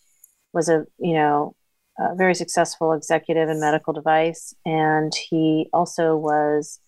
was 0.53 0.69
a 0.69 0.85
you 0.99 1.13
know 1.13 1.55
a 1.99 2.15
very 2.15 2.35
successful 2.35 2.93
executive 2.93 3.49
in 3.49 3.59
medical 3.59 3.93
device, 3.93 4.53
and 4.65 5.13
he 5.29 5.69
also 5.73 6.15
was 6.15 6.79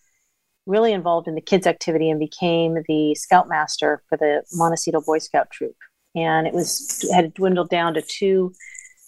really 0.65 0.93
involved 0.93 1.27
in 1.27 1.35
the 1.35 1.41
kids 1.41 1.67
activity 1.67 2.09
and 2.09 2.19
became 2.19 2.77
the 2.87 3.13
scoutmaster 3.15 4.01
for 4.09 4.17
the 4.17 4.43
Montecito 4.53 5.01
Boy 5.01 5.19
Scout 5.19 5.51
troop. 5.51 5.75
And 6.15 6.47
it 6.47 6.53
was 6.53 7.07
had 7.13 7.33
dwindled 7.33 7.69
down 7.69 7.93
to 7.93 8.01
two 8.01 8.53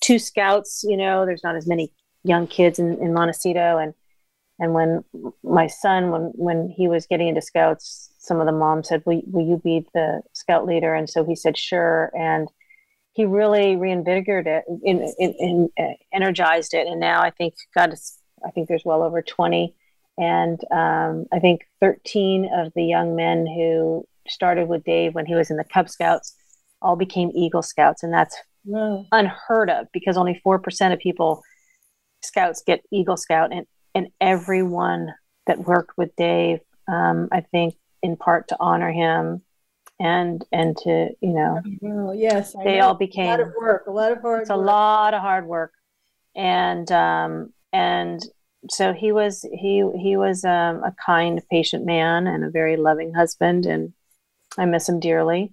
two 0.02 0.20
scouts. 0.20 0.84
You 0.88 0.98
know, 0.98 1.26
there's 1.26 1.44
not 1.44 1.56
as 1.56 1.68
many 1.68 1.92
young 2.24 2.48
kids 2.48 2.80
in, 2.80 3.02
in 3.02 3.14
Montecito, 3.14 3.78
and 3.78 3.94
and 4.60 4.74
when 4.74 5.04
my 5.44 5.68
son, 5.68 6.12
when 6.12 6.32
when 6.36 6.70
he 6.70 6.88
was 6.88 7.08
getting 7.08 7.28
into 7.28 7.42
scouts, 7.42 8.12
some 8.20 8.40
of 8.40 8.46
the 8.46 8.52
moms 8.52 8.90
said, 8.90 9.04
"Will, 9.06 9.22
will 9.26 9.48
you 9.48 9.58
be 9.58 9.86
the 9.94 10.22
scout 10.34 10.66
leader?" 10.66 10.94
And 10.94 11.10
so 11.10 11.24
he 11.24 11.36
said, 11.36 11.58
"Sure." 11.58 12.12
And 12.18 12.50
he 13.18 13.26
really 13.26 13.76
reinvigorated 13.76 14.46
it, 14.46 14.64
in, 14.84 15.12
in, 15.18 15.34
in 15.40 15.70
uh, 15.80 15.96
energized 16.14 16.76
it, 16.76 16.86
and 16.86 17.00
now 17.00 17.20
I 17.20 17.32
think 17.32 17.56
God, 17.76 17.92
I 18.46 18.52
think 18.52 18.68
there's 18.68 18.86
well 18.86 19.02
over 19.02 19.24
twenty, 19.24 19.74
and 20.20 20.60
um, 20.72 21.26
I 21.34 21.40
think 21.40 21.62
thirteen 21.82 22.48
of 22.54 22.72
the 22.76 22.84
young 22.84 23.16
men 23.16 23.48
who 23.48 24.08
started 24.28 24.68
with 24.68 24.84
Dave 24.84 25.16
when 25.16 25.26
he 25.26 25.34
was 25.34 25.50
in 25.50 25.58
the 25.58 25.64
Cub 25.64 25.90
Scouts 25.90 26.36
all 26.80 26.96
became 26.96 27.32
Eagle 27.34 27.64
Scouts, 27.64 28.04
and 28.04 28.14
that's 28.14 28.38
wow. 28.66 29.04
unheard 29.12 29.72
of 29.72 29.88
because 29.92 30.16
only 30.16 30.40
four 30.44 30.60
percent 30.60 30.94
of 30.94 31.00
people 31.00 31.42
scouts 32.24 32.62
get 32.68 32.86
Eagle 32.92 33.18
Scout, 33.18 33.52
and 33.52 33.66
and 33.96 34.10
everyone 34.22 35.12
that 35.48 35.66
worked 35.66 35.98
with 35.98 36.16
Dave, 36.18 36.60
um, 36.88 37.30
I 37.32 37.42
think, 37.42 37.74
in 38.04 38.16
part 38.16 38.50
to 38.50 38.58
honor 38.60 38.92
him 38.92 39.42
and 40.00 40.46
and 40.52 40.78
to 40.78 41.10
you 41.22 41.34
know 41.34 42.12
yes 42.14 42.56
I 42.56 42.64
they 42.64 42.78
know. 42.78 42.88
all 42.88 42.94
became 42.94 43.28
a 43.28 43.30
lot 43.32 43.40
of 43.40 43.54
work 43.58 43.88
a 43.88 43.92
lot 43.92 44.12
of 44.12 44.22
hard 44.22 44.42
it's 44.42 44.50
work. 44.50 44.58
a 44.58 44.62
lot 44.62 45.14
of 45.14 45.22
hard 45.22 45.48
work 45.48 45.74
and 46.36 46.92
um 46.92 47.54
and 47.74 48.22
so 48.70 48.94
he 48.94 49.12
was 49.12 49.46
he 49.54 49.84
he 50.00 50.18
was 50.18 50.44
um, 50.44 50.84
a 50.84 50.94
kind 51.04 51.42
patient 51.50 51.86
man 51.86 52.28
and 52.28 52.44
a 52.44 52.50
very 52.50 52.78
loving 52.78 53.14
husband 53.14 53.66
and 53.66 53.94
i 54.58 54.66
miss 54.66 54.88
him 54.88 55.00
dearly 55.00 55.52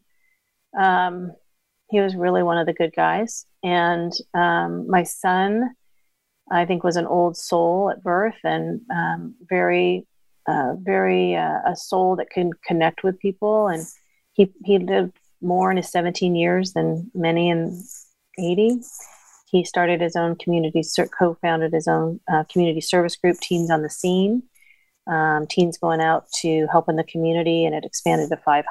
um 0.79 1.33
he 1.91 2.01
was 2.01 2.15
really 2.17 2.43
one 2.43 2.59
of 2.59 2.67
the 2.67 2.73
good 2.73 2.93
guys 2.95 3.47
and 3.63 4.13
um 4.35 4.89
my 4.91 5.03
son 5.03 5.75
I 6.51 6.65
think 6.67 6.85
was 6.85 6.97
an 6.97 7.07
old 7.07 7.37
soul 7.37 7.91
at 7.91 8.03
birth 8.03 8.37
and 8.45 8.81
um, 8.95 9.35
very, 9.49 10.07
uh, 10.47 10.75
very 10.79 11.35
uh, 11.35 11.61
a 11.67 11.75
soul 11.75 12.17
that 12.17 12.31
can 12.31 12.51
connect 12.67 13.03
with 13.03 13.19
people. 13.19 13.69
And 13.69 13.83
he 14.35 14.53
he 14.65 14.79
lived 14.79 15.19
more 15.41 15.71
in 15.71 15.77
his 15.77 15.91
17 15.91 16.35
years 16.35 16.73
than 16.73 17.11
many 17.15 17.51
in 17.51 17.83
80. 18.39 18.81
He 19.51 19.65
started 19.65 20.01
his 20.01 20.17
own 20.17 20.37
community, 20.37 20.83
co-founded 21.17 21.73
his 21.73 21.87
own 21.87 22.21
uh, 22.33 22.45
community 22.51 22.81
service 22.81 23.17
group, 23.17 23.39
Teens 23.41 23.71
on 23.71 23.83
the 23.83 23.91
Scene. 23.91 24.43
Um, 25.07 25.47
teens 25.47 25.77
going 25.77 26.01
out 26.01 26.25
to 26.41 26.67
help 26.73 26.89
in 26.89 26.97
the 26.97 27.05
community, 27.05 27.67
and 27.67 27.75
it 27.75 27.85
expanded 27.85 28.31
to 28.31 28.37
five 28.39 28.65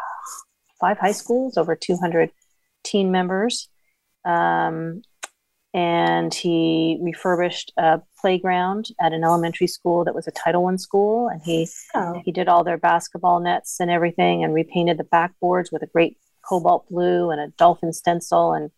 five 0.80 0.98
high 0.98 1.12
schools, 1.12 1.58
over 1.58 1.76
200 1.76 2.32
teen 2.84 3.12
members. 3.12 3.70
Um, 4.26 5.04
and 5.74 6.34
he 6.34 7.00
refurbished 7.02 7.74
a 7.78 8.00
playground 8.22 8.90
at 9.02 9.12
an 9.12 9.24
elementary 9.24 9.68
school 9.68 10.04
that 10.06 10.14
was 10.14 10.28
a 10.28 10.32
Title 10.32 10.64
One 10.64 10.78
school, 10.78 11.28
and 11.28 11.42
he 11.44 11.68
oh. 11.96 12.22
he 12.24 12.32
did 12.32 12.48
all 12.48 12.64
their 12.64 12.78
basketball 12.78 13.40
nets 13.40 13.80
and 13.80 13.90
everything, 13.90 14.44
and 14.44 14.54
repainted 14.54 14.98
the 14.98 15.04
backboards 15.04 15.72
with 15.72 15.82
a 15.82 15.88
great 15.88 16.18
cobalt 16.48 16.88
blue 16.90 17.32
and 17.32 17.42
a 17.42 17.48
dolphin 17.58 17.94
stencil. 17.94 18.54
And 18.54 18.70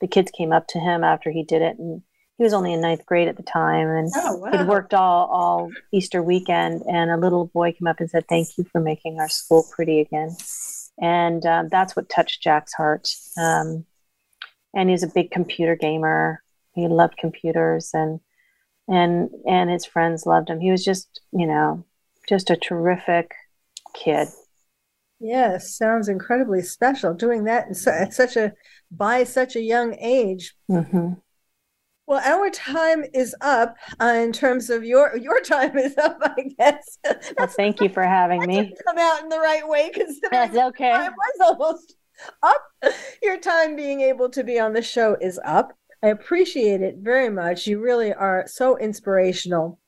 the 0.00 0.08
kids 0.08 0.30
came 0.30 0.52
up 0.52 0.66
to 0.68 0.78
him 0.78 1.04
after 1.04 1.30
he 1.30 1.42
did 1.42 1.60
it, 1.60 1.78
and 1.78 2.02
he 2.38 2.44
was 2.44 2.54
only 2.54 2.72
in 2.72 2.80
ninth 2.80 3.04
grade 3.04 3.28
at 3.28 3.36
the 3.36 3.42
time, 3.42 3.88
and 3.88 4.10
oh, 4.16 4.36
wow. 4.36 4.50
he'd 4.50 4.68
worked 4.68 4.94
all 4.94 5.26
all 5.26 5.70
Easter 5.92 6.22
weekend. 6.22 6.82
And 6.88 7.10
a 7.10 7.18
little 7.18 7.46
boy 7.46 7.72
came 7.72 7.88
up 7.88 8.00
and 8.00 8.08
said, 8.08 8.26
"Thank 8.26 8.56
you 8.56 8.64
for 8.72 8.80
making 8.80 9.20
our 9.20 9.28
school 9.28 9.66
pretty 9.70 10.00
again." 10.00 10.34
And 11.00 11.44
um, 11.44 11.68
that's 11.68 11.94
what 11.94 12.08
touched 12.08 12.42
Jack's 12.42 12.72
heart. 12.72 13.08
Um, 13.36 13.84
and 14.74 14.90
he's 14.90 15.02
a 15.02 15.08
big 15.08 15.30
computer 15.30 15.76
gamer. 15.76 16.42
He 16.72 16.86
loved 16.88 17.16
computers 17.18 17.90
and 17.92 18.20
and 18.86 19.30
and 19.46 19.70
his 19.70 19.84
friends 19.84 20.26
loved 20.26 20.48
him. 20.48 20.60
He 20.60 20.70
was 20.70 20.84
just, 20.84 21.20
you 21.32 21.46
know, 21.46 21.84
just 22.28 22.50
a 22.50 22.56
terrific 22.56 23.34
kid. 23.94 24.28
Yes, 25.20 25.76
sounds 25.76 26.08
incredibly 26.08 26.62
special. 26.62 27.12
Doing 27.12 27.44
that 27.44 27.68
at 27.86 28.14
such 28.14 28.36
a 28.36 28.52
by 28.90 29.24
such 29.24 29.56
a 29.56 29.62
young 29.62 29.96
age. 30.00 30.54
Mm-hmm. 30.70 31.14
Well, 32.06 32.22
our 32.24 32.48
time 32.48 33.04
is 33.12 33.36
up 33.42 33.76
uh, 34.00 34.14
in 34.16 34.32
terms 34.32 34.70
of 34.70 34.82
your 34.82 35.14
your 35.16 35.40
time 35.40 35.76
is 35.76 35.96
up, 35.98 36.18
I 36.22 36.48
guess. 36.58 36.98
well, 37.36 37.48
thank 37.48 37.80
you 37.80 37.88
for 37.88 38.02
having 38.02 38.46
me. 38.46 38.74
Come 38.86 38.96
out 38.98 39.22
in 39.22 39.28
the 39.28 39.38
right 39.38 39.68
way 39.68 39.90
because 39.92 40.18
that's 40.30 40.56
okay. 40.56 40.90
I 40.92 41.08
was 41.08 41.40
almost 41.40 41.96
up. 42.42 42.62
Your 43.22 43.38
time 43.38 43.76
being 43.76 44.00
able 44.00 44.28
to 44.30 44.44
be 44.44 44.58
on 44.58 44.72
the 44.72 44.82
show 44.82 45.16
is 45.20 45.40
up. 45.44 45.72
I 46.02 46.08
appreciate 46.08 46.80
it 46.80 46.96
very 46.98 47.28
much. 47.28 47.66
You 47.66 47.80
really 47.80 48.12
are 48.12 48.44
so 48.46 48.76
inspirational. 48.76 49.78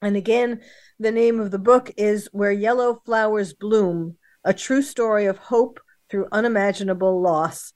And 0.00 0.16
again, 0.16 0.60
the 0.98 1.12
name 1.12 1.38
of 1.38 1.52
the 1.52 1.58
book 1.58 1.92
is 1.96 2.28
Where 2.32 2.50
Yellow 2.52 3.00
Flowers 3.06 3.52
Bloom 3.52 4.16
A 4.44 4.52
True 4.52 4.82
Story 4.82 5.26
of 5.26 5.38
Hope 5.38 5.78
Through 6.10 6.26
Unimaginable 6.32 7.20
Loss. 7.22 7.72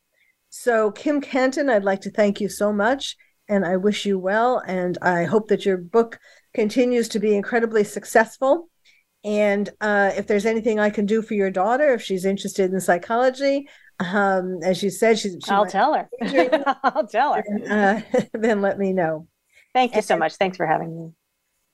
So, 0.50 0.90
Kim 0.90 1.20
Cantin, 1.20 1.70
I'd 1.70 1.84
like 1.84 2.00
to 2.02 2.10
thank 2.10 2.40
you 2.40 2.48
so 2.48 2.72
much. 2.72 3.16
And 3.48 3.64
I 3.64 3.76
wish 3.76 4.04
you 4.04 4.18
well. 4.18 4.60
And 4.66 4.98
I 5.02 5.24
hope 5.24 5.48
that 5.48 5.64
your 5.64 5.76
book 5.76 6.18
continues 6.54 7.08
to 7.10 7.20
be 7.20 7.36
incredibly 7.36 7.84
successful. 7.84 8.68
And 9.22 9.68
uh, 9.80 10.12
if 10.16 10.26
there's 10.26 10.46
anything 10.46 10.80
I 10.80 10.90
can 10.90 11.06
do 11.06 11.22
for 11.22 11.34
your 11.34 11.50
daughter, 11.50 11.94
if 11.94 12.02
she's 12.02 12.24
interested 12.24 12.72
in 12.72 12.80
psychology, 12.80 13.68
um, 14.00 14.58
as 14.62 14.82
you 14.82 14.90
said, 14.90 15.18
she's. 15.18 15.36
She 15.44 15.50
I'll 15.50 15.66
tell 15.66 15.94
her. 15.94 16.08
I'll 16.82 17.06
tell 17.06 17.34
her. 17.34 17.44
Uh, 17.68 18.20
then 18.32 18.60
let 18.60 18.78
me 18.78 18.92
know. 18.92 19.26
Thank 19.74 19.92
you 19.92 19.98
and, 19.98 20.04
so 20.04 20.16
much. 20.16 20.36
Thanks 20.36 20.56
for 20.56 20.66
having 20.66 20.96
me. 20.96 21.12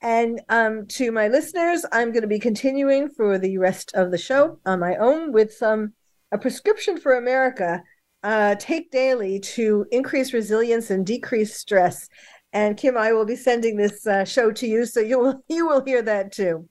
And 0.01 0.41
um, 0.49 0.85
to 0.87 1.11
my 1.11 1.29
listeners, 1.29 1.85
I'm 1.91 2.11
going 2.11 2.23
to 2.23 2.27
be 2.27 2.39
continuing 2.39 3.09
for 3.09 3.39
the 3.39 3.57
rest 3.57 3.93
of 3.93 4.11
the 4.11 4.17
show 4.17 4.59
on 4.65 4.79
my 4.79 4.97
own 4.97 5.31
with 5.31 5.53
some 5.53 5.93
a 6.31 6.37
prescription 6.37 6.99
for 6.99 7.13
America. 7.13 7.81
Uh, 8.23 8.55
take 8.55 8.89
daily 8.91 9.39
to 9.39 9.85
increase 9.91 10.33
resilience 10.33 10.89
and 10.89 11.05
decrease 11.05 11.55
stress. 11.55 12.07
And 12.53 12.77
Kim, 12.77 12.97
I 12.97 13.11
will 13.13 13.25
be 13.25 13.35
sending 13.35 13.77
this 13.77 14.05
uh, 14.05 14.25
show 14.25 14.51
to 14.51 14.67
you, 14.67 14.85
so 14.85 14.99
you 14.99 15.19
will 15.19 15.43
you 15.47 15.67
will 15.67 15.83
hear 15.83 16.01
that 16.01 16.31
too. 16.31 16.67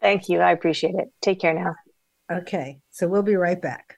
Thank 0.00 0.28
you. 0.28 0.40
I 0.40 0.52
appreciate 0.52 0.94
it. 0.94 1.08
Take 1.22 1.40
care 1.40 1.54
now. 1.54 1.74
Okay, 2.30 2.78
so 2.90 3.08
we'll 3.08 3.22
be 3.22 3.36
right 3.36 3.60
back. 3.60 3.95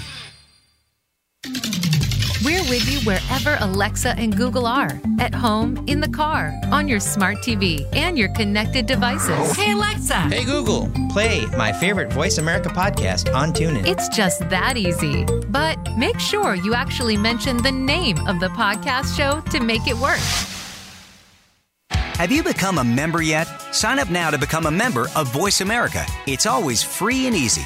We're 2.43 2.63
with 2.63 2.91
you 2.91 2.99
wherever 3.01 3.55
Alexa 3.59 4.17
and 4.17 4.35
Google 4.35 4.65
are 4.65 4.99
at 5.19 5.35
home, 5.35 5.83
in 5.85 5.99
the 6.01 6.09
car, 6.09 6.51
on 6.71 6.87
your 6.87 6.99
smart 6.99 7.37
TV, 7.37 7.87
and 7.93 8.17
your 8.17 8.29
connected 8.33 8.87
devices. 8.87 9.55
Hey, 9.55 9.73
Alexa. 9.73 10.15
Hey, 10.21 10.43
Google. 10.43 10.91
Play 11.11 11.45
my 11.55 11.71
favorite 11.71 12.11
Voice 12.11 12.39
America 12.39 12.69
podcast 12.69 13.31
on 13.35 13.53
TuneIn. 13.53 13.85
It's 13.85 14.09
just 14.09 14.39
that 14.49 14.75
easy. 14.75 15.23
But 15.49 15.77
make 15.97 16.19
sure 16.19 16.55
you 16.55 16.73
actually 16.73 17.15
mention 17.15 17.57
the 17.57 17.71
name 17.71 18.17
of 18.27 18.39
the 18.39 18.49
podcast 18.49 19.15
show 19.15 19.41
to 19.51 19.59
make 19.59 19.87
it 19.87 19.97
work. 19.97 20.19
Have 21.91 22.31
you 22.31 22.41
become 22.41 22.79
a 22.79 22.83
member 22.83 23.21
yet? 23.21 23.45
Sign 23.71 23.99
up 23.99 24.09
now 24.09 24.31
to 24.31 24.39
become 24.39 24.65
a 24.65 24.71
member 24.71 25.09
of 25.15 25.31
Voice 25.31 25.61
America. 25.61 26.05
It's 26.25 26.47
always 26.47 26.81
free 26.81 27.27
and 27.27 27.35
easy. 27.35 27.65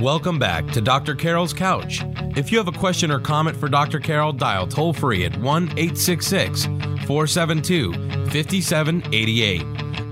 Welcome 0.00 0.38
back 0.38 0.66
to 0.68 0.80
Dr. 0.80 1.14
Carol's 1.14 1.52
Couch. 1.52 2.02
If 2.34 2.50
you 2.50 2.56
have 2.56 2.68
a 2.68 2.72
question 2.72 3.10
or 3.10 3.20
comment 3.20 3.54
for 3.54 3.68
Dr. 3.68 4.00
Carol, 4.00 4.32
dial 4.32 4.66
toll 4.66 4.94
free 4.94 5.26
at 5.26 5.36
1 5.36 5.64
866 5.76 6.64
472 6.64 7.92
5788. 8.30 9.62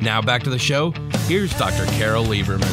Now 0.02 0.20
back 0.20 0.42
to 0.42 0.50
the 0.50 0.58
show. 0.58 0.90
Here's 1.26 1.56
Dr. 1.56 1.86
Carol 1.92 2.26
Lieberman. 2.26 2.68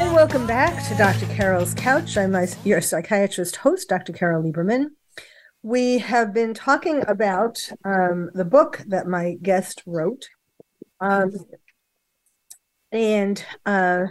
And 0.00 0.14
welcome 0.14 0.46
back 0.46 0.88
to 0.88 0.94
Dr. 0.94 1.26
Carol's 1.34 1.74
Couch. 1.74 2.16
I'm 2.16 2.34
your 2.64 2.80
psychiatrist 2.80 3.56
host, 3.56 3.90
Dr. 3.90 4.14
Carol 4.14 4.42
Lieberman. 4.42 4.86
We 5.62 5.98
have 5.98 6.32
been 6.32 6.54
talking 6.54 7.04
about 7.06 7.58
um, 7.84 8.30
the 8.32 8.46
book 8.46 8.82
that 8.86 9.06
my 9.06 9.36
guest 9.42 9.82
wrote. 9.84 10.30
Um, 11.00 11.32
and 12.92 13.44
uh, 13.66 14.06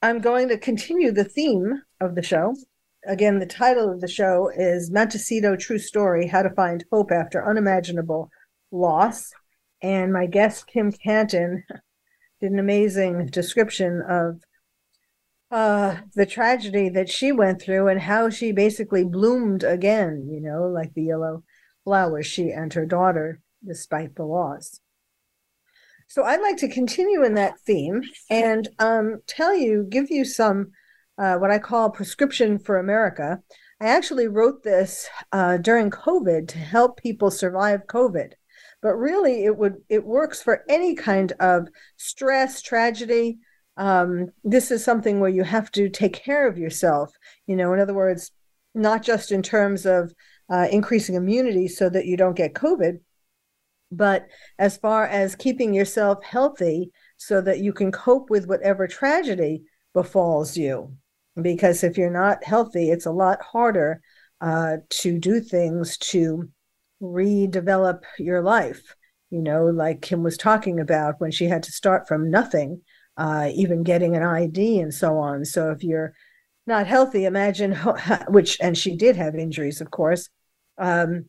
I'm 0.00 0.20
going 0.20 0.48
to 0.48 0.58
continue 0.58 1.10
the 1.10 1.24
theme 1.24 1.82
of 2.00 2.14
the 2.14 2.22
show. 2.22 2.54
Again, 3.04 3.40
the 3.40 3.46
title 3.46 3.90
of 3.90 4.00
the 4.00 4.06
show 4.06 4.48
is 4.56 4.92
Montecito 4.92 5.56
True 5.56 5.78
Story 5.78 6.28
How 6.28 6.42
to 6.42 6.50
Find 6.50 6.84
Hope 6.92 7.10
After 7.10 7.44
Unimaginable 7.44 8.30
Loss. 8.70 9.32
And 9.82 10.12
my 10.12 10.26
guest, 10.26 10.68
Kim 10.68 10.92
Cantin, 10.92 11.64
did 12.40 12.52
an 12.52 12.60
amazing 12.60 13.26
description 13.26 14.00
of 14.08 14.40
uh, 15.50 15.96
the 16.14 16.26
tragedy 16.26 16.88
that 16.90 17.08
she 17.08 17.32
went 17.32 17.60
through 17.60 17.88
and 17.88 18.02
how 18.02 18.30
she 18.30 18.52
basically 18.52 19.02
bloomed 19.02 19.64
again, 19.64 20.28
you 20.30 20.40
know, 20.40 20.68
like 20.68 20.94
the 20.94 21.02
yellow 21.02 21.42
flowers, 21.82 22.26
she 22.26 22.50
and 22.50 22.72
her 22.74 22.86
daughter, 22.86 23.40
despite 23.66 24.14
the 24.14 24.24
loss. 24.24 24.80
So 26.08 26.22
I'd 26.24 26.40
like 26.40 26.56
to 26.58 26.68
continue 26.68 27.22
in 27.22 27.34
that 27.34 27.60
theme 27.60 28.02
and 28.30 28.66
um, 28.78 29.20
tell 29.26 29.54
you, 29.54 29.86
give 29.88 30.10
you 30.10 30.24
some 30.24 30.72
uh, 31.18 31.36
what 31.36 31.50
I 31.50 31.58
call 31.58 31.90
prescription 31.90 32.58
for 32.58 32.78
America. 32.78 33.40
I 33.80 33.88
actually 33.88 34.26
wrote 34.26 34.62
this 34.62 35.06
uh, 35.32 35.58
during 35.58 35.90
COVID 35.90 36.48
to 36.48 36.58
help 36.58 36.96
people 36.96 37.30
survive 37.30 37.86
COVID, 37.88 38.32
but 38.80 38.94
really 38.94 39.44
it 39.44 39.56
would 39.58 39.76
it 39.90 40.04
works 40.04 40.42
for 40.42 40.64
any 40.68 40.94
kind 40.94 41.32
of 41.40 41.68
stress, 41.98 42.62
tragedy. 42.62 43.38
Um, 43.76 44.28
this 44.42 44.70
is 44.70 44.82
something 44.82 45.20
where 45.20 45.30
you 45.30 45.44
have 45.44 45.70
to 45.72 45.90
take 45.90 46.14
care 46.14 46.48
of 46.48 46.56
yourself. 46.56 47.12
You 47.46 47.54
know, 47.54 47.74
in 47.74 47.80
other 47.80 47.94
words, 47.94 48.30
not 48.74 49.02
just 49.02 49.30
in 49.30 49.42
terms 49.42 49.84
of 49.84 50.14
uh, 50.50 50.68
increasing 50.70 51.16
immunity 51.16 51.68
so 51.68 51.90
that 51.90 52.06
you 52.06 52.16
don't 52.16 52.36
get 52.36 52.54
COVID, 52.54 53.00
but 53.90 54.26
as 54.58 54.76
far 54.76 55.06
as 55.06 55.36
keeping 55.36 55.72
yourself 55.72 56.22
healthy 56.22 56.90
so 57.16 57.40
that 57.40 57.60
you 57.60 57.72
can 57.72 57.90
cope 57.90 58.30
with 58.30 58.46
whatever 58.46 58.86
tragedy 58.86 59.62
befalls 59.94 60.56
you, 60.56 60.92
because 61.40 61.82
if 61.84 61.96
you're 61.96 62.10
not 62.10 62.44
healthy, 62.44 62.90
it's 62.90 63.06
a 63.06 63.12
lot 63.12 63.40
harder 63.42 64.00
uh, 64.40 64.76
to 64.90 65.18
do 65.18 65.40
things 65.40 65.96
to 65.98 66.48
redevelop 67.02 68.02
your 68.18 68.42
life. 68.42 68.94
You 69.30 69.42
know, 69.42 69.66
like 69.66 70.02
Kim 70.02 70.22
was 70.22 70.36
talking 70.36 70.80
about 70.80 71.20
when 71.20 71.30
she 71.30 71.46
had 71.46 71.62
to 71.64 71.72
start 71.72 72.08
from 72.08 72.30
nothing, 72.30 72.82
uh, 73.16 73.50
even 73.54 73.82
getting 73.82 74.16
an 74.16 74.22
ID 74.22 74.80
and 74.80 74.92
so 74.92 75.18
on. 75.18 75.44
So 75.44 75.70
if 75.70 75.82
you're 75.82 76.14
not 76.66 76.86
healthy, 76.86 77.24
imagine 77.24 77.74
which, 78.28 78.58
and 78.60 78.76
she 78.76 78.96
did 78.96 79.16
have 79.16 79.34
injuries, 79.34 79.80
of 79.80 79.90
course. 79.90 80.28
Um, 80.78 81.26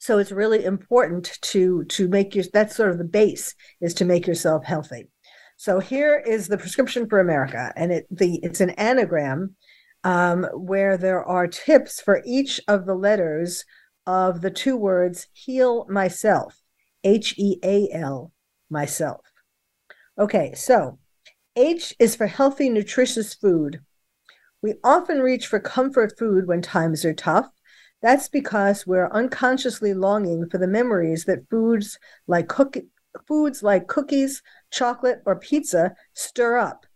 so 0.00 0.16
it's 0.18 0.32
really 0.32 0.64
important 0.64 1.38
to 1.42 1.84
to 1.84 2.08
make 2.08 2.34
your 2.34 2.44
that's 2.52 2.74
sort 2.74 2.90
of 2.90 2.98
the 2.98 3.04
base 3.04 3.54
is 3.82 3.94
to 3.94 4.04
make 4.06 4.26
yourself 4.26 4.64
healthy. 4.64 5.08
So 5.58 5.78
here 5.78 6.24
is 6.26 6.48
the 6.48 6.56
prescription 6.56 7.06
for 7.06 7.20
america 7.20 7.72
and 7.76 7.92
it 7.92 8.06
the 8.10 8.40
it's 8.42 8.60
an 8.60 8.70
anagram 8.70 9.54
um, 10.02 10.44
where 10.54 10.96
there 10.96 11.22
are 11.22 11.46
tips 11.46 12.00
for 12.00 12.22
each 12.24 12.58
of 12.66 12.86
the 12.86 12.94
letters 12.94 13.66
of 14.06 14.40
the 14.40 14.50
two 14.50 14.76
words 14.76 15.28
heal 15.34 15.86
myself 15.88 16.58
h-e-a-l 17.04 18.32
myself. 18.70 19.20
Okay 20.18 20.54
so 20.54 20.98
h 21.56 21.94
is 21.98 22.16
for 22.16 22.26
healthy 22.26 22.70
nutritious 22.70 23.34
food. 23.34 23.80
We 24.62 24.74
often 24.82 25.20
reach 25.20 25.46
for 25.46 25.60
comfort 25.60 26.18
food 26.18 26.46
when 26.46 26.62
times 26.62 27.04
are 27.04 27.12
tough 27.12 27.50
that's 28.02 28.28
because 28.28 28.86
we're 28.86 29.10
unconsciously 29.10 29.94
longing 29.94 30.48
for 30.48 30.58
the 30.58 30.66
memories 30.66 31.24
that 31.24 31.48
foods 31.50 31.98
like 32.26 32.48
cook- 32.48 32.78
foods 33.26 33.62
like 33.62 33.88
cookies, 33.88 34.42
chocolate, 34.70 35.22
or 35.26 35.36
pizza 35.36 35.94
stir 36.14 36.58
up. 36.58 36.86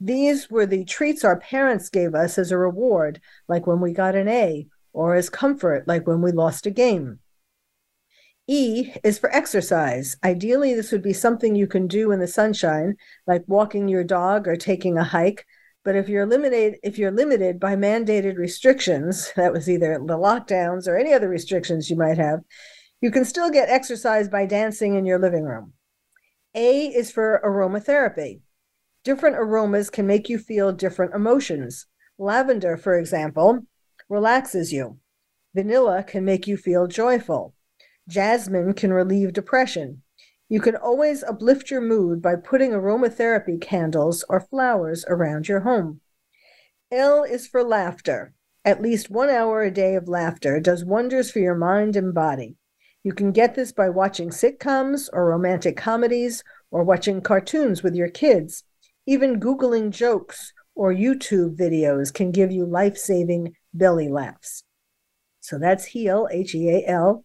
These 0.00 0.50
were 0.50 0.66
the 0.66 0.84
treats 0.84 1.24
our 1.24 1.38
parents 1.38 1.88
gave 1.88 2.14
us 2.14 2.38
as 2.38 2.50
a 2.50 2.58
reward, 2.58 3.20
like 3.48 3.66
when 3.66 3.80
we 3.80 3.92
got 3.92 4.14
an 4.14 4.28
A, 4.28 4.66
or 4.92 5.14
as 5.14 5.30
comfort, 5.30 5.86
like 5.86 6.06
when 6.06 6.22
we 6.22 6.32
lost 6.32 6.66
a 6.66 6.70
game. 6.70 7.20
E 8.46 8.92
is 9.02 9.18
for 9.18 9.34
exercise. 9.34 10.16
Ideally, 10.22 10.74
this 10.74 10.92
would 10.92 11.02
be 11.02 11.14
something 11.14 11.54
you 11.54 11.66
can 11.66 11.86
do 11.86 12.12
in 12.12 12.20
the 12.20 12.26
sunshine, 12.26 12.96
like 13.26 13.42
walking 13.46 13.88
your 13.88 14.04
dog 14.04 14.46
or 14.46 14.56
taking 14.56 14.98
a 14.98 15.04
hike, 15.04 15.46
but 15.84 15.96
if 15.96 16.08
you're 16.08 16.26
limited, 16.26 16.76
if 16.82 16.98
you're 16.98 17.10
limited 17.10 17.60
by 17.60 17.76
mandated 17.76 18.38
restrictions, 18.38 19.32
that 19.36 19.52
was 19.52 19.68
either 19.68 19.98
the 19.98 20.18
lockdowns 20.18 20.88
or 20.88 20.96
any 20.96 21.12
other 21.12 21.28
restrictions 21.28 21.90
you 21.90 21.96
might 21.96 22.18
have, 22.18 22.40
you 23.00 23.10
can 23.10 23.24
still 23.24 23.50
get 23.50 23.68
exercise 23.68 24.28
by 24.28 24.46
dancing 24.46 24.94
in 24.94 25.04
your 25.04 25.18
living 25.18 25.44
room. 25.44 25.74
A 26.54 26.86
is 26.86 27.10
for 27.10 27.40
aromatherapy. 27.44 28.40
Different 29.04 29.36
aromas 29.36 29.90
can 29.90 30.06
make 30.06 30.30
you 30.30 30.38
feel 30.38 30.72
different 30.72 31.14
emotions. 31.14 31.86
Lavender, 32.16 32.78
for 32.78 32.98
example, 32.98 33.66
relaxes 34.08 34.72
you. 34.72 34.98
Vanilla 35.54 36.02
can 36.02 36.24
make 36.24 36.46
you 36.46 36.56
feel 36.56 36.86
joyful. 36.86 37.54
Jasmine 38.08 38.72
can 38.72 38.92
relieve 38.92 39.32
depression. 39.32 40.02
You 40.54 40.60
can 40.60 40.76
always 40.76 41.24
uplift 41.24 41.68
your 41.68 41.80
mood 41.80 42.22
by 42.22 42.36
putting 42.36 42.70
aromatherapy 42.70 43.60
candles 43.60 44.24
or 44.28 44.38
flowers 44.38 45.04
around 45.08 45.48
your 45.48 45.58
home. 45.58 46.00
L 46.92 47.24
is 47.24 47.48
for 47.48 47.64
laughter. 47.64 48.34
At 48.64 48.80
least 48.80 49.10
one 49.10 49.30
hour 49.30 49.64
a 49.64 49.72
day 49.72 49.96
of 49.96 50.06
laughter 50.06 50.60
does 50.60 50.84
wonders 50.84 51.28
for 51.28 51.40
your 51.40 51.56
mind 51.56 51.96
and 51.96 52.14
body. 52.14 52.54
You 53.02 53.12
can 53.12 53.32
get 53.32 53.56
this 53.56 53.72
by 53.72 53.88
watching 53.88 54.30
sitcoms 54.30 55.08
or 55.12 55.28
romantic 55.28 55.76
comedies 55.76 56.44
or 56.70 56.84
watching 56.84 57.20
cartoons 57.20 57.82
with 57.82 57.96
your 57.96 58.08
kids. 58.08 58.62
Even 59.06 59.40
Googling 59.40 59.90
jokes 59.90 60.52
or 60.76 60.94
YouTube 60.94 61.56
videos 61.56 62.14
can 62.14 62.30
give 62.30 62.52
you 62.52 62.64
life 62.64 62.96
saving 62.96 63.56
belly 63.72 64.08
laughs. 64.08 64.62
So 65.40 65.58
that's 65.58 65.86
HEAL, 65.86 66.28
H 66.30 66.54
E 66.54 66.70
A 66.70 66.86
L. 66.86 67.24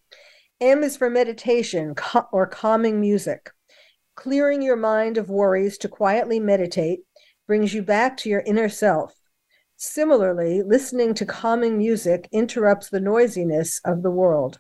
M 0.62 0.84
is 0.84 0.98
for 0.98 1.10
meditation 1.10 1.96
or 2.34 2.46
calming 2.46 3.00
music. 3.00 3.50
Clearing 4.16 4.62
your 4.62 4.76
mind 4.76 5.18
of 5.18 5.30
worries 5.30 5.78
to 5.78 5.88
quietly 5.88 6.38
meditate 6.38 7.00
brings 7.48 7.74
you 7.74 7.82
back 7.82 8.18
to 8.18 8.30
your 8.30 8.44
inner 8.46 8.68
self. 8.68 9.16
Similarly, 9.78 10.62
listening 10.62 11.14
to 11.14 11.26
calming 11.26 11.78
music 11.78 12.28
interrupts 12.34 12.90
the 12.90 13.00
noisiness 13.00 13.80
of 13.86 14.04
the 14.04 14.12
world. 14.12 14.60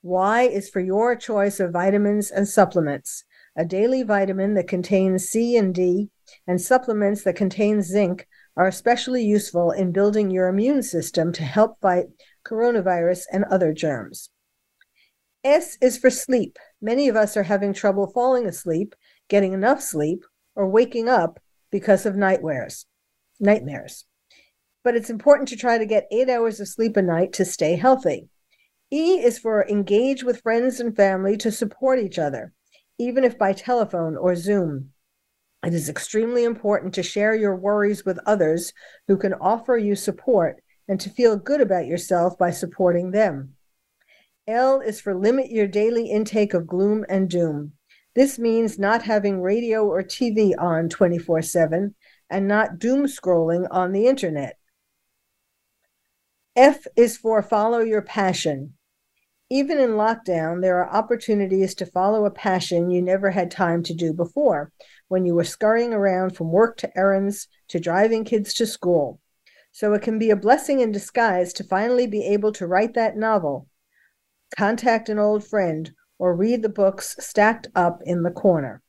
Y 0.00 0.44
is 0.44 0.70
for 0.70 0.80
your 0.80 1.16
choice 1.16 1.60
of 1.60 1.72
vitamins 1.72 2.30
and 2.30 2.48
supplements. 2.48 3.24
A 3.54 3.66
daily 3.66 4.02
vitamin 4.02 4.54
that 4.54 4.68
contains 4.68 5.28
C 5.28 5.54
and 5.54 5.74
D 5.74 6.08
and 6.46 6.58
supplements 6.58 7.24
that 7.24 7.36
contain 7.36 7.82
zinc 7.82 8.26
are 8.56 8.68
especially 8.68 9.22
useful 9.22 9.70
in 9.70 9.92
building 9.92 10.30
your 10.30 10.48
immune 10.48 10.82
system 10.82 11.30
to 11.32 11.42
help 11.42 11.78
fight 11.82 12.06
coronavirus 12.46 13.24
and 13.30 13.44
other 13.44 13.74
germs. 13.74 14.30
S 15.44 15.76
is 15.80 15.98
for 15.98 16.10
sleep. 16.10 16.58
Many 16.80 17.08
of 17.08 17.16
us 17.16 17.36
are 17.36 17.42
having 17.42 17.72
trouble 17.72 18.06
falling 18.06 18.46
asleep, 18.46 18.94
getting 19.28 19.52
enough 19.52 19.82
sleep, 19.82 20.24
or 20.54 20.68
waking 20.68 21.08
up 21.08 21.40
because 21.70 22.06
of 22.06 22.16
nightmares. 22.16 22.86
Nightmares. 23.40 24.04
But 24.84 24.94
it's 24.94 25.10
important 25.10 25.48
to 25.48 25.56
try 25.56 25.78
to 25.78 25.86
get 25.86 26.08
eight 26.12 26.28
hours 26.28 26.60
of 26.60 26.68
sleep 26.68 26.96
a 26.96 27.02
night 27.02 27.32
to 27.34 27.44
stay 27.44 27.76
healthy. 27.76 28.28
E 28.92 29.20
is 29.20 29.38
for 29.38 29.66
engage 29.68 30.22
with 30.22 30.42
friends 30.42 30.78
and 30.78 30.94
family 30.94 31.36
to 31.38 31.50
support 31.50 31.98
each 31.98 32.18
other, 32.18 32.52
even 32.98 33.24
if 33.24 33.38
by 33.38 33.52
telephone 33.52 34.16
or 34.16 34.36
Zoom. 34.36 34.90
It 35.64 35.74
is 35.74 35.88
extremely 35.88 36.44
important 36.44 36.94
to 36.94 37.02
share 37.02 37.34
your 37.34 37.56
worries 37.56 38.04
with 38.04 38.18
others 38.26 38.72
who 39.08 39.16
can 39.16 39.34
offer 39.34 39.76
you 39.76 39.94
support 39.94 40.62
and 40.88 41.00
to 41.00 41.10
feel 41.10 41.36
good 41.36 41.60
about 41.60 41.86
yourself 41.86 42.36
by 42.36 42.50
supporting 42.50 43.12
them. 43.12 43.54
L 44.48 44.80
is 44.80 45.00
for 45.00 45.14
limit 45.14 45.52
your 45.52 45.68
daily 45.68 46.10
intake 46.10 46.52
of 46.52 46.66
gloom 46.66 47.04
and 47.08 47.30
doom. 47.30 47.74
This 48.16 48.40
means 48.40 48.76
not 48.76 49.02
having 49.02 49.40
radio 49.40 49.86
or 49.86 50.02
TV 50.02 50.52
on 50.58 50.88
24 50.88 51.42
7 51.42 51.94
and 52.28 52.48
not 52.48 52.80
doom 52.80 53.06
scrolling 53.06 53.68
on 53.70 53.92
the 53.92 54.08
internet. 54.08 54.58
F 56.56 56.88
is 56.96 57.16
for 57.16 57.40
follow 57.40 57.78
your 57.78 58.02
passion. 58.02 58.74
Even 59.48 59.78
in 59.78 59.90
lockdown, 59.90 60.60
there 60.60 60.78
are 60.78 60.92
opportunities 60.92 61.74
to 61.76 61.86
follow 61.86 62.24
a 62.24 62.30
passion 62.30 62.90
you 62.90 63.00
never 63.00 63.30
had 63.30 63.50
time 63.50 63.82
to 63.84 63.94
do 63.94 64.12
before 64.12 64.72
when 65.06 65.24
you 65.24 65.34
were 65.34 65.44
scurrying 65.44 65.92
around 65.92 66.36
from 66.36 66.50
work 66.50 66.76
to 66.78 66.98
errands 66.98 67.46
to 67.68 67.78
driving 67.78 68.24
kids 68.24 68.54
to 68.54 68.66
school. 68.66 69.20
So 69.70 69.92
it 69.94 70.02
can 70.02 70.18
be 70.18 70.30
a 70.30 70.36
blessing 70.36 70.80
in 70.80 70.90
disguise 70.90 71.52
to 71.54 71.64
finally 71.64 72.08
be 72.08 72.24
able 72.24 72.52
to 72.52 72.66
write 72.66 72.94
that 72.94 73.16
novel, 73.16 73.68
contact 74.56 75.08
an 75.08 75.18
old 75.18 75.46
friend, 75.46 75.92
or 76.18 76.36
read 76.36 76.62
the 76.62 76.68
books 76.68 77.16
stacked 77.18 77.68
up 77.74 78.00
in 78.04 78.22
the 78.22 78.30
corner. 78.30 78.82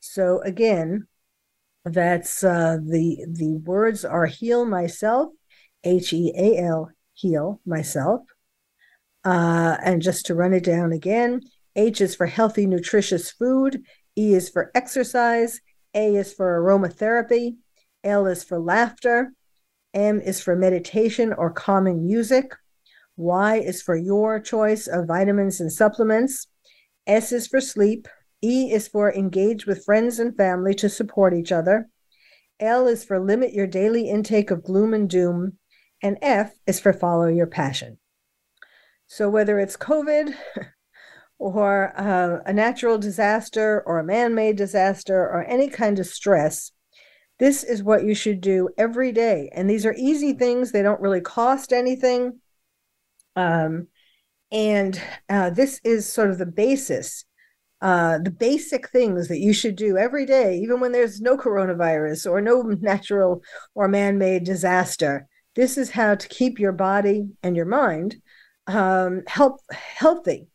So 0.00 0.40
again, 0.42 1.06
that's 1.84 2.44
uh, 2.44 2.78
the 2.82 3.26
the 3.28 3.56
words 3.64 4.04
are 4.04 4.26
heal 4.26 4.64
myself, 4.64 5.30
H 5.82 6.12
E 6.12 6.32
A 6.36 6.58
L, 6.58 6.90
heal 7.14 7.60
myself. 7.66 8.22
Uh, 9.24 9.76
and 9.84 10.00
just 10.00 10.26
to 10.26 10.34
run 10.34 10.52
it 10.52 10.64
down 10.64 10.92
again, 10.92 11.40
H 11.76 12.00
is 12.00 12.14
for 12.14 12.26
healthy, 12.26 12.66
nutritious 12.66 13.30
food. 13.30 13.82
E 14.16 14.34
is 14.34 14.48
for 14.48 14.70
exercise. 14.74 15.60
A 15.94 16.16
is 16.16 16.32
for 16.32 16.60
aromatherapy. 16.60 17.56
L 18.04 18.26
is 18.26 18.44
for 18.44 18.58
laughter. 18.58 19.32
M 19.92 20.20
is 20.20 20.40
for 20.40 20.54
meditation 20.54 21.32
or 21.32 21.50
calming 21.50 22.04
music. 22.06 22.54
Y 23.20 23.58
is 23.58 23.82
for 23.82 23.94
your 23.94 24.40
choice 24.40 24.86
of 24.86 25.06
vitamins 25.06 25.60
and 25.60 25.70
supplements. 25.70 26.46
S 27.06 27.32
is 27.32 27.46
for 27.46 27.60
sleep. 27.60 28.08
E 28.42 28.72
is 28.72 28.88
for 28.88 29.12
engage 29.12 29.66
with 29.66 29.84
friends 29.84 30.18
and 30.18 30.34
family 30.34 30.74
to 30.76 30.88
support 30.88 31.34
each 31.34 31.52
other. 31.52 31.90
L 32.58 32.86
is 32.86 33.04
for 33.04 33.20
limit 33.20 33.52
your 33.52 33.66
daily 33.66 34.08
intake 34.08 34.50
of 34.50 34.64
gloom 34.64 34.94
and 34.94 35.08
doom. 35.08 35.58
And 36.02 36.16
F 36.22 36.54
is 36.66 36.80
for 36.80 36.94
follow 36.94 37.26
your 37.26 37.46
passion. 37.46 37.98
So 39.06 39.28
whether 39.28 39.58
it's 39.58 39.76
COVID 39.76 40.34
or 41.38 41.92
uh, 42.00 42.38
a 42.46 42.54
natural 42.54 42.96
disaster 42.96 43.82
or 43.84 43.98
a 43.98 44.04
man 44.04 44.34
made 44.34 44.56
disaster 44.56 45.20
or 45.20 45.44
any 45.44 45.68
kind 45.68 45.98
of 45.98 46.06
stress, 46.06 46.72
this 47.38 47.64
is 47.64 47.82
what 47.82 48.04
you 48.04 48.14
should 48.14 48.40
do 48.40 48.70
every 48.78 49.12
day. 49.12 49.50
And 49.54 49.68
these 49.68 49.84
are 49.84 49.94
easy 49.98 50.32
things, 50.32 50.72
they 50.72 50.82
don't 50.82 51.02
really 51.02 51.20
cost 51.20 51.70
anything. 51.70 52.40
Um, 53.36 53.88
and 54.52 55.00
uh, 55.28 55.50
this 55.50 55.80
is 55.84 56.10
sort 56.10 56.30
of 56.30 56.38
the 56.38 56.46
basis, 56.46 57.24
uh, 57.80 58.18
the 58.18 58.30
basic 58.30 58.88
things 58.88 59.28
that 59.28 59.38
you 59.38 59.52
should 59.52 59.76
do 59.76 59.96
every 59.96 60.26
day, 60.26 60.58
even 60.58 60.80
when 60.80 60.92
there's 60.92 61.20
no 61.20 61.36
coronavirus 61.36 62.30
or 62.30 62.40
no 62.40 62.62
natural 62.62 63.42
or 63.74 63.88
man 63.88 64.18
made 64.18 64.44
disaster. 64.44 65.26
This 65.54 65.78
is 65.78 65.90
how 65.90 66.14
to 66.14 66.28
keep 66.28 66.58
your 66.58 66.72
body 66.72 67.28
and 67.42 67.56
your 67.56 67.66
mind 67.66 68.16
um, 68.66 69.22
help, 69.26 69.60
healthy 69.70 70.48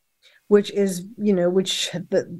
which 0.47 0.71
is 0.71 1.05
you 1.17 1.33
know 1.33 1.49
which 1.49 1.91
the 1.91 2.39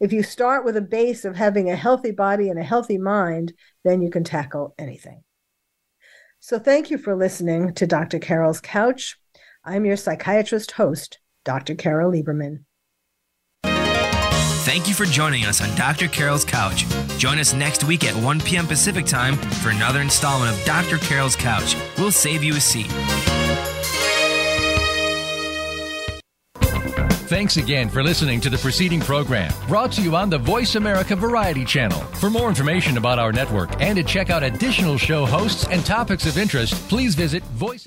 if 0.00 0.12
you 0.12 0.22
start 0.22 0.64
with 0.64 0.76
a 0.76 0.82
base 0.82 1.24
of 1.24 1.36
having 1.36 1.70
a 1.70 1.76
healthy 1.76 2.10
body 2.10 2.48
and 2.48 2.58
a 2.58 2.64
healthy 2.64 2.98
mind 2.98 3.52
then 3.84 4.00
you 4.00 4.10
can 4.10 4.24
tackle 4.24 4.74
anything 4.78 5.22
so 6.40 6.58
thank 6.58 6.90
you 6.90 6.98
for 6.98 7.14
listening 7.14 7.72
to 7.74 7.86
dr 7.86 8.18
carol's 8.20 8.60
couch 8.60 9.18
i'm 9.64 9.84
your 9.84 9.96
psychiatrist 9.96 10.72
host 10.72 11.18
dr 11.44 11.74
carol 11.76 12.10
lieberman 12.12 12.64
Thank 14.64 14.86
you 14.86 14.94
for 14.94 15.06
joining 15.06 15.44
us 15.44 15.60
on 15.60 15.76
Dr. 15.76 16.06
Carol's 16.06 16.44
Couch. 16.44 16.86
Join 17.18 17.40
us 17.40 17.52
next 17.52 17.82
week 17.82 18.04
at 18.04 18.14
1 18.22 18.40
p.m. 18.42 18.68
Pacific 18.68 19.06
Time 19.06 19.34
for 19.34 19.70
another 19.70 20.00
installment 20.00 20.56
of 20.56 20.64
Dr. 20.64 20.98
Carol's 20.98 21.34
Couch. 21.34 21.76
We'll 21.98 22.12
save 22.12 22.44
you 22.44 22.54
a 22.54 22.60
seat. 22.60 22.86
Thanks 27.32 27.56
again 27.56 27.88
for 27.88 28.02
listening 28.02 28.42
to 28.42 28.50
the 28.50 28.58
preceding 28.58 29.00
program 29.00 29.50
brought 29.66 29.90
to 29.92 30.02
you 30.02 30.14
on 30.14 30.28
the 30.28 30.36
Voice 30.36 30.74
America 30.74 31.16
Variety 31.16 31.64
Channel. 31.64 31.98
For 31.98 32.28
more 32.28 32.50
information 32.50 32.98
about 32.98 33.18
our 33.18 33.32
network 33.32 33.80
and 33.80 33.96
to 33.96 34.04
check 34.04 34.28
out 34.28 34.42
additional 34.42 34.98
show 34.98 35.24
hosts 35.24 35.66
and 35.68 35.82
topics 35.84 36.26
of 36.26 36.36
interest, 36.36 36.74
please 36.90 37.14
visit 37.14 37.42
voice 37.44 37.80